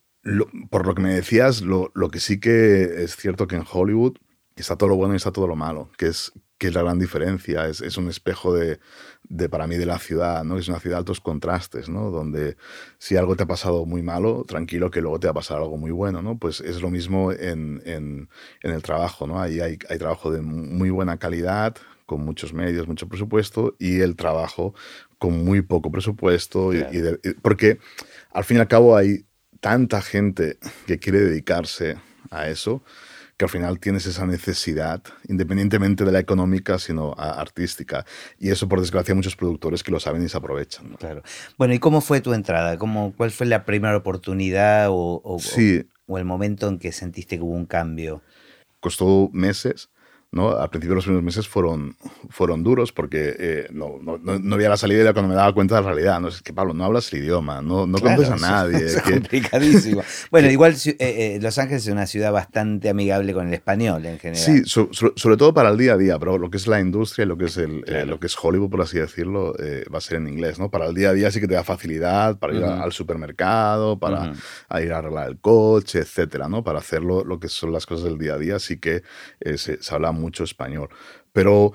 por 0.70 0.86
lo 0.86 0.96
que 0.96 1.02
me 1.02 1.14
decías, 1.14 1.62
lo, 1.62 1.92
lo 1.96 2.10
que 2.10 2.20
sí 2.20 2.40
que 2.40 3.04
es 3.04 3.16
cierto 3.16 3.48
que 3.48 3.56
en 3.56 3.66
Hollywood 3.70 4.18
está 4.56 4.76
todo 4.76 4.90
lo 4.90 4.96
bueno 4.96 5.14
y 5.14 5.18
está 5.18 5.32
todo 5.32 5.48
lo 5.48 5.56
malo, 5.56 5.90
que 5.98 6.08
es, 6.08 6.32
que 6.58 6.68
es 6.68 6.74
la 6.74 6.82
gran 6.82 7.00
diferencia, 7.00 7.68
es, 7.68 7.82
es 7.82 7.98
un 7.98 8.10
espejo 8.10 8.54
de, 8.54 8.80
de, 9.30 9.50
para 9.50 9.68
mí 9.68 9.76
de 9.76 9.86
la 9.86 10.00
ciudad, 10.00 10.44
¿no? 10.44 10.58
Es 10.58 10.68
una 10.68 10.80
ciudad 10.80 10.98
de 10.98 11.00
altos 11.00 11.22
contrastes, 11.22 11.90
¿no? 11.90 12.12
Donde 12.12 12.58
si 12.98 13.18
algo 13.18 13.36
te 13.36 13.44
ha 13.44 13.48
pasado 13.48 13.86
muy 13.86 14.02
malo, 14.02 14.46
tranquilo 14.48 14.90
que 14.90 15.02
luego 15.02 15.20
te 15.20 15.28
va 15.28 15.32
a 15.32 15.36
pasar 15.36 15.58
algo 15.58 15.78
muy 15.78 15.92
bueno, 15.92 16.22
¿no? 16.22 16.38
Pues 16.38 16.62
es 16.62 16.82
lo 16.82 16.90
mismo 16.90 17.32
en, 17.32 17.82
en, 17.86 18.30
en 18.64 18.72
el 18.72 18.82
trabajo, 18.82 19.28
¿no? 19.28 19.42
Ahí 19.42 19.60
hay, 19.60 19.78
hay 19.90 19.98
trabajo 19.98 20.32
de 20.32 20.42
muy 20.42 20.90
buena 20.90 21.18
calidad, 21.18 21.76
con 22.08 22.22
muchos 22.22 22.54
medios, 22.54 22.88
mucho 22.88 23.08
presupuesto, 23.08 23.76
y 23.78 24.00
el 24.00 24.16
trabajo 24.16 24.74
con 25.20 25.44
muy 25.44 25.62
poco 25.62 25.92
presupuesto, 25.92 26.74
y, 26.74 26.86
porque 27.42 27.80
al 28.32 28.46
fin 28.46 28.58
y 28.58 28.60
al 28.62 28.68
cabo 28.68 28.96
hay 28.96 29.26
tanta 29.60 30.02
gente 30.02 30.58
que 30.86 31.00
quiere 31.00 31.20
dedicarse 31.20 31.98
a 32.32 32.48
eso, 32.48 32.82
que 33.38 33.46
al 33.46 33.50
final 33.50 33.80
tienes 33.80 34.08
esa 34.08 34.26
necesidad, 34.26 35.02
independientemente 35.28 36.04
de 36.04 36.12
la 36.12 36.20
económica, 36.20 36.80
sino 36.80 37.14
artística. 37.18 38.04
Y 38.40 38.50
eso, 38.50 38.68
por 38.68 38.82
desgracia, 38.82 39.14
hay 39.14 39.16
muchos 39.16 39.36
productores 39.36 39.84
que 39.84 39.92
lo 39.92 40.00
saben 40.00 40.24
y 40.24 40.30
se 40.30 40.38
aprovechan. 40.38 40.96
Claro. 40.96 41.22
Bueno, 41.56 41.76
¿y 41.76 41.80
cómo 41.80 42.02
fue 42.02 42.20
tu 42.20 42.34
entrada? 42.34 42.78
¿Cómo, 42.80 43.14
¿Cuál 43.16 43.30
fue 43.30 43.46
la 43.46 43.64
primera 43.64 43.96
oportunidad 43.96 44.90
o, 44.90 45.22
o, 45.24 45.38
o 46.08 46.18
el 46.18 46.26
momento 46.26 46.68
en 46.68 46.80
que 46.80 46.92
sentiste 46.92 47.38
que 47.38 47.44
hubo 47.44 47.54
un 47.54 47.68
cambio? 47.68 48.24
Costó 48.80 49.30
meses 49.32 49.90
¿no? 50.38 50.52
Al 50.52 50.70
principio 50.70 50.96
los 50.96 51.04
primeros 51.04 51.26
meses 51.26 51.48
fueron, 51.48 51.98
fueron 52.30 52.64
duros 52.64 52.92
porque 52.92 53.36
eh, 53.38 53.68
no, 53.72 53.98
no, 54.02 54.18
no, 54.18 54.56
había 54.56 54.70
la 54.70 54.78
salida 54.78 55.12
cuando 55.12 55.30
me 55.30 55.36
daba 55.36 55.52
cuenta 55.54 55.76
de 55.76 55.82
la 55.82 55.88
realidad. 55.88 56.22
¿no? 56.22 56.30
Es 56.30 56.42
que, 56.42 56.54
Pablo, 56.54 56.74
no 56.74 56.86
hablas 56.86 57.12
el 57.12 57.24
idioma, 57.24 57.62
no, 57.62 57.88
no 57.88 57.98
conoces 57.98 58.30
a 58.30 58.36
nadie. 58.38 58.86
Es, 58.86 59.02
complicadísimo. 59.02 60.04
bueno, 60.32 60.50
igual 60.50 60.76
eh, 60.86 60.96
eh, 61.00 61.40
Los 61.42 61.58
Ángeles 61.58 61.88
es 61.88 61.92
una 61.92 62.06
ciudad 62.06 62.32
bastante 62.32 62.90
amigable 62.90 63.34
con 63.34 63.48
el 63.48 63.54
español 63.54 64.06
en 64.06 64.20
general. 64.20 64.46
Sí, 64.46 64.62
sobre 64.66 65.38
todo 65.38 65.54
para 65.54 65.70
el 65.70 65.78
día 65.78 65.94
a 65.94 65.98
día, 65.98 66.20
pero 66.20 66.38
lo 66.38 66.50
que 66.50 66.58
es 66.58 66.68
la 66.68 66.80
industria, 66.80 67.26
lo 67.26 67.38
que 67.38 67.46
es, 67.46 67.58
el, 67.58 67.84
lo 68.06 68.20
que 68.20 68.28
es 68.28 68.38
Hollywood, 68.40 68.70
por 68.70 68.82
así 68.82 69.00
decirlo, 69.00 69.56
va 69.94 69.98
a 69.98 70.02
ser 70.02 70.18
en 70.18 70.28
inglés. 70.28 70.60
¿no? 70.60 70.70
Para 70.70 70.86
el 70.86 70.94
día 70.94 71.10
a 71.10 71.14
día 71.14 71.32
sí 71.32 71.42
que 71.42 71.48
te 71.48 71.56
da 71.56 71.64
facilidad 71.64 72.38
para 72.38 72.54
ir 72.54 72.64
al 72.64 72.92
supermercado, 72.92 73.98
para 73.98 74.34
ir 74.82 74.94
a 74.94 75.00
arreglar 75.00 75.30
el 75.30 75.40
coche, 75.40 76.00
etcétera, 76.00 76.48
¿no? 76.48 76.64
Para 76.64 76.80
hacerlo 76.80 77.24
lo 77.24 77.40
que 77.40 77.50
son 77.50 77.72
las 77.72 77.86
cosas 77.86 78.06
del 78.06 78.18
día 78.18 78.36
a 78.36 78.38
día, 78.38 78.60
sí 78.60 78.78
que 78.78 79.02
se, 79.56 79.82
se 79.82 79.96
habla 79.96 80.12
mucho 80.12 80.27
español. 80.44 80.90
Pero 81.34 81.74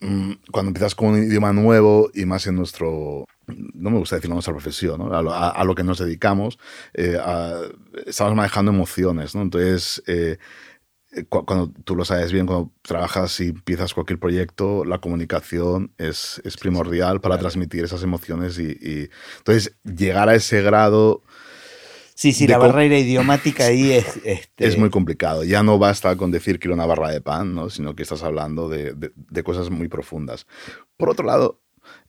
mm, 0.00 0.32
cuando 0.50 0.70
empiezas 0.70 0.94
con 0.94 1.08
un 1.10 1.24
idioma 1.24 1.52
nuevo 1.52 2.10
y 2.14 2.24
más 2.24 2.46
en 2.46 2.56
nuestro, 2.56 3.24
no 3.46 3.90
me 3.90 3.98
gusta 3.98 4.16
decirlo, 4.16 4.34
nuestra 4.34 4.54
profesión, 4.54 4.98
¿no? 4.98 5.14
a, 5.14 5.64
lo, 5.64 5.74
que 5.74 5.84
nos 5.84 5.98
dedicamos, 5.98 6.58
eh, 6.94 7.18
estamos 8.06 8.34
manejando 8.34 8.70
emociones, 8.70 9.34
¿no? 9.34 9.42
Entonces, 9.42 10.02
eh, 10.06 10.38
cuando 11.28 11.72
tú 11.84 11.96
lo 11.96 12.04
sabes 12.04 12.32
bien, 12.32 12.46
cuando 12.46 12.70
trabajas 12.82 13.40
y 13.40 13.48
empiezas 13.48 13.94
cualquier 13.94 14.18
proyecto, 14.18 14.84
la 14.84 14.98
comunicación 14.98 15.92
es, 15.96 16.40
es 16.44 16.56
primordial 16.58 17.20
para 17.20 17.38
transmitir 17.38 17.84
esas 17.84 18.02
emociones 18.02 18.58
y, 18.58 18.72
y, 18.80 19.10
entonces 19.38 19.74
llegar 19.84 20.28
a 20.28 20.34
ese 20.34 20.60
grado 20.60 21.22
Sí, 22.18 22.32
sí, 22.32 22.48
la 22.48 22.58
barrera 22.58 22.98
idiomática 22.98 23.66
ahí 23.66 23.92
es... 23.92 24.16
Este... 24.24 24.66
Es 24.66 24.76
muy 24.76 24.90
complicado. 24.90 25.44
Ya 25.44 25.62
no 25.62 25.78
basta 25.78 26.16
con 26.16 26.32
decir 26.32 26.58
quiero 26.58 26.74
una 26.74 26.84
barra 26.84 27.12
de 27.12 27.20
pan, 27.20 27.54
¿no? 27.54 27.70
sino 27.70 27.94
que 27.94 28.02
estás 28.02 28.24
hablando 28.24 28.68
de, 28.68 28.92
de, 29.14 29.42
cosas 29.44 29.70
muy 29.70 29.86
profundas. 29.86 30.44
Por 30.96 31.10
otro 31.10 31.24
lado, 31.24 31.60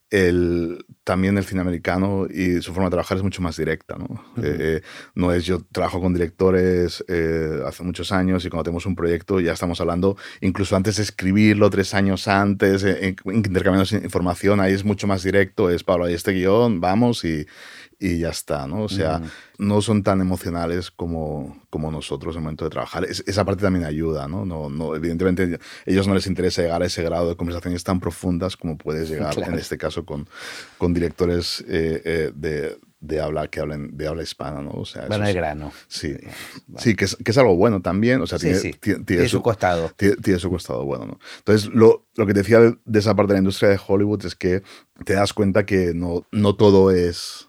el, 0.10 0.84
también 1.04 1.38
el 1.38 1.44
cine 1.44 1.62
americano 1.62 2.26
y 2.28 2.60
su 2.64 2.74
forma 2.74 2.86
de 2.86 2.94
trabajar 2.94 3.18
es 3.18 3.24
mucho 3.24 3.44
más 3.44 3.56
directa. 3.56 3.98
¿no? 4.00 4.26
Eh, 4.42 4.82
no 5.14 5.32
es 5.32 5.46
yo 5.46 5.60
trabajo 5.72 6.02
con 6.02 6.12
directores 6.12 7.06
eh, 7.08 7.62
hace 7.68 7.84
muchos 7.84 8.12
años 8.12 8.44
y 8.44 8.50
cuando 8.50 8.64
tenemos 8.64 8.88
un 8.88 8.96
proyecto 8.96 9.40
ya 9.40 9.54
estamos 9.54 9.80
hablando, 9.80 10.18
incluso 10.42 10.76
antes 10.76 10.98
de 10.98 11.04
escribirlo, 11.04 11.70
tres 11.70 11.94
años 11.94 12.28
antes, 12.28 12.84
eh, 12.84 13.16
intercambiando 13.26 13.96
información, 13.98 14.60
ahí 14.60 14.74
es 14.74 14.84
mucho 14.84 15.06
más 15.06 15.22
directo, 15.22 15.70
es 15.70 15.84
Pablo, 15.84 16.06
ahí 16.06 16.16
este 16.16 16.32
guion, 16.32 16.82
vamos 16.82 17.24
y, 17.26 17.46
y 18.00 18.20
ya 18.20 18.30
está, 18.30 18.66
¿no? 18.66 18.84
O 18.84 18.90
sea, 18.90 19.22
no 19.58 19.82
son 19.82 20.04
tan 20.04 20.22
emocionales 20.22 20.90
como, 20.90 21.62
como 21.70 21.92
nosotros 21.92 22.34
en 22.34 22.40
el 22.40 22.44
momento 22.44 22.64
de 22.64 22.72
trabajar. 22.72 23.06
esa 23.06 23.44
parte 23.44 23.62
también 23.62 23.84
ayuda, 23.84 24.26
¿no? 24.30 24.46
No, 24.46 24.70
¿no? 24.70 24.96
Evidentemente, 24.96 25.56
a 25.56 25.60
ellos 25.86 26.08
no 26.08 26.14
les 26.14 26.26
interesa 26.26 26.62
llegar 26.62 26.82
a 26.82 26.86
ese 26.86 27.04
grado 27.04 27.28
de 27.28 27.36
conversaciones 27.36 27.84
tan 27.84 28.00
profundas 28.00 28.56
como 28.56 28.78
puedes 28.78 29.10
llegar, 29.10 29.38
en 29.38 29.56
este 29.56 29.78
caso, 29.78 30.06
con, 30.06 30.30
con 30.78 30.94
directores 30.94 31.60
eh, 31.68 32.02
eh, 32.06 32.32
de, 32.34 32.78
de 33.02 33.20
habla 33.20 33.50
que 33.50 33.60
hablen 33.60 33.98
de 33.98 34.08
habla 34.08 34.24
hispana, 34.24 34.62
¿no? 34.62 34.72
O 34.72 34.86
sea, 34.86 35.06
Van 35.08 35.22
al 35.22 35.34
grano. 35.34 35.74
Sí, 35.90 36.16
sí 36.78 36.96
que, 36.96 37.04
es, 37.04 37.18
que, 37.18 37.32
es, 37.32 37.38
algo 37.38 37.58
bueno 37.58 37.82
también. 37.82 38.22
O 38.22 38.28
sea, 38.28 38.40
tiene, 38.40 38.60
tiene, 39.06 39.28
su, 39.28 39.42
costado. 39.42 39.92
Tiene, 39.98 40.40
su 40.40 40.50
costado 40.50 40.86
bueno, 40.86 41.06
¿no? 41.06 41.20
Entonces, 41.40 41.70
lo, 41.74 42.08
lo 42.16 42.26
que 42.26 42.34
te 42.34 42.40
decía 42.40 42.62
de, 42.62 43.00
esa 43.00 43.14
parte 43.14 43.34
de 43.34 43.36
la 43.36 43.40
industria 43.40 43.70
de 43.72 43.80
Hollywood 43.86 44.26
es 44.26 44.36
que 44.36 44.64
te 45.04 45.14
das 45.16 45.34
cuenta 45.34 45.66
que 45.66 45.94
no, 45.94 46.26
no 46.32 46.56
todo 46.56 46.92
es 46.92 47.49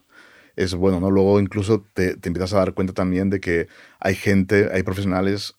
es 0.56 0.74
bueno, 0.74 1.00
¿no? 1.00 1.10
Luego 1.10 1.40
incluso 1.40 1.84
te, 1.94 2.16
te, 2.16 2.28
empiezas 2.28 2.52
a 2.54 2.58
dar 2.58 2.74
cuenta 2.74 2.92
también 2.92 3.30
de 3.30 3.40
que 3.40 3.68
hay 3.98 4.14
gente, 4.14 4.70
hay 4.72 4.82
profesionales 4.82 5.54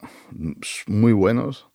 muy 0.87 1.13
buenos, 1.13 1.70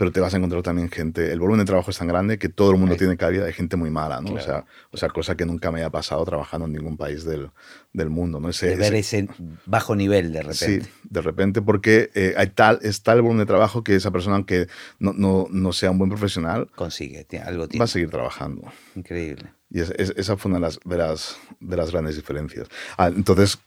pero 0.00 0.12
te 0.12 0.20
vas 0.20 0.32
a 0.32 0.38
encontrar 0.38 0.62
también 0.62 0.88
gente, 0.88 1.30
el 1.30 1.40
volumen 1.40 1.58
de 1.58 1.66
trabajo 1.66 1.90
es 1.90 1.98
tan 1.98 2.08
grande 2.08 2.38
que 2.38 2.48
todo 2.48 2.70
el 2.70 2.78
mundo 2.78 2.96
tiene 2.96 3.18
cabida 3.18 3.44
de 3.44 3.52
gente 3.52 3.76
muy 3.76 3.90
mala, 3.90 4.22
¿no? 4.22 4.32
O, 4.32 4.40
sea, 4.40 4.64
o 4.90 4.96
sea, 4.96 5.10
cosa 5.10 5.36
que 5.36 5.44
nunca 5.44 5.70
me 5.70 5.80
haya 5.80 5.90
pasado 5.90 6.24
trabajando 6.24 6.64
en 6.64 6.72
ningún 6.72 6.96
país 6.96 7.22
del, 7.26 7.50
del 7.92 8.08
mundo, 8.08 8.40
¿no? 8.40 8.48
Ese, 8.48 8.76
ver 8.76 8.94
ese, 8.94 9.28
bajo 9.66 9.94
nivel 9.94 10.32
de 10.32 10.40
repente. 10.40 10.80
Sí, 10.80 10.90
de 11.04 11.20
repente, 11.20 11.60
porque 11.60 12.08
eh, 12.14 12.32
hay 12.38 12.46
tal, 12.46 12.78
es 12.80 13.02
tal 13.02 13.16
el 13.18 13.22
volumen 13.24 13.40
de 13.40 13.46
trabajo 13.46 13.84
que 13.84 13.94
esa 13.94 14.10
persona, 14.10 14.36
aunque 14.36 14.68
no, 14.98 15.12
no, 15.12 15.48
no 15.50 15.70
sea 15.74 15.90
un 15.90 15.98
buen 15.98 16.08
profesional, 16.08 16.70
consigue, 16.74 17.26
algo 17.44 17.68
tiene. 17.68 17.80
Va 17.80 17.84
a 17.84 17.88
seguir 17.88 18.08
trabajando. 18.08 18.72
Increíble. 18.94 19.52
Y 19.68 19.80
esa 19.80 20.38
fue 20.38 20.48
una 20.48 20.60
de 20.60 20.62
las, 20.62 20.80
de 20.82 20.96
las, 20.96 21.36
de 21.60 21.76
las 21.76 21.90
grandes 21.92 22.16
diferencias. 22.16 22.68
Ah, 22.96 23.08
entonces, 23.08 23.58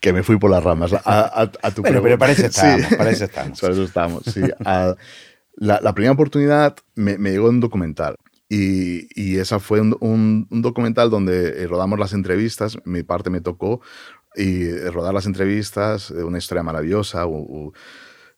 que 0.00 0.14
me 0.14 0.22
fui 0.22 0.38
por 0.38 0.50
las 0.50 0.64
ramas. 0.64 0.94
A, 0.94 1.42
a, 1.62 1.70
tu 1.72 1.82
bueno, 1.82 2.02
pero 2.02 2.18
para 2.18 2.32
eso 2.32 2.46
estamos. 2.46 2.86
Para 2.96 3.10
eso 3.10 3.24
estamos. 3.26 3.60
para 3.60 3.72
eso 3.74 3.82
estamos, 3.84 4.22
sí. 4.24 4.40
la, 5.56 5.80
la, 5.80 5.94
primera 5.94 6.12
oportunidad 6.12 6.76
me, 6.94 7.18
me, 7.18 7.30
llegó 7.30 7.48
un 7.48 7.60
documental. 7.60 8.16
Y, 8.48 9.08
y 9.20 9.38
esa 9.38 9.58
fue 9.58 9.80
un, 9.80 9.96
un, 10.00 10.62
documental 10.62 11.10
donde 11.10 11.62
eh, 11.62 11.66
rodamos 11.66 11.98
las 11.98 12.12
entrevistas. 12.12 12.78
Mi 12.84 13.02
parte 13.02 13.30
me 13.30 13.40
tocó 13.40 13.80
y 14.36 14.64
eh, 14.64 14.90
rodar 14.90 15.14
las 15.14 15.26
entrevistas, 15.26 16.10
una 16.10 16.38
historia 16.38 16.62
maravillosa. 16.62 17.24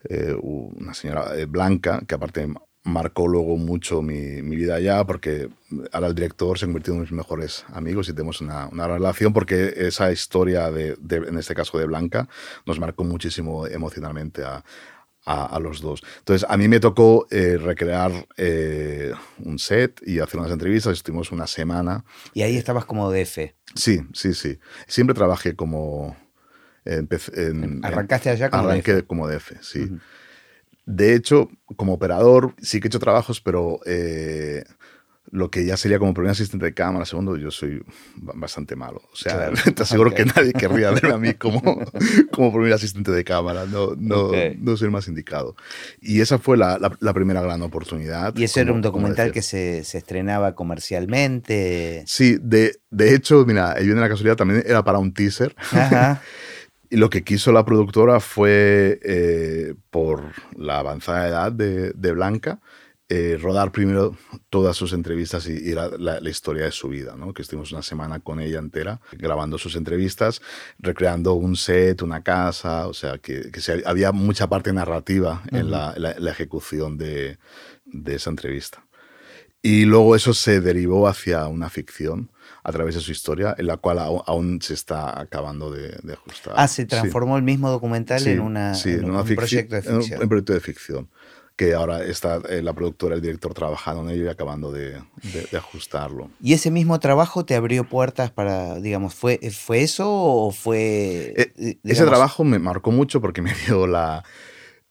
Eh, 0.08 0.36
una 0.40 0.94
señora 0.94 1.32
blanca, 1.48 2.00
que 2.06 2.14
aparte 2.14 2.48
marcó 2.86 3.26
luego 3.26 3.56
mucho 3.56 4.00
mi, 4.00 4.40
mi, 4.42 4.54
vida 4.54 4.76
allá 4.76 5.04
porque 5.04 5.48
ahora 5.92 6.06
el 6.06 6.14
director 6.14 6.56
se 6.56 6.66
convirtió 6.66 6.94
en 6.94 7.00
mis 7.00 7.10
mejores 7.10 7.64
amigos 7.72 8.08
y 8.08 8.12
tenemos 8.12 8.40
una, 8.40 8.68
una 8.68 8.86
relación 8.86 9.32
porque 9.32 9.74
esa 9.76 10.12
historia, 10.12 10.70
de, 10.70 10.96
en 11.10 11.36
este 11.36 11.54
caso 11.54 11.78
de 11.78 11.86
Blanca, 11.86 12.28
nos 12.64 12.78
marcó 12.78 13.02
muchísimo 13.02 13.66
emocionalmente 13.66 14.44
a, 14.44 14.62
a, 15.26 15.58
los 15.58 15.80
dos. 15.80 16.02
Entonces, 16.18 16.48
a 16.48 16.56
mí 16.56 16.68
me 16.68 16.78
tocó 16.78 17.26
eh, 17.30 17.58
recrear 17.58 18.26
eh, 18.36 19.12
un 19.38 19.58
set 19.58 20.00
y 20.06 20.20
hacer 20.20 20.38
unas 20.38 20.52
entrevistas, 20.52 20.92
estuvimos 20.92 21.32
una 21.32 21.46
semana. 21.48 22.04
¿Y 22.32 22.42
ahí 22.42 22.56
estabas 22.56 22.84
como 22.84 23.10
DF? 23.10 23.38
Sí, 23.74 24.00
sí, 24.12 24.34
sí. 24.34 24.58
Siempre 24.86 25.14
trabajé 25.14 25.56
como... 25.56 26.16
En, 26.84 27.80
¿Arrancaste 27.82 28.30
allá 28.30 28.48
como 28.48 28.68
arranqué 28.68 28.94
DF? 28.94 29.06
como 29.08 29.28
DF, 29.28 29.54
sí. 29.60 29.90
De 30.84 31.16
hecho, 31.16 31.50
como 31.74 31.94
operador, 31.94 32.54
sí 32.62 32.78
que 32.78 32.86
he 32.86 32.90
hecho 32.90 33.00
trabajos, 33.00 33.40
pero 33.40 33.80
eh, 33.86 34.64
lo 35.30 35.50
que 35.50 35.64
ya 35.64 35.76
sería 35.76 35.98
como 35.98 36.14
primer 36.14 36.32
asistente 36.32 36.66
de 36.66 36.74
cámara, 36.74 37.04
segundo, 37.04 37.36
yo 37.36 37.50
soy 37.50 37.82
bastante 38.16 38.76
malo. 38.76 39.02
O 39.12 39.16
sea, 39.16 39.50
te 39.74 39.82
aseguro 39.82 40.12
que 40.12 40.24
nadie 40.24 40.52
querría 40.52 40.90
verme 40.90 41.12
a 41.12 41.18
mí 41.18 41.34
como, 41.38 41.60
como 42.32 42.52
primer 42.52 42.72
asistente 42.72 43.10
de 43.10 43.24
cámara. 43.24 43.66
No, 43.66 43.94
no, 43.96 44.30
no 44.58 44.76
soy 44.76 44.86
el 44.86 44.92
más 44.92 45.08
indicado. 45.08 45.56
Y 46.00 46.20
esa 46.20 46.38
fue 46.38 46.56
la, 46.56 46.78
la, 47.00 47.12
primera 47.12 47.42
gran 47.42 47.62
oportunidad. 47.62 48.36
¿Y 48.36 48.44
eso 48.44 48.60
era 48.60 48.72
un 48.72 48.82
documental 48.82 49.32
que 49.32 49.42
se, 49.42 49.84
se, 49.84 49.98
estrenaba 49.98 50.54
comercialmente? 50.54 52.04
Sí, 52.06 52.38
de, 52.40 52.78
de 52.90 53.14
hecho, 53.14 53.44
mira, 53.46 53.72
ahí 53.72 53.86
viene 53.86 54.00
la 54.00 54.08
casualidad, 54.08 54.36
también 54.36 54.62
era 54.66 54.84
para 54.84 54.98
un 54.98 55.12
teaser. 55.12 55.54
Ajá. 55.72 56.22
Y 56.88 56.96
lo 56.98 57.10
que 57.10 57.24
quiso 57.24 57.50
la 57.50 57.64
productora 57.64 58.20
fue, 58.20 59.00
eh, 59.02 59.74
por 59.90 60.22
la 60.56 60.78
avanzada 60.78 61.26
edad 61.26 61.52
de, 61.52 61.90
de 61.90 62.12
Blanca, 62.12 62.60
eh, 63.08 63.38
rodar 63.40 63.70
primero 63.70 64.16
todas 64.50 64.76
sus 64.76 64.92
entrevistas 64.92 65.46
y, 65.46 65.72
la, 65.74 66.20
historia 66.28 66.64
de 66.64 66.72
su 66.72 66.88
vida, 66.88 67.14
¿no? 67.16 67.32
que 67.32 67.42
estuvimos 67.42 67.70
una 67.70 67.82
semana 67.82 68.18
con 68.18 68.40
ella 68.40 68.58
entera 68.58 69.00
grabando 69.12 69.58
sus 69.58 69.76
entrevistas, 69.76 70.42
recreando 70.80 71.34
un 71.34 71.54
set, 71.54 72.02
una 72.02 72.24
casa, 72.24 72.88
o 72.88 72.94
sea, 72.94 73.18
que, 73.18 73.52
que 73.52 73.60
había 73.84 74.10
mucha 74.10 74.48
parte 74.48 74.72
narrativa 74.72 75.44
en 75.52 75.70
la, 75.70 75.94
la, 75.96 76.30
ejecución 76.32 76.98
de, 76.98 77.38
de, 77.84 78.16
esa 78.16 78.30
entrevista. 78.30 78.84
Y 79.62 79.84
luego 79.84 80.16
eso 80.16 80.34
se 80.34 80.60
derivó 80.60 81.06
hacia 81.06 81.46
una 81.46 81.70
ficción 81.70 82.32
a 82.64 82.72
través 82.72 82.96
de 82.96 83.00
su 83.00 83.12
historia, 83.12 83.54
en 83.56 83.68
la 83.68 83.76
cual 83.76 84.00
aún, 84.00 84.60
se 84.60 84.74
está 84.74 85.20
acabando 85.20 85.70
de, 85.70 85.96
ajustar. 86.12 86.54
Ah, 86.56 86.66
se 86.66 86.86
transformó 86.86 87.36
el 87.36 87.44
mismo 87.44 87.70
documental 87.70 88.26
en, 88.26 88.40
una, 88.40 88.72
un 88.72 89.34
proyecto 89.36 89.76
de 89.76 89.82
ficción. 89.82 90.22
Un, 90.22 90.28
proyecto 90.28 90.52
de 90.52 90.60
ficción 90.60 91.08
que 91.56 91.72
ahora 91.72 92.04
está 92.04 92.40
eh, 92.50 92.60
la 92.62 92.74
productora, 92.74 93.14
el 93.14 93.22
director 93.22 93.54
trabajando 93.54 94.02
en 94.02 94.10
ello 94.10 94.26
y 94.26 94.28
acabando 94.28 94.70
de, 94.70 95.00
de, 95.22 95.56
ajustarlo. 95.56 96.30
¿Y 96.40 96.52
ese 96.52 96.70
mismo 96.70 97.00
trabajo 97.00 97.46
te 97.46 97.54
abrió 97.54 97.84
puertas 97.84 98.30
para, 98.30 98.78
digamos, 98.78 99.14
fue, 99.14 99.40
fue 99.50 99.82
eso 99.82 100.06
o 100.08 100.52
fue... 100.52 101.34
Eh, 101.36 101.78
ese 101.82 102.04
trabajo 102.04 102.44
me 102.44 102.58
marcó 102.58 102.90
mucho 102.90 103.22
porque 103.22 103.40
me 103.40 103.54
dio 103.66 103.86
la, 103.86 104.22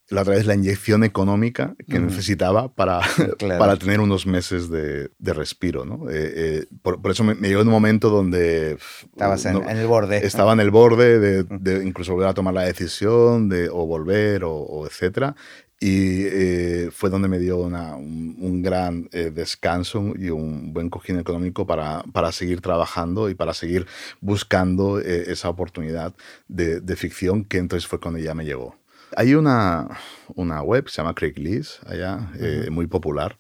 la 0.10 0.21
otra 0.21 0.36
vez 0.36 0.45
la 0.45 0.54
inyección 0.54 1.04
económica 1.04 1.75
que 1.89 1.99
necesitaba 1.99 2.73
para, 2.73 3.01
para 3.39 3.78
tener 3.78 3.99
unos 3.99 4.28
meses 4.28 4.69
de, 4.69 5.10
de 5.17 5.34
respiro. 5.34 5.84
¿no? 5.84 6.10
Eh, 6.10 6.34
eh, 6.36 6.65
por, 6.82 7.01
por, 7.01 7.12
eso 7.12 7.23
me, 7.23 7.36
llegó 7.36 7.62
en 7.62 7.67
un 7.67 7.73
momento 7.73 8.10
donde... 8.10 8.78
Estabas 9.12 9.45
en, 9.45 9.67
el 9.67 9.88
borde. 9.88 10.25
Estaba 10.25 10.54
en 10.54 10.60
el 10.60 10.69
borde 10.69 11.19
de, 11.19 11.43
de, 11.43 11.86
incluso 11.86 12.13
volver 12.13 12.30
a 12.30 12.34
tomar 12.34 12.54
la 12.54 12.63
decisión 12.63 13.49
de 13.49 13.69
o 13.69 13.86
volver 13.88 14.43
o, 14.43 14.54
o 14.56 14.86
etcétera. 14.86 15.36
Y 15.79 16.23
eh, 16.25 16.89
fue 16.91 17.09
donde 17.09 17.27
me 17.27 17.38
dio 17.38 17.57
una, 17.57 17.95
un, 17.95 18.38
un, 18.39 18.61
gran 18.61 19.09
descanso 19.11 20.13
y 20.17 20.29
un 20.29 20.73
buen 20.73 20.89
cojín 20.89 21.19
económico 21.19 21.67
para, 21.67 22.03
para 22.13 22.31
seguir 22.31 22.61
trabajando 22.61 23.29
y 23.29 23.35
para 23.35 23.53
seguir 23.53 23.85
buscando 24.21 24.99
esa 24.99 25.49
oportunidad 25.49 26.15
de, 26.47 26.79
de 26.79 26.95
ficción 26.95 27.43
que 27.43 27.57
entonces 27.57 27.88
fue 27.88 27.99
cuando 27.99 28.19
ya 28.19 28.33
me 28.33 28.45
llegó. 28.45 28.75
Hay 29.15 29.33
una, 29.35 29.88
una 30.35 30.61
web 30.61 30.85
que 30.85 30.91
se 30.91 30.97
llama 30.97 31.15
Craigslist, 31.15 31.88
allá, 31.88 32.31
eh, 32.39 32.67
muy 32.69 32.88
popular, 32.88 33.38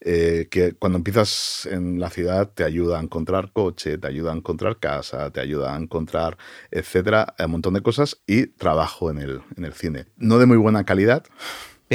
eh, 0.00 0.48
que 0.50 0.74
cuando 0.74 0.98
empiezas 0.98 1.66
en 1.70 1.98
la 1.98 2.10
ciudad 2.10 2.50
te 2.52 2.62
ayuda 2.62 2.98
a 2.98 3.02
encontrar 3.02 3.50
coche, 3.52 3.96
te 3.96 4.06
ayuda 4.06 4.32
a 4.32 4.36
encontrar 4.36 4.78
casa, 4.78 5.30
te 5.30 5.40
ayuda 5.40 5.74
a 5.74 5.78
encontrar, 5.78 6.36
etcétera, 6.70 7.34
un 7.38 7.52
montón 7.52 7.72
de 7.72 7.80
cosas 7.80 8.20
y 8.26 8.48
trabajo 8.48 9.10
en 9.10 9.18
el, 9.18 9.40
en 9.56 9.64
el 9.64 9.72
cine. 9.72 10.06
No 10.16 10.38
de 10.38 10.44
muy 10.46 10.58
buena 10.58 10.84
calidad. 10.84 11.24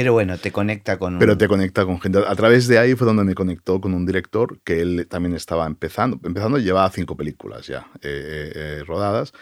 Pero 0.00 0.14
bueno, 0.14 0.38
te 0.38 0.50
conecta 0.50 0.98
con... 0.98 1.18
Pero 1.18 1.36
te 1.36 1.46
conecta 1.46 1.84
con 1.84 2.00
gente. 2.00 2.20
A 2.26 2.34
través 2.34 2.66
de 2.68 2.78
ahí 2.78 2.94
fue 2.94 3.06
donde 3.06 3.22
me 3.22 3.34
conectó 3.34 3.82
con 3.82 3.92
un 3.92 4.06
director 4.06 4.58
que 4.64 4.80
él 4.80 5.06
también 5.10 5.34
estaba 5.34 5.66
empezando. 5.66 6.18
Empezando, 6.24 6.56
llevaba 6.56 6.90
cinco 6.90 7.18
películas 7.18 7.66
ya 7.66 7.86
eh, 8.00 8.82
rodadas. 8.86 9.34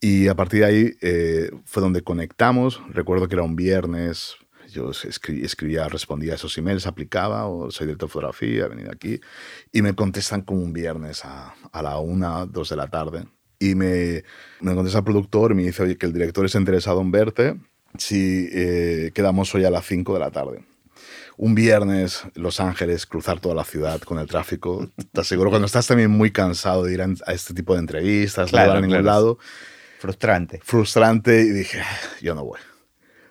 Y 0.00 0.26
a 0.26 0.34
partir 0.34 0.62
de 0.62 0.66
ahí 0.66 0.92
eh, 1.00 1.48
fue 1.64 1.80
donde 1.80 2.02
conectamos. 2.02 2.82
Recuerdo 2.88 3.28
que 3.28 3.36
era 3.36 3.44
un 3.44 3.54
viernes, 3.54 4.34
yo 4.68 4.90
escribía, 4.90 5.88
respondía 5.88 6.32
a 6.32 6.34
esos 6.34 6.58
emails, 6.58 6.88
aplicaba, 6.88 7.46
o 7.46 7.70
soy 7.70 7.86
director 7.86 8.08
de 8.08 8.12
fotografía, 8.14 8.64
he 8.64 8.68
venido 8.68 8.90
aquí, 8.90 9.20
y 9.70 9.80
me 9.82 9.94
contestan 9.94 10.42
como 10.42 10.60
un 10.60 10.72
viernes 10.72 11.24
a, 11.24 11.54
a 11.70 11.82
la 11.82 11.98
una, 11.98 12.46
dos 12.46 12.68
de 12.68 12.74
la 12.74 12.88
tarde. 12.88 13.28
Y 13.60 13.76
me, 13.76 14.24
me 14.60 14.74
contesta 14.74 14.98
el 14.98 15.04
productor 15.04 15.52
y 15.52 15.54
me 15.54 15.62
dice, 15.62 15.84
oye, 15.84 15.96
que 15.96 16.06
el 16.06 16.12
director 16.12 16.44
está 16.44 16.58
interesado 16.58 17.00
en 17.00 17.12
verte 17.12 17.54
si 17.98 18.48
eh, 18.52 19.12
quedamos 19.14 19.54
hoy 19.54 19.64
a 19.64 19.70
las 19.70 19.86
5 19.86 20.14
de 20.14 20.20
la 20.20 20.30
tarde. 20.30 20.64
Un 21.36 21.54
viernes, 21.54 22.22
Los 22.34 22.60
Ángeles, 22.60 23.06
cruzar 23.06 23.40
toda 23.40 23.54
la 23.54 23.64
ciudad 23.64 24.00
con 24.00 24.18
el 24.18 24.26
tráfico. 24.26 24.88
Te 25.12 25.20
aseguro, 25.20 25.50
cuando 25.50 25.66
estás 25.66 25.86
también 25.86 26.10
muy 26.10 26.30
cansado 26.30 26.84
de 26.84 26.94
ir 26.94 27.02
a, 27.02 27.32
este 27.32 27.54
tipo 27.54 27.74
de 27.74 27.80
entrevistas, 27.80 28.52
no 28.52 28.58
a 28.58 28.80
ningún 28.80 29.04
lado. 29.04 29.38
Frustrante. 29.98 30.60
Frustrante 30.62 31.40
y 31.40 31.50
dije, 31.50 31.82
yo 32.20 32.34
no 32.34 32.44
voy. 32.44 32.60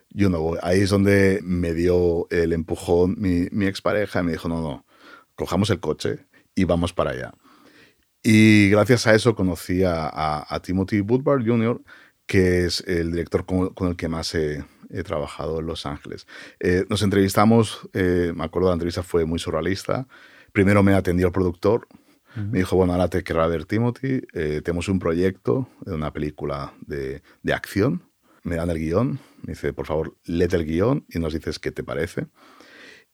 Yo 0.10 0.30
no 0.30 0.40
voy. 0.42 0.60
Ahí 0.62 0.82
es 0.82 0.90
donde 0.90 1.40
me 1.44 1.74
dio 1.74 2.28
el 2.30 2.54
empujón 2.54 3.16
mi, 3.18 3.48
mi 3.52 3.66
expareja 3.68 4.20
y 4.20 4.24
me 4.24 4.32
dijo, 4.34 4.48
no, 4.48 4.62
no, 4.62 4.86
cojamos 5.36 5.70
el 5.70 5.80
coche 5.80 6.26
y 6.56 6.66
vamos 6.66 6.94
para 6.94 7.12
allá. 7.12 7.34
Y 8.24 8.70
gracias 8.70 9.06
a 9.06 9.14
eso 9.14 9.36
conocí 9.36 9.84
a, 9.84 10.46
a, 10.48 10.60
Timothy 10.62 11.02
Woodward 11.02 11.46
Jr., 11.46 11.82
que 12.26 12.66
es 12.66 12.84
el 12.88 13.12
director 13.12 13.46
con, 13.46 13.88
el 13.88 13.96
que 13.96 14.08
más 14.08 14.34
he, 14.36 14.64
trabajado 15.06 15.60
en 15.60 15.66
Los 15.66 15.88
Ángeles. 15.88 16.28
Eh, 16.60 16.86
nos 16.88 17.02
entrevistamos, 17.02 17.90
eh, 17.94 18.32
me 18.36 18.44
acuerdo 18.44 18.68
la 18.68 18.74
entrevista 18.74 19.02
fue 19.02 19.26
muy 19.26 19.40
surrealista. 19.40 20.08
Primero 20.52 20.84
me 20.84 20.94
atendió 20.94 21.26
el 21.26 21.34
productor, 21.34 21.88
me 22.36 22.60
dijo, 22.60 22.76
bueno, 22.76 22.94
ahora 22.94 23.08
te 23.08 23.24
querrá 23.24 23.48
ver 23.48 23.66
Timothy, 23.66 24.22
eh, 24.34 24.62
tenemos 24.64 24.90
un 24.90 25.00
proyecto 25.00 25.68
de 25.82 25.94
una 25.94 26.14
película 26.14 26.74
de, 26.82 27.24
de, 27.42 27.54
acción, 27.54 28.04
me 28.44 28.56
dan 28.56 28.70
el 28.70 28.80
guion, 28.80 29.20
me 29.42 29.54
dice, 29.54 29.74
por 29.74 29.86
favor, 29.86 30.16
léete 30.26 30.56
el 30.58 30.66
guion 30.66 31.06
y 31.10 31.20
nos 31.20 31.34
dices 31.34 31.60
qué 31.60 31.72
te 31.72 31.84
parece. 31.84 32.28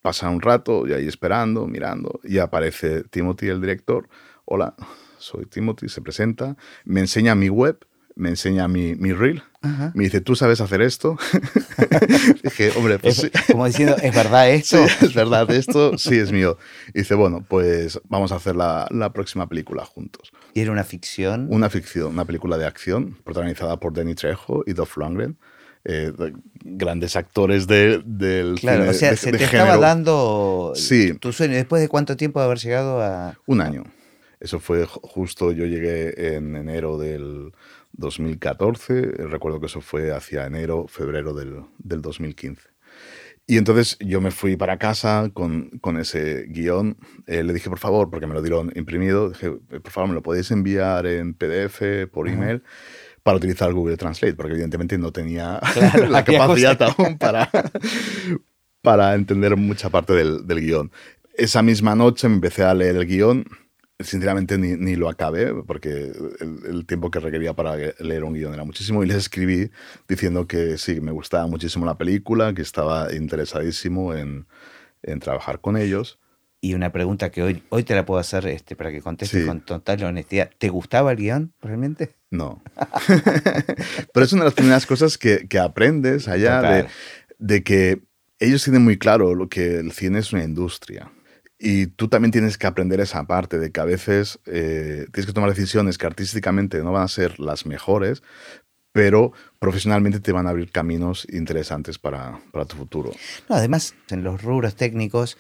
Pasa 0.02 0.30
un 0.30 0.42
rato, 0.42 0.88
y 0.88 0.94
ahí 0.94 1.08
esperando, 1.08 1.68
mirando, 1.68 2.22
y 2.24 2.38
aparece 2.38 3.04
Timothy, 3.04 3.48
el 3.48 3.60
director, 3.60 4.08
hola, 4.46 4.76
soy 5.18 5.46
Timothy, 5.46 5.90
se 5.90 6.02
presenta, 6.02 6.56
me 6.86 7.02
enseña 7.02 7.36
mi 7.36 7.50
web, 7.50 7.86
me 8.20 8.30
enseña 8.30 8.68
mi, 8.68 8.96
mi 8.96 9.14
reel, 9.14 9.42
me 9.94 10.04
dice, 10.04 10.20
¿tú 10.20 10.36
sabes 10.36 10.60
hacer 10.62 10.82
esto? 10.82 11.18
dije, 12.44 12.72
hombre, 12.78 13.00
pues 13.00 13.32
Como 13.50 13.66
diciendo, 13.66 13.96
¿es 14.02 14.14
verdad 14.14 14.50
esto? 14.52 14.84
es 14.84 15.14
verdad 15.14 15.50
esto, 15.52 15.98
sí, 15.98 16.18
es 16.18 16.32
mío. 16.32 16.58
dice, 16.94 17.16
bueno, 17.16 17.46
pues 17.48 18.00
vamos 18.10 18.32
a 18.32 18.36
hacer 18.36 18.56
la, 18.56 18.88
la, 18.92 19.14
próxima 19.14 19.48
película 19.48 19.86
juntos. 19.86 20.32
¿Y 20.54 20.62
era 20.62 20.72
una 20.72 20.84
ficción? 20.84 21.48
Una 21.50 21.70
ficción, 21.70 22.08
una 22.08 22.26
película 22.26 22.58
de 22.58 22.66
acción, 22.66 23.18
protagonizada 23.24 23.80
por 23.80 23.94
Danny 23.94 24.16
Trejo 24.16 24.64
y 24.68 24.74
Dolph 24.74 24.98
Lundgren. 24.98 25.38
Eh, 25.86 26.12
grandes 26.62 27.16
actores 27.16 27.66
de, 27.66 28.02
del 28.06 28.56
claro, 28.60 28.90
o 28.90 28.94
sea, 28.94 29.16
se 29.16 29.32
te 29.32 29.46
estaba 29.46 29.78
dando 29.78 30.74
sí. 30.76 31.14
tu 31.14 31.32
sueño. 31.32 31.56
¿Después 31.56 31.82
de 31.82 31.88
cuánto 31.88 32.18
tiempo 32.18 32.40
de 32.40 32.46
haber 32.46 32.58
llegado 32.58 33.02
a...? 33.02 33.38
Un 33.46 33.62
año. 33.62 33.86
Eso 34.42 34.60
fue 34.60 34.86
justo, 34.86 35.52
yo 35.52 35.66
llegué 35.66 36.36
en 36.36 36.56
enero 36.56 36.98
del 36.98 37.54
2014, 37.94 39.02
recuerdo 39.30 39.60
que 39.60 39.66
eso 39.68 39.82
fue 39.82 40.12
hacia 40.12 40.46
enero, 40.46 40.88
febrero 40.88 41.34
del, 41.34 41.64
del 41.78 42.02
2015. 42.02 42.70
Y 43.50 43.58
entonces 43.58 43.98
yo 44.00 44.22
me 44.22 44.30
fui 44.30 44.58
para 44.58 44.78
casa 44.78 45.32
con, 45.34 45.72
con 45.82 45.98
ese 45.98 46.46
guion. 46.50 46.98
Eh, 47.26 47.44
le 47.44 47.52
dije, 47.52 47.68
por 47.68 47.80
favor, 47.80 48.12
porque 48.12 48.28
me 48.28 48.36
lo 48.36 48.44
dieron 48.44 48.72
imprimido, 48.76 49.30
dije, 49.30 49.50
por 49.50 49.90
favor, 49.90 50.10
me 50.10 50.14
lo 50.14 50.22
podéis 50.22 50.52
enviar 50.52 51.08
en 51.08 51.34
PDF, 51.34 52.08
por 52.12 52.30
email, 52.30 52.62
para 53.24 53.38
utilizar 53.38 53.74
Google 53.74 53.98
Translate, 53.98 54.36
porque 54.36 54.52
evidentemente 54.52 55.00
no 55.00 55.12
tenía 55.12 55.60
la 56.10 56.24
capacidad 56.24 56.80
aún 56.84 57.18
para, 57.18 57.50
para 58.84 59.16
entender 59.16 59.58
mucha 59.58 59.90
parte 59.90 60.14
del, 60.14 60.46
del 60.46 60.62
guion. 60.62 60.92
Esa 61.34 61.64
misma 61.64 61.96
noche 61.96 62.30
me 62.30 62.36
empecé 62.36 62.62
a 62.62 62.76
leer 62.76 62.98
el 62.98 63.08
guion 63.08 63.46
sinceramente 64.00 64.58
ni, 64.58 64.76
ni, 64.78 64.96
lo 64.96 65.10
acabé, 65.10 65.54
porque 65.64 66.12
el, 66.40 66.86
tiempo 66.86 67.12
que 67.12 67.20
requería 67.20 67.54
para 67.54 67.76
leer 68.00 68.24
un 68.24 68.34
guion 68.34 68.54
era 68.54 68.64
muchísimo, 68.64 69.04
y 69.04 69.08
les 69.08 69.18
escribí 69.18 69.72
diciendo 70.08 70.48
que 70.48 70.78
sí, 70.78 71.02
me 71.02 71.12
gustaba 71.12 71.48
muchísimo 71.48 71.86
la 71.86 71.98
película, 71.98 72.54
que 72.54 72.62
estaba 72.62 73.14
interesadísimo 73.14 74.16
en, 74.16 74.48
en 75.04 75.20
trabajar 75.20 75.60
con 75.60 75.76
ellos. 75.76 76.20
Y 76.62 76.74
una 76.74 76.92
pregunta 76.92 77.30
que 77.30 77.42
hoy, 77.42 77.64
hoy 77.70 77.84
te 77.84 77.96
la 77.96 78.06
puedo 78.06 78.20
hacer 78.20 78.46
este, 78.48 78.76
para 78.76 78.92
que 78.92 79.02
contestes 79.02 79.46
con 79.46 79.62
total 79.62 80.04
honestidad. 80.04 80.50
¿Te 80.58 80.68
gustaba 80.68 81.12
el 81.14 81.18
guion 81.18 81.54
realmente? 81.62 82.16
No. 82.32 82.62
Pero 84.14 84.26
es 84.26 84.34
una 84.34 84.42
de 84.42 84.48
las 84.48 84.54
primeras 84.54 84.86
cosas 84.86 85.18
que, 85.18 85.48
que 85.48 85.58
aprendes 85.58 86.28
allá 86.28 86.62
de, 86.62 86.88
de 87.38 87.64
que 87.64 88.02
ellos 88.40 88.64
tienen 88.64 88.84
muy 88.84 88.98
claro 88.98 89.36
lo 89.36 89.48
que 89.48 89.78
el 89.78 89.94
cine 89.94 90.20
es 90.20 90.34
una 90.34 90.44
industria 90.44 91.10
y 91.60 91.88
tú 91.88 92.08
también 92.08 92.32
tienes 92.32 92.58
que 92.58 92.68
aprender 92.68 93.02
esa 93.02 93.28
parte 93.28 93.60
de 93.60 93.72
que 93.72 93.82
a 93.82 93.86
veces 93.86 94.40
eh, 94.46 95.06
tienes 95.12 95.26
que 95.26 95.34
tomar 95.34 95.50
decisiones 95.50 95.98
que 95.98 96.08
artísticamente 96.08 96.82
no 96.82 96.94
van 96.94 97.04
a 97.04 97.08
ser 97.10 97.38
las 97.38 97.66
mejores, 97.66 98.24
pero 98.94 99.34
profesionalmente 99.60 100.22
te 100.22 100.32
van 100.32 100.48
a 100.48 100.52
abrir 100.52 100.72
caminos 100.72 101.28
interesantes 101.30 102.00
para, 102.00 102.40
para 102.54 102.64
tu 102.64 102.78
futuro. 102.78 103.12
No, 103.50 103.58
además, 103.58 103.94
en 104.10 104.24
los 104.24 104.42
rubros 104.42 104.76
técnicos, 104.76 105.38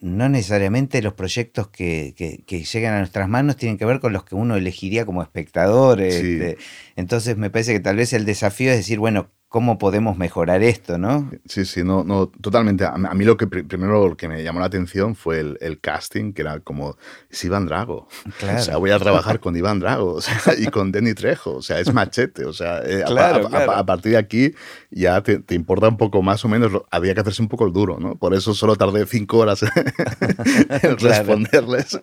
no 0.00 0.28
necesariamente 0.28 1.00
los 1.00 1.14
proyectos 1.14 1.68
que, 1.68 2.14
que, 2.46 2.64
llegan 2.64 2.94
a 2.94 2.98
nuestras 2.98 3.28
manos 3.28 3.56
tienen 3.56 3.78
que 3.78 3.86
ver 3.86 4.00
con 4.00 4.12
los 4.12 4.24
que 4.24 4.34
uno 4.34 4.56
elegiría 4.56 5.06
como 5.06 5.22
espectador. 5.22 6.02
Este, 6.02 6.58
entonces 6.94 7.38
me 7.38 7.48
parece 7.48 7.72
que 7.72 7.80
tal 7.80 7.96
vez 7.96 8.12
el 8.12 8.26
desafío 8.26 8.70
es 8.70 8.76
decir, 8.76 8.98
bueno, 8.98 9.30
cómo 9.48 9.78
podemos 9.78 10.18
mejorar 10.18 10.62
esto, 10.62 10.98
¿no? 10.98 11.30
Sí, 11.46 11.64
sí, 11.64 11.82
no, 11.82 12.04
no 12.04 12.28
totalmente. 12.28 12.84
A, 12.84 12.96
mí 12.96 13.24
lo 13.24 13.38
que 13.38 13.46
primero 13.46 14.08
lo 14.08 14.16
que 14.16 14.28
me 14.28 14.42
llamó 14.42 14.60
la 14.60 14.66
atención 14.66 15.14
fue 15.14 15.40
el, 15.40 15.80
casting, 15.80 16.34
que 16.34 16.42
era 16.42 16.60
como, 16.60 16.98
es 17.30 17.44
Iván 17.44 17.64
Drago. 17.64 18.08
Claro. 18.38 18.58
O 18.58 18.62
sea, 18.62 18.76
voy 18.76 18.90
a 18.90 18.98
trabajar 18.98 19.40
con 19.40 19.56
Iván 19.56 19.80
Drago 19.80 20.14
o 20.14 20.20
sea, 20.20 20.38
y 20.58 20.66
con 20.66 20.92
Denny 20.92 21.14
Trejo. 21.14 21.56
O 21.56 21.62
sea, 21.62 21.80
es 21.80 21.92
machete. 21.94 22.44
O 22.44 22.52
sea, 22.52 22.82
eh, 22.84 23.02
a, 23.04 23.86
partir 23.86 24.12
de 24.12 24.18
aquí 24.18 24.54
ya 24.90 25.22
te, 25.22 25.54
importa 25.54 25.88
un 25.88 25.96
poco 25.96 26.20
más 26.20 26.44
o 26.44 26.48
menos. 26.48 26.70
Había 26.90 27.14
que 27.14 27.20
hacerse 27.20 27.40
un 27.40 27.48
poco 27.48 27.64
el 27.66 27.72
duro, 27.72 27.98
¿no? 27.98 28.16
Por 28.16 28.34
eso 28.34 28.52
solo 28.52 28.76
tardé 28.76 29.06
cinco 29.06 29.38
horas 29.38 29.62
en 30.82 30.98
responderles. 30.98 31.98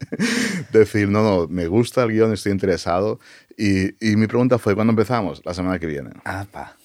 Decir, 0.71 1.09
no, 1.09 1.21
no, 1.21 1.47
me 1.47 1.67
gusta 1.67 2.03
el 2.03 2.11
guion, 2.11 2.33
estoy 2.33 2.53
interesado. 2.53 3.19
Y, 3.55 3.89
y 4.05 4.15
mi 4.15 4.25
pregunta 4.25 4.57
fue, 4.57 4.73
¿cuándo 4.73 4.91
empezamos? 4.91 5.43
La 5.45 5.53
semana 5.53 5.77
que 5.77 5.85
viene. 5.85 6.09
Ah, 6.25 6.45
pa. 6.51 6.75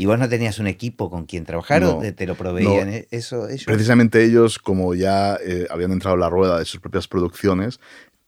¿Y 0.00 0.06
vos 0.06 0.18
no 0.18 0.30
tenías 0.30 0.58
un 0.58 0.66
equipo 0.66 1.10
con 1.10 1.26
quien 1.26 1.44
trabajar 1.44 1.84
o 1.84 2.00
te 2.00 2.26
lo 2.26 2.34
proveían 2.34 2.88
e-, 2.88 3.06
eso 3.10 3.46
ellos? 3.50 3.64
Precisamente 3.66 4.24
ellos, 4.24 4.58
como 4.58 4.94
ya 4.94 5.36
eh, 5.44 5.66
habían 5.68 5.92
entrado 5.92 6.16
a 6.16 6.18
la 6.18 6.30
rueda 6.30 6.58
de 6.58 6.64
sus 6.64 6.80
propias 6.80 7.06
producciones, 7.06 7.80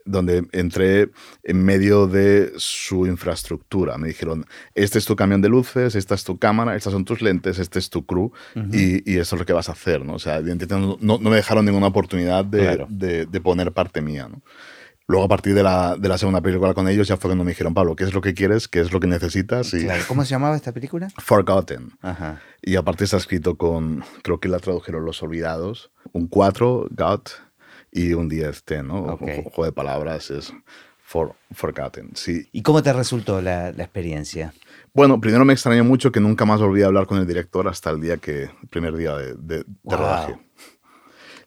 donde 0.04 0.46
entré 0.52 1.08
en 1.42 1.64
medio 1.64 2.08
de 2.08 2.52
su 2.56 3.06
infraestructura. 3.06 3.96
Me 3.96 4.08
dijeron, 4.08 4.44
este 4.74 4.98
es 4.98 5.06
tu 5.06 5.16
camión 5.16 5.40
de 5.40 5.48
luces, 5.48 5.94
esta 5.94 6.14
es 6.14 6.24
tu 6.24 6.38
cámara, 6.38 6.76
estas 6.76 6.92
son 6.92 7.06
tus 7.06 7.22
lentes, 7.22 7.58
este 7.58 7.78
es 7.78 7.88
tu 7.88 8.04
crew 8.04 8.32
y, 8.70 9.10
y, 9.10 9.16
eso 9.16 9.36
es 9.36 9.40
lo 9.40 9.46
que 9.46 9.54
vas 9.54 9.70
a 9.70 9.72
hacer. 9.72 10.04
¿no? 10.04 10.16
O 10.16 10.18
sea, 10.18 10.42
no, 10.42 10.98
no, 11.00 11.18
me 11.18 11.36
dejaron 11.36 11.64
ninguna 11.64 11.86
oportunidad 11.86 12.44
de, 12.44 12.84
de, 12.90 13.24
de 13.24 13.40
poner 13.40 13.72
parte 13.72 14.02
mía. 14.02 14.28
¿no? 14.28 14.42
Luego, 15.12 15.26
a 15.26 15.28
partir 15.28 15.54
de 15.54 15.62
la, 15.62 15.94
de 15.98 16.08
la, 16.08 16.16
segunda 16.16 16.40
película 16.40 16.72
con 16.72 16.88
ellos, 16.88 17.06
ya 17.06 17.18
fue 17.18 17.28
cuando 17.28 17.44
me 17.44 17.50
dijeron, 17.50 17.74
Pablo, 17.74 17.94
¿qué 17.94 18.04
es 18.04 18.14
lo 18.14 18.22
que 18.22 18.32
quieres? 18.32 18.66
¿Qué 18.66 18.80
es 18.80 18.92
lo 18.92 18.98
que 18.98 19.06
necesitas? 19.06 19.74
Y, 19.74 19.86
¿Cómo 20.08 20.24
se 20.24 20.30
llamaba 20.30 20.56
esta 20.56 20.72
película? 20.72 21.08
Forgotten. 21.18 21.92
Ajá. 22.00 22.40
Y 22.62 22.76
aparte 22.76 23.04
está 23.04 23.18
escrito 23.18 23.58
con, 23.58 24.02
creo 24.22 24.40
que 24.40 24.48
la 24.48 24.58
tradujeron 24.58 25.04
Los 25.04 25.22
Olvidados, 25.22 25.90
un 26.12 26.28
4, 26.28 26.86
God, 26.92 27.20
y 27.90 28.14
un 28.14 28.30
10, 28.30 28.64
T, 28.64 28.82
¿no? 28.82 29.02
Un 29.02 29.16
juego 29.18 29.66
de 29.66 29.72
palabras 29.72 30.30
es 30.30 30.50
for, 31.02 31.34
Forgotten, 31.50 32.12
sí. 32.14 32.48
¿Y 32.50 32.62
cómo 32.62 32.82
te 32.82 32.90
resultó 32.94 33.42
la, 33.42 33.70
la, 33.72 33.82
experiencia? 33.82 34.54
Bueno, 34.94 35.20
primero 35.20 35.44
me 35.44 35.52
extrañó 35.52 35.84
mucho 35.84 36.10
que 36.10 36.20
nunca 36.20 36.46
más 36.46 36.58
volví 36.62 36.82
a 36.82 36.86
hablar 36.86 37.06
con 37.06 37.18
el 37.18 37.26
director 37.26 37.68
hasta 37.68 37.90
el 37.90 38.00
día 38.00 38.16
que, 38.16 38.44
el 38.44 38.68
primer 38.70 38.96
día 38.96 39.14
de, 39.14 39.34
de, 39.34 39.64
de 39.82 39.96
rodaje. 39.96 40.38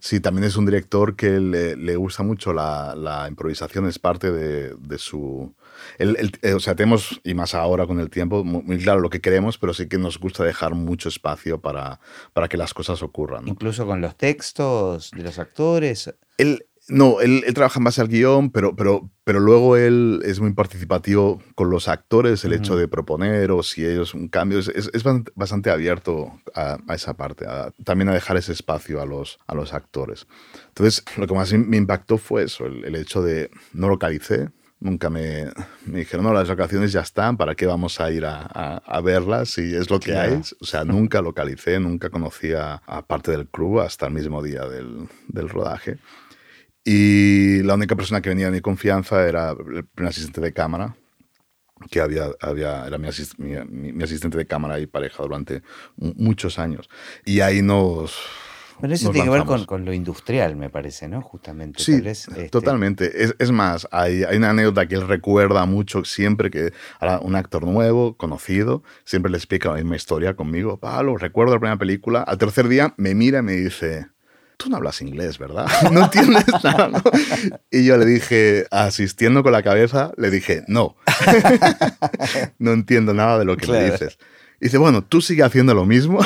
Sí, 0.05 0.19
también 0.19 0.43
es 0.43 0.55
un 0.55 0.67
director 0.67 1.15
que 1.15 1.39
le, 1.39 1.95
gusta 1.95 2.21
mucho 2.21 2.53
la, 2.53 3.25
improvisación, 3.27 3.87
es 3.87 3.97
parte 3.97 4.31
de, 4.31 4.97
su... 4.99 5.51
Eh, 5.97 6.53
o 6.53 6.59
sea, 6.59 6.75
tenemos, 6.75 7.19
y 7.23 7.33
más 7.33 7.55
ahora 7.55 7.87
con 7.87 7.99
el 7.99 8.11
tiempo, 8.11 8.43
muy, 8.43 8.77
claro 8.77 8.99
lo 8.99 9.09
que 9.09 9.19
queremos, 9.19 9.57
pero 9.57 9.73
sí 9.73 9.87
que 9.87 9.97
nos 9.97 10.19
gusta 10.19 10.43
dejar 10.43 10.75
mucho 10.75 11.09
espacio 11.09 11.59
para, 11.59 11.99
para 12.33 12.47
que 12.47 12.55
las 12.55 12.75
cosas 12.75 13.01
ocurran. 13.01 13.47
Incluso 13.47 13.87
con 13.87 13.99
los 13.99 14.15
textos 14.15 15.09
de 15.09 15.23
los 15.23 15.39
actores. 15.39 16.13
Él, 16.37 16.67
no, 16.87 17.19
él, 17.19 17.43
trabaja 17.55 17.79
en 17.79 17.83
base 17.83 18.01
al 18.01 18.07
guion, 18.07 18.51
pero, 18.51 18.75
pero, 18.75 19.09
pero 19.23 19.39
luego 19.39 19.75
él 19.75 20.21
es 20.23 20.39
muy 20.39 20.53
participativo 20.53 21.41
con 21.55 21.71
los 21.71 21.87
actores, 21.87 22.45
el 22.45 22.53
hecho 22.53 22.75
de 22.75 22.87
proponer 22.87 23.49
o 23.51 23.63
si 23.63 23.83
ellos 23.83 24.13
un 24.13 24.27
cambio. 24.27 24.59
Es, 24.59 24.69
es, 24.69 25.03
bastante 25.33 25.71
abierto 25.71 26.39
a, 26.53 26.77
esa 26.93 27.15
parte, 27.15 27.45
también 27.83 28.09
a 28.09 28.13
dejar 28.13 28.37
ese 28.37 28.51
espacio 28.51 29.01
a 29.01 29.05
los, 29.05 29.39
a 29.47 29.55
los 29.55 29.73
actores. 29.73 30.27
Entonces, 30.67 31.03
lo 31.17 31.25
que 31.25 31.33
más 31.33 31.51
me 31.53 31.77
impactó 31.77 32.17
fue 32.19 32.43
eso, 32.43 32.65
el, 32.67 32.95
hecho 32.95 33.21
de 33.21 33.49
no 33.73 33.89
localicé, 33.89 34.49
Nunca 34.77 35.09
me, 35.09 35.45
me, 35.85 35.99
dijeron, 35.99 36.25
no, 36.25 36.33
las 36.33 36.49
vacaciones 36.49 36.91
ya 36.91 36.99
están, 36.99 37.37
¿para 37.37 37.55
qué 37.55 37.65
vamos 37.65 37.99
a 38.01 38.11
ir 38.11 38.25
a, 38.25 38.41
a, 38.77 39.01
verlas? 39.01 39.51
Si 39.51 39.73
es 39.73 39.89
lo 39.89 40.01
que 40.01 40.15
hay. 40.15 40.41
O 40.59 40.65
sea, 40.65 40.83
nunca 40.83 41.21
localicé, 41.21 41.79
nunca 41.79 42.09
conocía 42.09 42.81
a 42.85 43.01
parte 43.01 43.31
del 43.31 43.47
club 43.47 43.79
hasta 43.79 44.05
el 44.07 44.13
mismo 44.13 44.43
día 44.43 44.67
del, 44.67 45.07
del 45.29 45.49
rodaje. 45.49 45.97
Y 46.87 47.63
la 47.63 47.73
única 47.73 47.95
persona 47.95 48.21
que 48.21 48.29
venía 48.29 48.45
de 48.45 48.51
mi 48.51 48.61
confianza 48.61 49.27
era 49.27 49.51
el 49.51 49.85
primer 49.85 50.09
asistente 50.11 50.39
de 50.39 50.53
cámara, 50.53 50.95
que 51.89 51.99
había, 51.99 52.27
había, 52.39 52.85
era 52.85 52.99
mi, 52.99 53.09
mi, 53.37 54.03
asistente 54.03 54.37
de 54.37 54.45
cámara 54.45 54.79
y 54.79 54.85
pareja 54.85 55.23
durante 55.23 55.63
muchos 55.97 56.59
años. 56.59 56.87
Y 57.25 57.39
ahí 57.39 57.63
nos... 57.63 58.15
Pero 58.79 58.93
eso 58.93 59.09
tiene 59.09 59.25
que 59.25 59.31
ver 59.31 59.45
con, 59.45 59.65
con, 59.65 59.85
lo 59.85 59.93
industrial, 59.93 60.57
me 60.57 60.69
parece, 60.69 61.07
¿no? 61.07 61.21
Justamente. 61.21 61.81
Sí, 61.81 62.01
este 62.03 62.49
totalmente. 62.49 63.23
Es, 63.23 63.33
es, 63.39 63.49
más, 63.49 63.87
hay, 63.89 64.23
hay, 64.23 64.35
una 64.35 64.49
anécdota 64.49 64.85
que 64.85 64.95
él 64.95 65.07
recuerda 65.07 65.65
mucho 65.65 66.03
siempre 66.03 66.51
que 66.51 66.73
ahora 66.99 67.19
un 67.19 67.35
actor 67.35 67.63
nuevo, 67.65 68.17
conocido, 68.17 68.83
siempre 69.05 69.31
le 69.31 69.37
explica 69.37 69.69
la 69.69 69.75
misma 69.75 69.95
historia 69.95 70.35
conmigo. 70.35 70.77
Pablo, 70.77 71.17
recuerdo 71.17 71.53
la 71.53 71.59
primera 71.59 71.77
película. 71.77 72.21
Al 72.21 72.37
tercer 72.37 72.67
día 72.67 72.93
me 72.97 73.15
mira 73.15 73.39
y 73.39 73.43
me 73.43 73.53
dice, 73.53 74.07
tú 74.57 74.69
no 74.69 74.77
hablas 74.77 75.01
inglés, 75.01 75.37
¿verdad? 75.37 75.67
No 75.91 76.03
entiendes 76.03 76.45
nada, 76.63 76.87
¿no? 76.87 77.03
Y 77.71 77.85
yo 77.85 77.97
le 77.97 78.05
dije, 78.05 78.65
asistiendo 78.71 79.43
con 79.43 79.51
la 79.51 79.63
cabeza, 79.63 80.11
le 80.17 80.29
dije, 80.29 80.63
no, 80.67 80.95
no 82.59 82.73
entiendo 82.73 83.13
nada 83.13 83.39
de 83.39 83.45
lo 83.45 83.57
que 83.57 83.71
me 83.71 83.91
dices. 83.91 84.17
Y 84.61 84.65
dice, 84.65 84.77
bueno, 84.77 85.03
tú 85.03 85.21
sigue 85.21 85.43
haciendo 85.43 85.73
lo 85.73 85.85
mismo, 85.85 86.19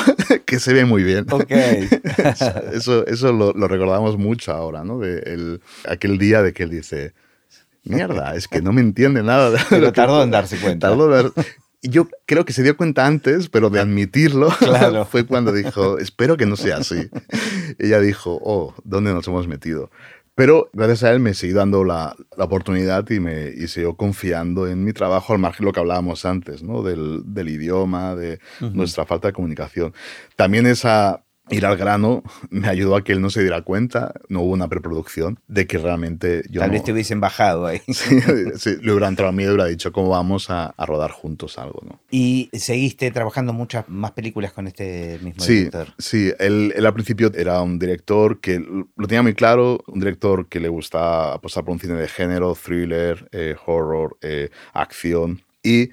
que 0.46 0.60
se 0.60 0.72
ve 0.72 0.84
muy 0.84 1.02
bien. 1.02 1.26
Ok. 1.30 1.50
eso 2.72 3.06
eso 3.06 3.32
lo, 3.32 3.52
recordamos 3.52 4.16
mucho 4.18 4.52
ahora, 4.52 4.84
¿no? 4.84 4.98
De 5.00 5.18
el, 5.26 5.60
aquel 5.88 6.16
día 6.16 6.40
de 6.42 6.52
que 6.52 6.62
él 6.62 6.70
dice, 6.70 7.12
mierda, 7.82 8.36
es 8.36 8.46
que 8.46 8.62
no 8.62 8.72
me 8.72 8.82
entiende 8.82 9.22
nada. 9.22 9.58
Pero 9.68 9.92
tardó 9.92 10.22
en 10.22 10.30
darse 10.30 10.58
cuenta. 10.58 10.88
Tardó 10.88 11.18
en 11.18 11.32
yo 11.82 12.08
creo 12.26 12.44
que 12.44 12.52
se 12.52 12.62
dio 12.62 12.76
cuenta 12.76 13.06
antes, 13.06 13.48
pero 13.48 13.70
de 13.70 13.80
admitirlo 13.80 14.50
fue 15.10 15.26
cuando 15.26 15.52
dijo, 15.52 15.98
espero 15.98 16.36
que 16.36 16.46
no 16.46 16.56
sea 16.56 16.78
así. 16.78 17.08
Ella 17.78 18.00
dijo, 18.00 18.38
oh, 18.42 18.74
¿dónde 18.84 19.12
nos 19.14 19.26
hemos 19.28 19.48
metido? 19.48 19.90
Pero 20.34 20.70
gracias 20.72 21.04
a 21.04 21.12
él 21.12 21.20
me 21.20 21.34
seguí 21.34 21.52
dando 21.52 21.84
la, 21.84 22.16
la 22.36 22.44
oportunidad 22.44 23.08
y 23.10 23.20
me 23.20 23.48
y 23.48 23.68
siguió 23.68 23.94
confiando 23.94 24.68
en 24.68 24.84
mi 24.84 24.92
trabajo, 24.92 25.32
al 25.32 25.38
margen 25.38 25.64
de 25.64 25.66
lo 25.66 25.72
que 25.72 25.80
hablábamos 25.80 26.24
antes, 26.24 26.62
¿no? 26.62 26.82
del, 26.82 27.22
del 27.26 27.48
idioma, 27.48 28.14
de 28.14 28.40
nuestra 28.60 29.04
falta 29.04 29.28
de 29.28 29.32
comunicación. 29.32 29.92
También 30.36 30.66
esa 30.66 31.24
ir 31.50 31.66
al 31.66 31.76
grano 31.76 32.22
me 32.50 32.68
ayudó 32.68 32.96
a 32.96 33.04
que 33.04 33.12
él 33.12 33.20
no 33.20 33.30
se 33.30 33.40
diera 33.40 33.62
cuenta, 33.62 34.12
no 34.28 34.42
hubo 34.42 34.52
una 34.52 34.68
preproducción, 34.68 35.38
de 35.48 35.66
que 35.66 35.78
realmente 35.78 36.42
yo. 36.50 36.60
Tal 36.60 36.70
vez 36.70 36.84
te 36.84 36.92
hubiesen 36.92 37.20
bajado 37.20 37.66
ahí. 37.66 37.80
Sí, 38.56 38.76
le 38.82 38.92
hubiera 38.92 39.08
entrado 39.08 39.30
a 39.30 39.32
mí 39.32 39.44
y 39.44 39.46
hubiera 39.46 39.66
dicho 39.66 39.92
cómo 39.92 40.10
vamos 40.10 40.50
a, 40.50 40.74
rodar 40.78 41.10
juntos 41.10 41.58
algo. 41.58 41.80
¿no? 41.84 42.00
¿Y 42.10 42.50
seguiste 42.52 43.10
trabajando 43.10 43.52
muchas 43.52 43.88
más 43.88 44.12
películas 44.12 44.52
con 44.52 44.66
este 44.66 45.18
mismo 45.22 45.42
sí, 45.42 45.54
director? 45.54 45.88
Sí, 45.98 46.32
él, 46.38 46.72
él, 46.74 46.86
al 46.86 46.94
principio 46.94 47.30
era 47.34 47.60
un 47.62 47.78
director 47.78 48.40
que 48.40 48.58
lo 48.58 49.06
tenía 49.06 49.22
muy 49.22 49.34
claro, 49.34 49.82
un 49.86 50.00
director 50.00 50.48
que 50.48 50.60
le 50.60 50.68
gustaba 50.68 51.34
apostar 51.34 51.64
por 51.64 51.72
un 51.72 51.80
cine 51.80 51.94
de 51.94 52.08
género, 52.08 52.54
thriller, 52.54 53.28
eh, 53.32 53.54
horror, 53.66 54.16
eh, 54.22 54.50
acción. 54.72 55.42
Y 55.62 55.90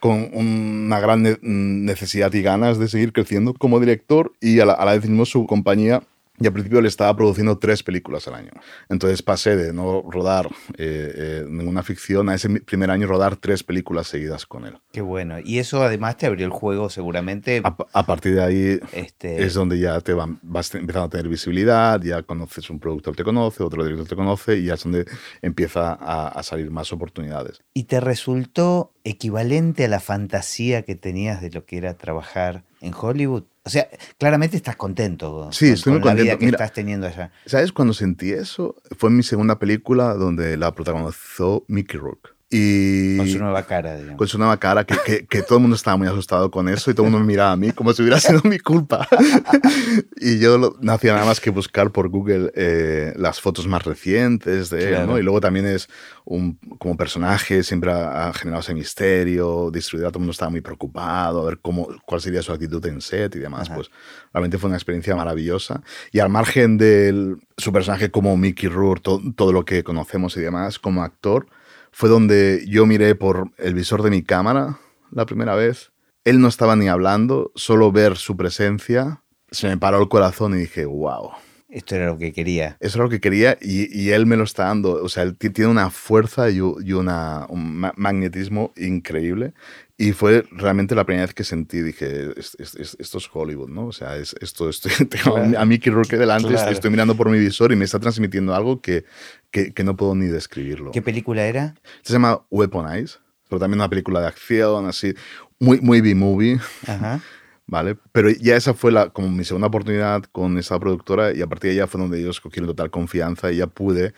con 0.00 0.30
una 0.32 1.00
gran 1.00 1.22
necesidad 1.42 2.32
y 2.34 2.42
ganas 2.42 2.78
de 2.78 2.88
seguir 2.88 3.12
creciendo 3.12 3.54
como 3.54 3.80
director 3.80 4.32
y 4.40 4.60
a 4.60 4.66
la, 4.66 4.84
vez 4.84 5.02
mismo 5.02 5.24
su 5.24 5.46
compañía 5.46 6.02
y 6.38 6.46
al 6.46 6.52
principio 6.52 6.80
le 6.80 6.88
estaba 6.88 7.14
produciendo 7.16 7.58
tres 7.58 7.82
películas 7.82 8.26
al 8.28 8.34
año. 8.34 8.50
Entonces 8.88 9.22
pasé 9.22 9.56
de 9.56 9.72
no 9.72 10.02
rodar 10.10 10.46
eh, 10.76 11.12
eh, 11.14 11.44
ninguna 11.48 11.82
ficción 11.82 12.28
a 12.28 12.34
ese 12.34 12.48
primer 12.60 12.90
año 12.90 13.06
rodar 13.06 13.36
tres 13.36 13.62
películas 13.62 14.08
seguidas 14.08 14.46
con 14.46 14.66
él. 14.66 14.78
Qué 14.92 15.00
bueno. 15.00 15.36
Y 15.42 15.58
eso 15.58 15.82
además 15.82 16.16
te 16.16 16.26
abrió 16.26 16.46
el 16.46 16.52
juego 16.52 16.90
seguramente. 16.90 17.62
A, 17.64 18.06
partir 18.06 18.34
de 18.34 18.42
ahí 18.42 18.80
este... 18.92 19.42
es 19.44 19.54
donde 19.54 19.78
ya 19.78 20.00
te 20.00 20.14
vas 20.14 20.74
empezando 20.74 21.06
a 21.06 21.10
tener 21.10 21.28
visibilidad, 21.28 22.00
ya 22.00 22.22
conoces 22.22 22.68
un 22.70 22.78
productor 22.78 23.16
te 23.16 23.24
conoce, 23.24 23.62
otro 23.62 23.82
director 23.82 24.08
te 24.08 24.16
conoce 24.16 24.58
y 24.58 24.64
ya 24.64 24.74
es 24.74 24.82
donde 24.82 25.06
empieza 25.42 25.92
a, 25.92 26.28
a 26.28 26.42
salir 26.42 26.70
más 26.70 26.92
oportunidades. 26.92 27.62
¿Y 27.72 27.84
te 27.84 28.00
resultó 28.00 28.92
equivalente 29.04 29.84
a 29.84 29.88
la 29.88 30.00
fantasía 30.00 30.82
que 30.82 30.96
tenías 30.96 31.40
de 31.40 31.50
lo 31.50 31.64
que 31.64 31.78
era 31.78 31.94
trabajar 31.94 32.64
en 32.80 32.94
Hollywood? 32.94 33.44
O 33.64 33.70
sea, 33.70 33.88
claramente 34.18 34.56
estás 34.56 34.76
contento 34.76 35.48
sí, 35.50 35.68
estoy 35.68 35.94
muy 35.94 36.02
con 36.02 36.16
la 36.16 36.22
vida 36.22 36.38
que 36.38 36.46
estás 36.46 36.72
teniendo 36.72 37.06
allá. 37.06 37.32
¿Sabes 37.46 37.72
cuando 37.72 37.94
sentí 37.94 38.32
eso? 38.32 38.76
Fue 38.96 39.10
en 39.10 39.16
mi 39.16 39.22
segunda 39.22 39.58
película 39.58 40.14
donde 40.14 40.56
la 40.56 40.74
protagonizó 40.74 41.64
Mickey 41.66 41.98
Rourke. 41.98 42.35
Y 42.48 43.16
con 43.16 43.28
su 43.28 43.38
nueva 43.38 43.62
cara, 43.64 43.96
digamos. 43.96 44.18
Con 44.18 44.28
su 44.28 44.38
nueva 44.38 44.56
cara, 44.58 44.84
que, 44.84 45.26
que, 45.26 45.42
todo 45.42 45.58
el 45.58 45.62
mundo 45.62 45.74
estaba 45.74 45.96
muy 45.96 46.06
asustado 46.06 46.48
con 46.48 46.68
eso 46.68 46.92
y 46.92 46.94
todo 46.94 47.06
el 47.06 47.10
mundo 47.10 47.26
me 47.26 47.32
miraba 47.32 47.50
a 47.50 47.56
mí 47.56 47.72
como 47.72 47.92
si 47.92 48.02
hubiera 48.02 48.20
sido 48.20 48.40
mi 48.44 48.60
culpa. 48.60 49.08
y 50.16 50.38
yo 50.38 50.76
no 50.80 50.92
hacía 50.92 51.14
nada 51.14 51.26
más 51.26 51.40
que 51.40 51.50
buscar 51.50 51.90
por 51.90 52.08
Google 52.08 52.52
eh, 52.54 53.12
las 53.16 53.40
fotos 53.40 53.66
más 53.66 53.84
recientes 53.84 54.70
de 54.70 54.94
él, 54.94 55.06
¿no? 55.08 55.18
Y 55.18 55.24
luego 55.24 55.40
también 55.40 55.66
es 55.66 55.88
un, 56.24 56.56
como 56.78 56.96
personaje, 56.96 57.64
siempre 57.64 57.90
ha, 57.90 58.32
generado 58.32 58.60
ese 58.60 58.74
misterio, 58.74 59.72
distribuidor, 59.72 60.12
todo 60.12 60.18
el 60.18 60.22
mundo 60.22 60.32
estaba 60.32 60.50
muy 60.50 60.60
preocupado, 60.60 61.42
a 61.42 61.46
ver 61.46 61.58
cómo, 61.60 61.88
cuál 62.04 62.20
sería 62.20 62.42
su 62.42 62.52
actitud 62.52 62.84
en 62.86 63.00
set 63.00 63.34
y 63.34 63.40
demás. 63.40 63.68
Pues 63.68 63.90
realmente 64.32 64.56
fue 64.58 64.68
una 64.68 64.76
experiencia 64.76 65.16
maravillosa. 65.16 65.82
Y 66.12 66.20
al 66.20 66.28
margen 66.28 66.78
de 66.78 67.34
su 67.56 67.72
personaje 67.72 68.12
como 68.12 68.36
Mickey 68.36 68.68
Rourke, 68.68 69.10
todo 69.34 69.52
lo 69.52 69.64
que 69.64 69.82
conocemos 69.82 70.36
y 70.36 70.40
demás, 70.40 70.78
como 70.78 71.02
actor, 71.02 71.48
fue 71.98 72.10
donde 72.10 72.62
yo 72.68 72.84
miré 72.84 73.14
por 73.14 73.52
el 73.56 73.72
visor 73.72 74.02
de 74.02 74.10
mi 74.10 74.22
cámara 74.22 74.78
la 75.10 75.24
primera 75.24 75.54
vez. 75.54 75.92
Él 76.24 76.42
no 76.42 76.48
estaba 76.48 76.76
ni 76.76 76.88
hablando, 76.88 77.52
solo 77.54 77.90
ver 77.90 78.18
su 78.18 78.36
presencia, 78.36 79.22
se 79.50 79.68
me 79.68 79.78
paró 79.78 80.02
el 80.02 80.10
corazón 80.10 80.52
y 80.52 80.58
dije, 80.58 80.84
wow. 80.84 81.30
Esto 81.68 81.96
era 81.96 82.06
lo 82.06 82.18
que 82.18 82.32
quería. 82.32 82.76
Eso 82.78 82.98
era 82.98 83.04
lo 83.04 83.10
que 83.10 83.20
quería 83.20 83.58
y, 83.60 84.10
él 84.10 84.26
me 84.26 84.36
lo 84.36 84.44
está 84.44 84.66
dando. 84.66 85.02
O 85.02 85.08
sea, 85.08 85.24
él 85.24 85.36
tiene 85.36 85.66
una 85.66 85.90
fuerza 85.90 86.48
y, 86.50 86.60
una, 86.60 87.46
un 87.48 87.90
magnetismo 87.96 88.72
increíble. 88.76 89.52
Y 89.98 90.12
fue 90.12 90.44
realmente 90.50 90.94
la 90.94 91.04
primera 91.04 91.24
vez 91.24 91.34
que 91.34 91.42
sentí, 91.42 91.80
dije, 91.80 92.34
esto 92.38 93.18
es 93.18 93.30
Hollywood, 93.32 93.70
¿no? 93.70 93.86
O 93.86 93.92
sea, 93.92 94.16
es, 94.16 94.36
esto, 94.40 94.68
estoy, 94.68 94.92
tengo 95.08 95.36
a 95.36 95.64
Mickey 95.64 95.90
Rourke 95.92 96.18
delante, 96.18 96.54
estoy 96.70 96.90
mirando 96.90 97.16
por 97.16 97.30
mi 97.30 97.38
visor 97.38 97.72
y 97.72 97.76
me 97.76 97.86
está 97.86 97.98
transmitiendo 97.98 98.54
algo 98.54 98.80
que, 98.80 99.04
que, 99.50 99.84
no 99.84 99.96
puedo 99.96 100.14
ni 100.14 100.26
describirlo. 100.26 100.92
¿Qué 100.92 101.00
película 101.00 101.46
era? 101.46 101.74
Se 102.02 102.12
llama 102.12 102.42
Weaponize, 102.50 103.18
pero 103.48 103.58
también 103.58 103.80
una 103.80 103.88
película 103.88 104.20
de 104.20 104.26
acción, 104.26 104.86
así, 104.86 105.14
muy, 105.58 105.80
muy 105.80 106.02
B-movie. 106.02 106.60
¿Vale? 107.68 107.96
Pero 108.12 108.30
ya 108.30 108.56
esa 108.56 108.74
fue 108.74 108.92
la, 108.92 109.10
como 109.10 109.28
mi 109.28 109.44
segunda 109.44 109.66
oportunidad 109.68 110.22
con 110.30 110.56
esa 110.56 110.78
productora 110.78 111.34
y 111.34 111.42
a 111.42 111.48
partir 111.48 111.72
de 111.72 111.78
allá 111.78 111.88
fue 111.88 112.00
donde 112.00 112.20
ellos 112.20 112.40
cogieron 112.40 112.68
total 112.68 112.90
confianza 112.90 113.50
y 113.50 113.56
ya 113.56 113.66
pude, 113.66 114.14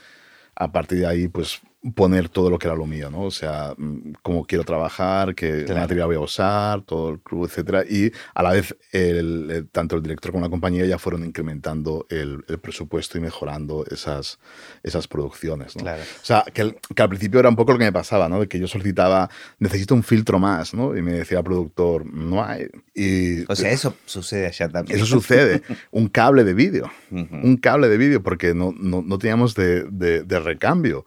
a 0.55 0.70
partir 0.72 0.99
de 1.01 1.07
ahí, 1.07 1.28
pues 1.28 1.62
poner 1.94 2.28
todo 2.28 2.50
lo 2.50 2.58
que 2.58 2.66
era 2.66 2.76
lo 2.76 2.86
mío, 2.86 3.10
¿no? 3.10 3.22
O 3.22 3.30
sea, 3.30 3.72
mm, 3.76 4.14
cómo 4.22 4.44
quiero 4.44 4.64
trabajar, 4.64 5.34
qué 5.34 5.64
material 5.68 6.08
voy 6.08 6.16
a 6.16 6.20
usar, 6.20 6.82
todo 6.82 7.10
el 7.10 7.20
club, 7.20 7.46
etcétera. 7.46 7.84
Y 7.88 8.10
a 8.34 8.42
la 8.42 8.52
vez, 8.52 8.76
el, 8.92 9.68
tanto 9.70 9.96
el 9.96 10.02
director 10.02 10.32
como 10.32 10.44
la 10.44 10.50
compañía 10.50 10.84
ya 10.86 10.98
fueron 10.98 11.24
incrementando 11.24 12.06
el, 12.10 12.44
presupuesto 12.60 13.16
y 13.16 13.20
mejorando 13.20 13.84
esas, 13.90 14.38
esas 14.82 15.06
producciones, 15.06 15.76
¿no? 15.76 15.82
Claro. 15.82 16.02
O 16.02 16.24
sea, 16.24 16.44
que, 16.52 16.76
que, 16.94 17.02
al 17.02 17.08
principio 17.08 17.38
era 17.38 17.48
un 17.48 17.56
poco 17.56 17.72
lo 17.72 17.78
que 17.78 17.84
me 17.84 17.92
pasaba, 17.92 18.28
¿no? 18.28 18.40
De 18.40 18.48
que 18.48 18.58
yo 18.58 18.66
solicitaba, 18.66 19.30
necesito 19.58 19.94
un 19.94 20.02
filtro 20.02 20.38
más, 20.38 20.74
¿no? 20.74 20.96
Y 20.96 21.02
me 21.02 21.12
decía 21.12 21.38
el 21.38 21.44
productor, 21.44 22.04
no 22.12 22.44
hay. 22.44 22.68
Y, 22.94 23.44
o 23.50 23.54
sea, 23.54 23.70
eso 23.70 23.94
sucede 24.04 24.46
allá 24.46 24.68
también. 24.68 24.96
Eso 24.96 25.06
sucede. 25.06 25.62
un 25.92 26.08
cable 26.08 26.42
de 26.42 26.54
vídeo. 26.54 26.90
Un 27.10 27.56
cable 27.56 27.88
de 27.88 27.96
vídeo, 27.96 28.22
porque 28.22 28.54
no, 28.54 28.74
no, 28.78 29.02
no 29.02 29.18
teníamos 29.18 29.54
de, 29.54 29.84
de, 29.84 30.40
recambio. 30.40 31.04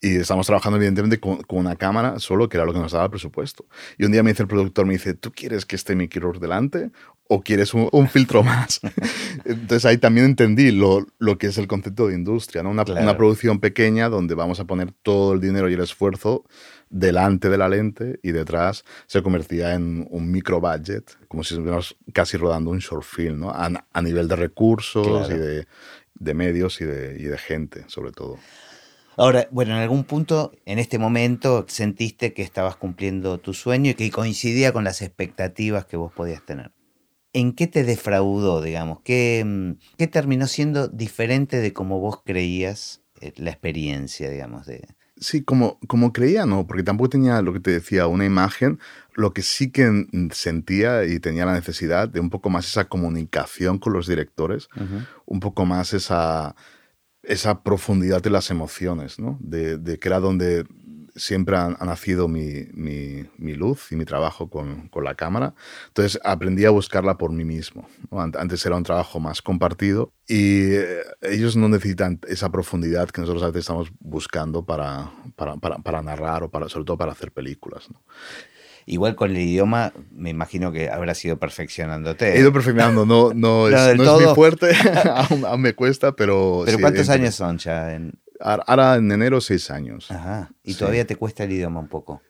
Y 0.00 0.07
estamos 0.16 0.46
trabajando 0.46 0.76
evidentemente 0.76 1.18
con, 1.20 1.40
una 1.48 1.76
cámara 1.76 2.18
solo, 2.18 2.48
que 2.48 2.56
era 2.56 2.66
lo 2.66 2.72
que 2.72 2.78
nos 2.78 2.92
daba 2.92 3.04
el 3.04 3.10
presupuesto. 3.10 3.66
Y 3.98 4.04
un 4.04 4.12
día 4.12 4.22
me 4.22 4.30
dice 4.30 4.42
el 4.42 4.48
productor, 4.48 4.86
me 4.86 4.94
dice, 4.94 5.14
¿tú 5.14 5.32
quieres 5.32 5.66
que 5.66 5.76
esté 5.76 5.94
Mickey 5.96 6.20
Rourke 6.20 6.40
delante 6.40 6.90
o 7.28 7.42
quieres 7.42 7.74
un, 7.74 8.08
filtro 8.08 8.42
más? 8.42 8.80
Entonces 9.44 9.84
ahí 9.84 9.98
también 9.98 10.26
entendí 10.26 10.70
lo, 10.70 11.06
lo, 11.18 11.38
que 11.38 11.48
es 11.48 11.58
el 11.58 11.66
concepto 11.66 12.08
de 12.08 12.14
industria, 12.14 12.62
¿no? 12.62 12.70
Una, 12.70 12.84
una, 12.84 13.16
producción 13.16 13.60
pequeña 13.60 14.08
donde 14.08 14.34
vamos 14.34 14.60
a 14.60 14.64
poner 14.64 14.92
todo 15.02 15.32
el 15.32 15.40
dinero 15.40 15.68
y 15.68 15.74
el 15.74 15.80
esfuerzo 15.80 16.44
delante 16.90 17.48
de 17.50 17.58
la 17.58 17.68
lente 17.68 18.18
y 18.22 18.32
detrás 18.32 18.84
se 19.06 19.22
convertía 19.22 19.74
en 19.74 20.06
un 20.10 20.30
micro 20.30 20.60
budget, 20.60 21.16
como 21.28 21.44
si 21.44 21.54
estuviéramos 21.54 21.96
casi 22.12 22.36
rodando 22.36 22.70
un 22.70 22.78
short 22.78 23.04
film, 23.04 23.40
¿no? 23.40 23.50
A, 23.50 23.70
a 23.92 24.02
nivel 24.02 24.28
de 24.28 24.36
recursos 24.36 25.28
y 25.30 25.34
de, 25.34 25.66
de 26.14 26.34
medios 26.34 26.80
y 26.80 26.84
de, 26.84 27.16
y 27.18 27.24
de 27.24 27.38
gente, 27.38 27.84
sobre 27.88 28.12
todo. 28.12 28.38
Ahora, 29.18 29.48
bueno, 29.50 29.72
en 29.72 29.82
algún 29.82 30.04
punto, 30.04 30.52
en 30.64 30.78
este 30.78 30.98
momento, 30.98 31.64
sentiste 31.68 32.32
que 32.32 32.42
estabas 32.42 32.76
cumpliendo 32.76 33.38
tu 33.38 33.52
sueño 33.52 33.90
y 33.90 33.94
que 33.94 34.10
coincidía 34.12 34.72
con 34.72 34.84
las 34.84 35.02
expectativas 35.02 35.86
que 35.86 35.96
vos 35.96 36.12
podías 36.12 36.46
tener. 36.46 36.70
¿En 37.32 37.52
qué 37.52 37.66
te 37.66 37.82
defraudó, 37.82 38.62
digamos? 38.62 39.00
¿Qué, 39.02 39.44
mm, 39.44 39.72
qué 39.98 40.06
terminó 40.06 40.46
siendo 40.46 40.86
diferente 40.86 41.58
de 41.58 41.72
como 41.72 41.98
vos 41.98 42.22
creías 42.24 43.02
eh, 43.20 43.32
la 43.36 43.50
experiencia, 43.50 44.30
digamos, 44.30 44.66
de, 44.66 44.86
Sí, 45.20 45.42
como, 45.42 45.80
como 45.88 46.12
creía, 46.12 46.46
no, 46.46 46.66
porque 46.68 46.84
tampoco 46.84 47.10
tenía 47.10 47.42
lo 47.42 47.52
que 47.52 47.58
te 47.58 47.72
decía, 47.72 48.06
una 48.06 48.24
imagen, 48.24 48.78
lo 49.14 49.32
que 49.32 49.42
sí 49.42 49.72
que 49.72 50.06
sentía 50.30 51.04
y 51.04 51.18
tenía 51.18 51.44
la 51.44 51.54
necesidad 51.54 52.08
de 52.08 52.20
un 52.20 52.30
poco 52.30 52.50
más 52.50 52.68
esa 52.68 52.84
comunicación 52.84 53.78
con 53.78 53.94
los 53.94 54.06
directores, 54.06 54.68
un 55.26 55.40
poco 55.40 55.66
más 55.66 55.92
esa, 55.92 56.54
esa 57.28 57.62
profundidad 57.62 58.22
de 58.22 58.30
las 58.30 58.50
emociones, 58.50 59.18
¿no? 59.18 59.38
De, 59.40 59.76
de 59.76 59.98
que 59.98 60.08
era 60.08 60.18
donde 60.18 60.64
siempre 61.14 61.56
ha, 61.56 61.68
nacido 61.84 62.28
mi, 62.28 62.66
mi, 62.72 63.54
luz 63.54 63.92
y 63.92 63.96
mi 63.96 64.04
trabajo 64.04 64.48
con, 64.48 64.88
con, 64.88 65.04
la 65.04 65.14
cámara. 65.14 65.54
Entonces 65.88 66.20
aprendí 66.24 66.64
a 66.64 66.70
buscarla 66.70 67.18
por 67.18 67.32
mí 67.32 67.44
mismo. 67.44 67.88
Antes 68.10 68.64
era 68.64 68.76
un 68.76 68.82
trabajo 68.82 69.20
más 69.20 69.42
compartido 69.42 70.12
y 70.26 70.74
eh, 70.74 71.02
ellos 71.22 71.56
no 71.56 71.68
necesitan 71.68 72.20
esa 72.28 72.50
profundidad 72.50 73.08
que 73.10 73.20
nosotros 73.20 73.42
a 73.42 73.48
veces 73.48 73.60
estamos 73.60 73.90
buscando 74.00 74.64
para, 74.64 75.10
para, 75.36 75.56
para, 75.56 75.78
para 75.78 76.02
narrar 76.02 76.44
o 76.44 76.50
para, 76.50 76.68
sobre 76.68 76.84
todo 76.86 76.96
para 76.96 77.12
hacer 77.12 77.32
películas. 77.32 77.90
¿no? 77.90 78.00
Igual 78.90 79.16
con 79.16 79.30
el 79.32 79.36
idioma, 79.36 79.92
me 80.10 80.30
imagino 80.30 80.72
que 80.72 80.88
habrá 80.88 81.14
sido 81.14 81.38
perfeccionándote. 81.38 82.34
He 82.34 82.40
ido 82.40 82.54
perfeccionando, 82.54 83.04
no, 83.04 83.34
no, 83.34 83.68
es, 83.68 83.96
no 83.98 84.18
es, 84.18 84.26
muy 84.26 84.34
fuerte, 84.34 84.72
aún, 85.14 85.60
me 85.60 85.74
cuesta, 85.74 86.12
pero... 86.12 86.62
¿Pero 86.64 86.78
cuántos 86.78 87.10
años 87.10 87.34
son 87.34 87.58
ya? 87.58 87.94
En... 87.94 88.18
Ahora 88.40 88.96
en 88.96 89.12
enero 89.12 89.42
seis 89.42 89.70
años. 89.70 90.10
Ajá. 90.10 90.52
¿Y 90.62 90.72
todavía 90.74 91.06
te 91.06 91.16
cuesta 91.16 91.44
el 91.44 91.52
idioma 91.52 91.80
un 91.80 91.88
poco? 91.88 92.22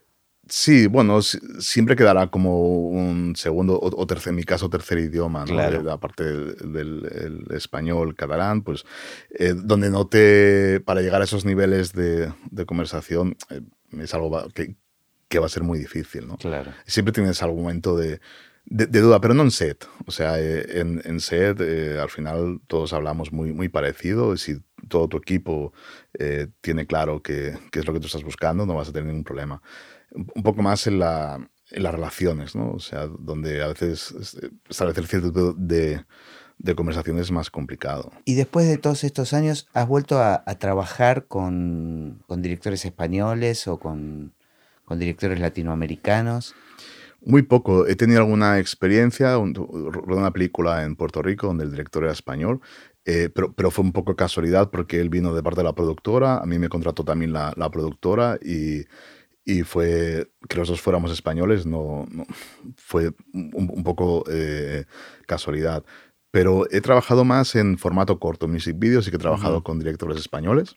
Sí, 0.49 0.89
bueno, 0.89 1.23
siempre 1.23 1.95
quedará 1.95 2.27
como 2.27 2.89
un 2.89 3.37
segundo 3.37 3.79
o, 3.81 4.07
tercer, 4.09 4.31
en 4.31 4.37
mi 4.37 4.45
caso, 4.45 4.69
tercer 4.69 4.99
idioma, 4.99 5.41
¿no? 5.41 5.53
Claro. 5.53 5.93
Aparte 5.93 6.25
del, 6.25 7.45
español, 7.51 8.17
catalán, 8.17 8.63
pues 8.63 8.85
eh, 9.31 9.55
donde 9.55 9.91
no 9.91 10.09
te, 10.09 10.81
para 10.81 11.03
llegar 11.03 11.21
a 11.21 11.25
esos 11.25 11.45
niveles 11.45 11.93
de, 11.93 12.33
conversación, 12.67 13.37
eh, 13.51 13.61
es 13.93 14.13
algo 14.13 14.49
que, 14.55 14.75
que, 15.29 15.39
va 15.39 15.47
a 15.47 15.51
ser 15.51 15.63
muy 15.63 15.79
difícil, 15.79 16.27
¿no? 16.27 16.37
Claro. 16.37 16.73
Siempre 16.87 17.13
tienes 17.13 17.43
algún 17.43 17.63
momento 17.63 17.97
de, 17.97 18.21
de, 18.65 19.01
duda, 19.01 19.21
pero 19.21 19.35
no 19.35 19.43
en 19.43 19.51
set. 19.51 19.87
O 20.07 20.11
sea, 20.11 20.39
eh, 20.39 20.81
en, 20.81 21.03
en 21.05 21.21
set 21.21 21.61
al 21.61 22.11
final 22.11 22.61
todos 22.67 22.93
hablamos 22.93 23.33
muy, 23.33 23.53
muy 23.53 23.69
parecido. 23.69 24.37
Si 24.37 24.61
todo 24.89 25.09
tu 25.09 25.17
equipo 25.17 25.73
eh, 26.19 26.49
tiene 26.61 26.87
claro 26.87 27.23
qué, 27.23 27.59
es 27.73 27.87
lo 27.87 27.93
que 27.93 28.01
tú 28.01 28.07
estás 28.07 28.25
buscando, 28.25 28.67
no 28.67 28.75
vas 28.75 28.89
a 28.89 28.93
tener 28.93 29.07
ningún 29.07 29.25
problema. 29.25 29.63
Un 30.11 30.43
poco 30.43 30.63
más 30.63 30.87
en, 30.87 30.99
la, 30.99 31.49
en 31.71 31.83
las 31.83 31.95
relaciones, 31.95 32.55
¿no? 32.55 32.73
O 32.73 32.81
sea, 32.81 33.07
donde 33.07 33.63
a 33.63 33.69
veces 33.69 34.15
establecer 34.69 35.07
cierto 35.07 35.29
tipo 35.29 35.53
de, 35.53 36.05
de 36.59 36.75
conversación 36.75 37.19
es 37.19 37.31
más 37.31 37.51
complicado. 37.51 38.13
Y 38.25 38.35
después 38.35 38.67
de 38.67 38.79
todos 38.79 39.05
estos 39.05 39.33
años, 39.33 39.69
¿has 39.75 39.87
vuelto 39.87 40.21
a, 40.21 40.43
trabajar 40.59 41.27
con, 41.27 42.23
con, 42.27 42.43
directores 42.43 42.85
españoles 42.85 43.69
o 43.69 43.79
con, 43.79 44.33
con 44.89 44.99
directores 44.99 45.39
latinoamericanos? 45.39 46.55
Muy 47.21 47.43
poco. 47.43 47.87
He 47.87 47.97
tenido 47.97 48.21
alguna 48.21 48.59
experiencia, 48.59 49.35
rodé 49.35 50.17
una 50.17 50.33
película 50.33 50.85
en 50.85 50.97
Puerto 50.97 51.21
Rico 51.21 51.49
donde 51.49 51.65
el 51.65 51.71
director 51.73 52.05
era 52.05 52.13
español 52.13 52.61
eh, 53.11 53.31
pero, 53.31 53.55
pero, 53.55 53.71
fue 53.71 53.87
un 53.87 53.93
poco 53.93 54.17
casualidad 54.17 54.69
porque 54.71 55.01
él 55.01 55.09
vino 55.09 55.35
de 55.35 55.43
parte 55.43 55.61
de 55.61 55.65
la 55.65 55.75
productora, 55.75 56.41
a 56.41 56.45
mí 56.45 56.59
me 56.59 56.69
contrató 56.69 57.05
también 57.05 57.33
la, 57.33 57.55
la 57.57 57.71
productora 57.71 58.39
y, 58.43 58.85
y, 59.47 59.63
fue 59.63 60.31
que 60.47 60.59
los 60.59 60.69
dos 60.69 60.83
fuéramos 60.83 61.11
españoles, 61.11 61.65
no, 61.65 62.07
fue 62.77 63.13
un, 63.33 63.83
poco 63.83 64.25
eh, 64.31 64.85
casualidad. 65.27 65.87
Pero 66.31 66.67
he 66.71 66.83
trabajado 66.83 67.25
más 67.25 67.55
en 67.55 67.79
formato 67.79 68.19
corto, 68.19 68.47
music 68.47 68.79
videos, 68.79 69.09
y 69.09 69.11
que 69.11 69.17
he 69.17 69.21
trabajado 69.21 69.65
con 69.65 69.79
directores 69.79 70.19
españoles 70.19 70.77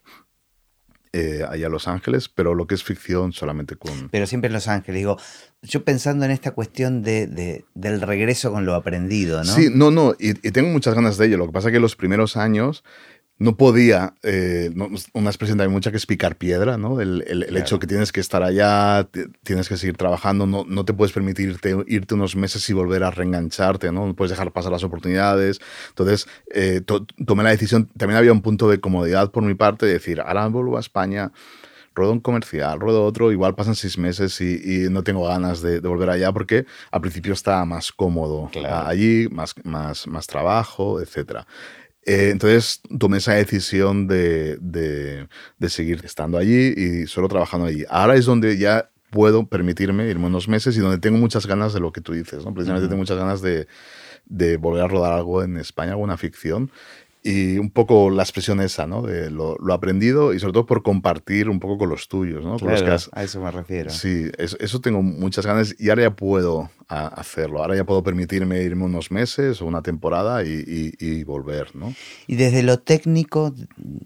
eh, 1.14 1.45
allá 1.47 1.66
en 1.66 1.72
Los 1.72 1.88
Ángeles, 1.88 2.30
pero 2.30 2.55
lo 2.55 2.68
que 2.68 2.76
es 2.76 2.84
ficción 2.84 3.34
solamente 3.34 3.76
con... 3.76 4.09
Pero 4.09 4.28
siempre 4.28 4.47
en 4.47 4.53
Los 4.53 4.68
Ángeles, 4.68 4.99
digo, 4.99 5.18
yo 5.62 5.84
pensando 5.84 6.26
en 6.26 6.32
esta 6.32 6.51
cuestión 6.51 7.01
de, 7.03 7.66
del 7.74 8.01
regreso 8.01 8.51
con 8.51 8.66
lo 8.66 8.76
aprendido, 8.76 9.43
¿no? 9.43 9.53
Sí, 9.53 9.70
no, 9.74 9.91
no, 9.91 10.16
y, 10.20 10.30
y, 10.47 10.51
tengo 10.51 10.70
muchas 10.70 10.95
ganas 10.95 11.18
de 11.18 11.28
ello. 11.28 11.38
Lo 11.38 11.47
que 11.47 11.51
pasa 11.51 11.68
es 11.68 11.74
que 11.74 11.80
los 11.80 11.95
primeros 11.95 12.38
años 12.38 12.84
no 13.42 13.58
podía, 13.58 14.14
eh, 14.22 14.70
una 15.14 15.30
expresión 15.32 15.58
también 15.58 15.74
mucha 15.74 15.89
que 15.89 15.98
es 15.98 16.06
picar 16.06 16.36
piedra, 16.36 16.78
¿no? 16.78 17.02
El, 17.02 17.24
el, 17.28 17.58
hecho 17.58 17.80
que 17.80 17.88
tienes 17.88 18.12
que 18.12 18.20
estar 18.20 18.44
allá, 18.44 19.10
tienes 19.42 19.68
que 19.68 19.78
seguir 19.78 19.98
trabajando, 19.98 20.46
no, 20.46 20.64
no 20.68 20.86
te 20.86 20.94
puedes 20.94 21.12
permitir 21.12 21.58
irte, 21.88 22.14
unos 22.14 22.36
meses 22.36 22.70
y 22.70 22.74
volver 22.74 23.04
a 23.04 23.10
reengancharte, 23.10 23.92
¿no? 23.92 24.06
No 24.06 24.14
puedes 24.16 24.30
dejar 24.30 24.52
pasar 24.52 24.72
las 24.72 24.84
oportunidades. 24.84 25.60
Entonces, 25.89 26.28
eh, 26.54 26.82
tomé 27.26 27.42
la 27.42 27.50
decisión, 27.50 27.88
también 27.98 28.20
había 28.20 28.32
un 28.32 28.44
punto 28.44 28.70
de 28.70 28.80
comodidad 28.80 29.32
por 29.32 29.42
mi 29.42 29.56
parte 29.56 29.88
de 29.88 29.94
decir, 29.94 30.22
ahora 30.22 30.46
vuelvo 30.46 30.78
a 30.78 30.80
España, 30.80 31.32
ruedo 31.96 32.12
un 32.12 32.20
comercial, 32.20 32.80
ruedo 32.80 33.04
otro, 33.04 33.32
igual 33.32 33.56
pasan 33.56 33.74
seis 33.76 33.98
meses 33.98 34.39
y, 34.39 34.88
no 34.92 35.04
tengo 35.04 35.28
ganas 35.28 35.62
de, 35.62 35.80
volver 35.80 36.12
allá 36.12 36.32
porque 36.32 36.66
al 36.92 37.02
principio 37.02 37.34
está 37.34 37.66
más 37.66 37.92
cómodo 37.92 38.52
allí, 38.70 39.28
más, 39.32 39.56
más, 39.64 40.06
más 40.06 40.28
trabajo, 40.28 41.02
etcétera. 41.02 41.48
Eh, 42.04 42.30
entonces 42.32 42.82
tomé 42.99 43.18
esa 43.18 43.34
decisión 43.34 44.08
de, 44.08 44.58
de, 44.60 45.28
seguir 45.70 46.02
estando 46.04 46.38
allí 46.38 46.74
y 46.76 47.08
solo 47.08 47.28
trabajando 47.28 47.68
allí. 47.68 47.86
Ahora 47.89 48.16
es 48.16 48.26
donde 48.26 48.58
ya 48.58 48.89
puedo 49.12 49.45
permitirme 49.47 50.08
irme 50.08 50.28
unos 50.28 50.47
meses 50.47 50.76
y 50.78 50.80
donde 50.80 50.97
tengo 50.97 51.18
muchas 51.18 51.45
ganas 51.45 51.74
de 51.74 51.80
lo 51.80 51.91
que 51.91 52.02
tú 52.02 52.14
dices. 52.14 52.43
¿no? 52.43 52.54
Precisamente 52.54 52.88
tengo 52.88 53.02
muchas 53.02 53.18
ganas 53.18 53.41
de, 53.41 53.68
de 54.26 54.58
volver 54.58 54.84
a 54.84 54.88
rodar 54.88 55.14
algo 55.14 55.43
en 55.43 55.58
España, 55.58 55.91
alguna 55.91 56.18
ficción 56.18 56.72
y 57.24 57.60
un 57.60 57.70
poco 57.70 58.10
la 58.10 58.24
expresión 58.24 58.62
esa, 58.62 58.88
¿no? 58.88 59.04
De 59.04 59.30
lo, 59.30 59.56
lo, 59.58 59.74
aprendido 59.74 60.34
y 60.34 60.40
sobre 60.40 60.54
todo 60.54 60.66
por 60.66 60.82
compartir 60.82 61.50
un 61.50 61.60
poco 61.60 61.78
con 61.78 61.90
los 61.90 62.08
tuyos, 62.08 62.44
¿no? 62.44 62.58
Claro, 62.58 62.98
a 63.12 63.24
eso 63.24 63.42
me 63.42 63.52
refiero. 63.52 63.92
Sí, 63.92 64.32
eso, 64.38 64.82
tengo 64.82 65.04
muchas 65.04 65.46
ganas 65.46 65.76
y 65.78 65.90
ahora 65.90 66.04
ya 66.04 66.16
puedo 66.16 66.72
hacerlo. 66.88 67.60
Ahora 67.60 67.76
ya 67.76 67.86
puedo 67.86 68.02
permitirme 68.04 68.64
irme 68.64 68.86
unos 68.86 69.12
meses 69.12 69.62
o 69.62 69.66
una 69.66 69.84
temporada 69.84 70.44
y, 70.44 70.94
y, 71.00 71.24
volver, 71.24 71.76
¿no? 71.76 71.94
Y 72.28 72.36
desde 72.36 72.64
lo 72.64 72.80
técnico, 72.80 73.54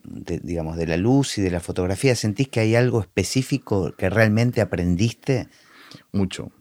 digamos, 0.04 0.76
de 0.76 0.88
la 0.88 0.98
luz 0.98 1.38
y 1.38 1.42
de 1.42 1.52
la 1.52 1.62
fotografía, 1.62 2.16
¿sentís 2.16 2.50
que 2.50 2.60
hay 2.60 2.76
algo 2.76 3.00
específico 3.00 3.94
que 3.98 4.10
realmente 4.10 4.60
aprendiste? 4.60 5.48
Mucho, 6.12 6.52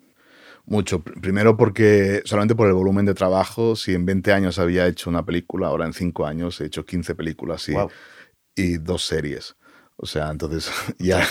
mucho. 0.67 1.03
Primero 1.03 1.57
porque 1.57 2.23
solamente 2.25 2.55
por 2.55 2.69
el 2.69 2.75
volumen 2.75 3.07
de 3.07 3.15
trabajo, 3.15 3.77
si 3.77 3.95
en 3.95 4.07
20 4.07 4.33
años 4.33 4.59
había 4.59 4.87
hecho 4.87 5.11
una 5.11 5.25
película, 5.25 5.69
ahora 5.69 5.87
en 5.87 5.93
5 5.93 6.27
años 6.27 6.61
he 6.61 6.67
hecho 6.67 6.85
15 6.85 7.15
películas 7.15 7.69
y, 7.69 7.75
y 8.55 8.79
dos 8.79 9.05
series. 9.05 9.57
O 9.97 10.07
sea, 10.07 10.31
entonces 10.31 10.71
ya, 10.99 11.27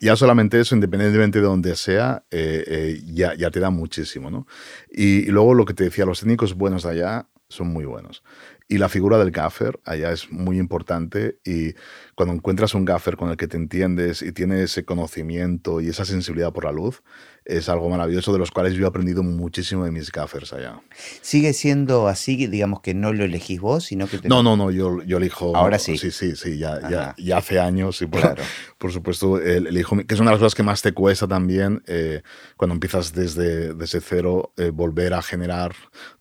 ya 0.00 0.16
solamente 0.16 0.60
eso, 0.60 0.74
independientemente 0.74 1.38
de 1.38 1.44
donde 1.44 1.76
sea, 1.76 2.24
eh, 2.30 2.64
eh, 2.66 3.02
ya, 3.04 3.34
ya 3.34 3.50
te 3.50 3.60
da 3.60 3.70
muchísimo, 3.70 4.30
¿no? 4.30 4.46
Y, 4.90 5.20
y, 5.20 5.26
luego 5.26 5.54
lo 5.54 5.64
que 5.64 5.74
te 5.74 5.84
decía, 5.84 6.04
los 6.04 6.20
técnicos 6.20 6.54
buenos 6.54 6.82
de 6.82 6.90
allá 6.90 7.28
son 7.48 7.68
muy 7.68 7.84
buenos. 7.84 8.22
Y 8.68 8.78
la 8.78 8.88
figura 8.88 9.18
del 9.18 9.30
gaffer 9.30 9.80
allá 9.84 10.12
es 10.12 10.30
muy 10.30 10.58
importante 10.58 11.38
y 11.44 11.74
cuando 12.18 12.34
encuentras 12.34 12.74
un 12.74 12.84
gaffer 12.84 13.16
con 13.16 13.30
el 13.30 13.36
que 13.36 13.46
te 13.46 13.56
entiendes 13.56 14.22
y 14.22 14.32
tiene 14.32 14.64
ese 14.64 14.84
conocimiento 14.84 15.80
y 15.80 15.88
esa 15.88 16.04
sensibilidad 16.04 16.52
por 16.52 16.64
la 16.64 16.72
luz, 16.72 17.00
es 17.44 17.68
algo 17.68 17.88
maravilloso 17.88 18.32
de 18.32 18.40
los 18.40 18.50
cuales 18.50 18.74
yo 18.74 18.84
he 18.84 18.88
aprendido 18.88 19.22
muchísimo 19.22 19.84
de 19.84 19.92
mis 19.92 20.10
gaffers 20.10 20.52
allá. 20.52 20.80
¿Sigue 21.20 21.52
siendo 21.52 22.08
así, 22.08 22.48
digamos 22.48 22.80
que 22.80 22.92
no 22.92 23.12
lo 23.12 23.22
elegís 23.22 23.60
vos, 23.60 23.84
sino 23.84 24.08
que 24.08 24.18
No, 24.24 24.42
no, 24.42 24.56
no, 24.56 24.72
yo, 24.72 25.00
yo 25.04 25.18
elijo... 25.18 25.54
Ahora 25.54 25.78
sí. 25.78 25.96
Sí, 25.96 26.10
sí, 26.10 26.34
sí, 26.34 26.58
ya, 26.58 26.80
ya, 26.90 27.14
ya, 27.16 27.36
hace 27.36 27.60
años 27.60 28.02
y 28.02 28.06
por, 28.06 28.20
claro. 28.20 28.42
por 28.78 28.90
supuesto 28.90 29.40
elijo, 29.40 29.96
que 29.98 30.12
es 30.12 30.18
una 30.18 30.30
de 30.30 30.34
las 30.34 30.40
cosas 30.40 30.56
que 30.56 30.64
más 30.64 30.82
te 30.82 30.90
cuesta 30.90 31.28
también 31.28 31.84
eh, 31.86 32.22
cuando 32.56 32.74
empiezas 32.74 33.12
desde, 33.12 33.74
desde 33.74 34.00
cero, 34.00 34.52
eh, 34.56 34.70
volver 34.70 35.14
a 35.14 35.22
generar 35.22 35.72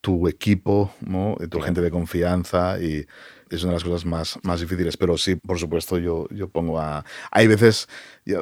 tu 0.02 0.28
equipo, 0.28 0.94
¿no? 1.02 1.38
tu 1.50 1.60
gente 1.60 1.82
de 1.82 1.90
confianza 1.90 2.80
y 2.80 3.08
es 3.50 3.64
una 3.64 3.72
de 3.72 3.76
las 3.78 3.84
cosas 3.84 4.06
más, 4.06 4.40
más 4.44 4.60
difíciles. 4.60 4.98
Pero 4.98 5.18
sí, 5.18 5.36
por 5.36 5.60
supuesto, 5.60 5.98
yo, 5.98 6.28
yo 6.30 6.48
pongo 6.50 6.80
a... 6.80 7.06
Hay 7.32 7.48
veces, 7.48 7.88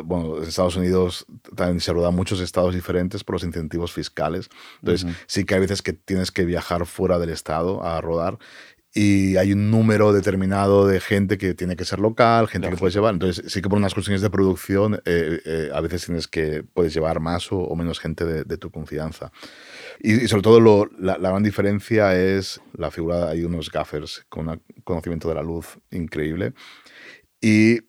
bueno, 0.04 0.38
en 0.38 0.44
Estados 0.44 0.76
Unidos 0.76 1.26
también 1.56 1.80
se 1.80 1.94
rodan 1.94 2.16
muchos 2.16 2.40
estados 2.40 2.74
diferentes 2.74 3.24
por 3.24 3.36
los 3.36 3.44
incentivos 3.44 3.92
fiscales. 3.94 4.50
Entonces, 4.82 5.10
sí 5.28 5.46
que 5.46 5.56
hay 5.56 5.62
veces 5.62 5.82
que 5.82 5.94
tienes 5.94 6.32
que 6.32 6.46
viajar 6.46 6.86
fuera 6.86 7.20
del 7.20 7.30
estado 7.30 7.84
a 7.84 8.02
rodar 8.02 8.38
y 8.98 9.36
hay 9.36 9.52
un 9.52 9.70
número 9.70 10.14
determinado 10.14 10.88
de 10.88 11.02
gente 11.02 11.38
que 11.38 11.54
tiene 11.54 11.76
que 11.76 11.84
ser 11.84 12.00
local, 12.00 12.48
gente 12.48 12.70
que 12.70 12.78
puedes 12.78 12.94
llevar. 12.96 13.14
Entonces, 13.14 13.52
sí 13.52 13.62
que 13.62 13.68
por 13.68 13.78
unas 13.78 13.94
cuestiones 13.94 14.22
de 14.22 14.30
producción, 14.30 15.02
eh, 15.04 15.42
eh, 15.46 15.70
a 15.74 15.82
veces 15.82 16.06
tienes 16.06 16.30
que, 16.30 16.64
puedes 16.64 16.94
llevar 16.94 17.20
más 17.20 17.52
o, 17.52 17.76
menos 17.76 18.00
gente 18.00 18.24
de, 18.24 18.46
de, 18.46 18.58
tu 18.58 18.72
confianza. 18.72 19.34
Y, 20.00 20.28
sobre 20.28 20.44
todo 20.44 20.60
lo, 20.60 20.90
la, 20.98 21.18
gran 21.18 21.44
diferencia 21.44 22.16
es 22.16 22.62
la 22.74 22.92
figura, 22.92 23.30
hay 23.30 23.44
unos 23.44 23.72
gaffers 23.72 24.26
con 24.30 24.50
un 24.50 24.62
conocimiento 24.84 25.30
de 25.30 25.36
la 25.36 25.44
luz 25.44 25.80
increíble 25.92 26.54
y 27.42 27.80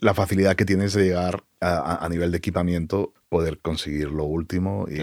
la 0.00 0.14
facilidad 0.14 0.56
que 0.56 0.64
tienes 0.64 0.92
de 0.92 1.04
llegar 1.04 1.44
a, 1.60 2.04
a 2.04 2.08
nivel 2.08 2.30
de 2.30 2.38
equipamiento, 2.38 3.14
poder 3.28 3.58
conseguir 3.60 4.10
lo 4.10 4.24
último 4.24 4.86
y, 4.88 5.00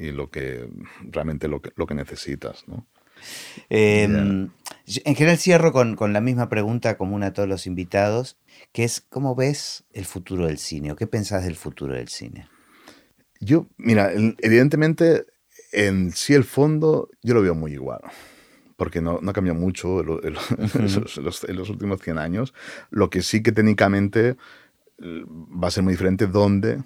y 0.00 0.10
lo 0.10 0.30
que 0.30 0.68
realmente 1.02 1.48
lo 1.48 1.60
que, 1.60 1.72
lo 1.76 1.86
que 1.86 1.94
necesitas. 1.94 2.66
¿no? 2.66 2.86
Em, 3.68 4.50
En 5.04 5.14
general 5.14 5.38
cierro 5.38 5.72
con, 5.72 5.96
con, 5.96 6.12
la 6.12 6.20
misma 6.20 6.48
pregunta 6.48 6.96
común 6.96 7.22
a 7.22 7.32
todos 7.32 7.48
los 7.48 7.66
invitados, 7.66 8.38
que 8.72 8.84
es 8.84 9.00
¿cómo 9.00 9.34
ves 9.34 9.84
el 9.92 10.04
futuro 10.04 10.46
del 10.46 10.58
cine? 10.58 10.92
¿O 10.92 10.96
qué 10.96 11.06
pensás 11.06 11.44
del 11.44 11.56
futuro 11.56 11.94
del 11.94 12.08
cine? 12.08 12.48
Yo, 13.40 13.66
mira, 13.76 14.12
evidentemente 14.12 15.26
en 15.74 16.12
sí 16.12 16.34
el 16.34 16.44
fondo 16.44 17.08
yo 17.22 17.34
lo 17.34 17.42
veo 17.42 17.54
muy 17.54 17.72
igual, 17.72 18.00
porque 18.76 19.00
no, 19.00 19.18
no 19.20 19.30
ha 19.30 19.34
cambiado 19.34 19.58
mucho 19.58 20.00
en, 20.22 20.34
los, 20.34 21.70
últimos 21.70 22.00
100 22.00 22.18
años. 22.18 22.54
Lo 22.90 23.10
que 23.10 23.22
sí 23.22 23.42
que 23.42 23.52
técnicamente 23.52 24.36
va 25.00 25.68
a 25.68 25.70
ser 25.70 25.82
muy 25.82 25.92
diferente 25.92 26.26
dónde 26.26 26.82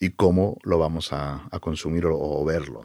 y 0.00 0.10
cómo 0.10 0.58
lo 0.62 0.78
vamos 0.78 1.12
a, 1.12 1.48
consumir 1.60 2.06
o, 2.06 2.44
verlo. 2.44 2.82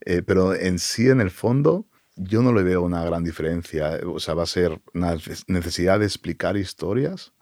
Eh, 0.00 0.22
pero 0.22 0.54
en 0.54 0.78
sí, 0.78 1.08
en 1.08 1.20
el 1.20 1.30
fondo, 1.30 1.86
yo 2.16 2.42
no 2.42 2.52
le 2.52 2.62
veo 2.62 2.82
una 2.82 3.04
gran 3.04 3.22
diferencia. 3.22 4.00
O 4.06 4.18
sea, 4.18 4.34
va 4.34 4.42
a 4.42 4.46
ser 4.46 4.80
una 4.94 5.16
necesidad 5.46 6.00
de 6.00 6.06
explicar 6.06 6.56
historias 6.56 7.32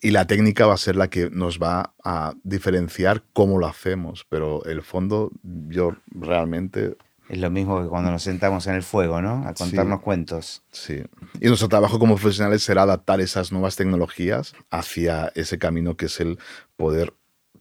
y 0.00 0.10
la 0.10 0.26
técnica 0.26 0.66
va 0.66 0.74
a 0.74 0.78
ser 0.78 0.96
la 0.96 1.08
que 1.08 1.30
nos 1.30 1.58
va 1.58 1.94
a 2.04 2.34
diferenciar 2.42 3.22
cómo 3.32 3.58
lo 3.58 3.66
hacemos, 3.66 4.26
pero 4.28 4.64
el 4.64 4.82
fondo 4.82 5.30
yo 5.42 5.96
realmente... 6.06 6.96
Es 7.28 7.38
lo 7.38 7.50
mismo 7.50 7.80
que 7.80 7.88
cuando 7.88 8.10
nos 8.10 8.22
sentamos 8.24 8.66
en 8.66 8.74
el 8.74 8.82
fuego, 8.82 9.22
¿no? 9.22 9.46
A 9.46 9.54
contarnos 9.54 10.00
cuentos. 10.00 10.64
Sí. 10.72 11.02
Y 11.40 11.46
nuestro 11.46 11.68
trabajo 11.68 12.00
como 12.00 12.16
profesionales 12.16 12.62
será 12.64 12.82
adaptar 12.82 13.20
esas 13.20 13.52
nuevas 13.52 13.76
tecnologías 13.76 14.54
hacia 14.70 15.30
ese 15.36 15.58
camino 15.58 15.96
que 15.96 16.06
es 16.06 16.18
el 16.18 16.38
poder 16.76 17.14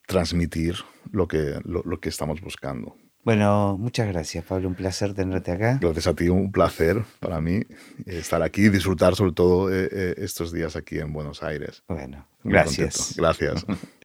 transmitir 0.08 0.78
lo 1.12 1.28
que, 1.28 1.60
lo 1.66 2.00
que 2.00 2.10
estamos 2.10 2.42
buscando. 2.42 2.96
Bueno, 3.24 3.78
muchas 3.78 4.08
gracias, 4.08 4.44
Pablo. 4.46 4.70
Un 4.70 4.76
placer 4.76 5.14
tenerte 5.14 5.52
acá. 5.52 5.78
Gracias 5.82 6.08
a 6.08 6.14
ti, 6.14 6.30
un 6.30 6.52
placer 6.52 7.04
para 7.20 7.42
mí 7.42 7.62
estar 8.06 8.42
aquí 8.42 8.66
y 8.66 8.70
disfrutar 8.70 9.16
sobre 9.16 9.34
todo 9.34 9.72
eh, 9.72 9.90
eh, 9.92 10.14
estos 10.18 10.52
días 10.52 10.76
aquí 10.76 11.00
en 11.00 11.14
Buenos 11.14 11.44
Aires. 11.44 11.84
Bueno, 11.88 12.26
gracias. 12.44 13.16
Gracias. 13.18 13.66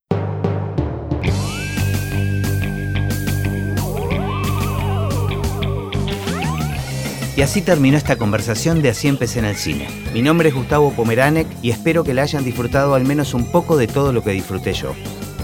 Y 7.37 7.43
así 7.43 7.63
terminó 7.63 7.97
esta 7.97 8.17
conversación 8.17 8.81
de 8.81 8.91
Así 8.91 9.09
empecé 9.09 9.41
en 9.41 9.47
el 9.47 9.57
cine. 9.57 9.89
Mi 10.13 10.23
nombre 10.23 10.51
es 10.51 10.55
Gustavo 10.55 10.93
Pomeranek 10.93 11.49
y 11.63 11.71
espero 11.71 12.05
que 12.05 12.15
la 12.15 12.23
hayan 12.23 12.45
disfrutado 12.45 12.95
al 12.95 13.05
menos 13.05 13.35
un 13.35 13.51
poco 13.51 13.77
de 13.77 13.89
todo 13.89 14.13
lo 14.13 14.23
que 14.23 14.31
disfruté 14.31 14.73
yo. 14.73 14.95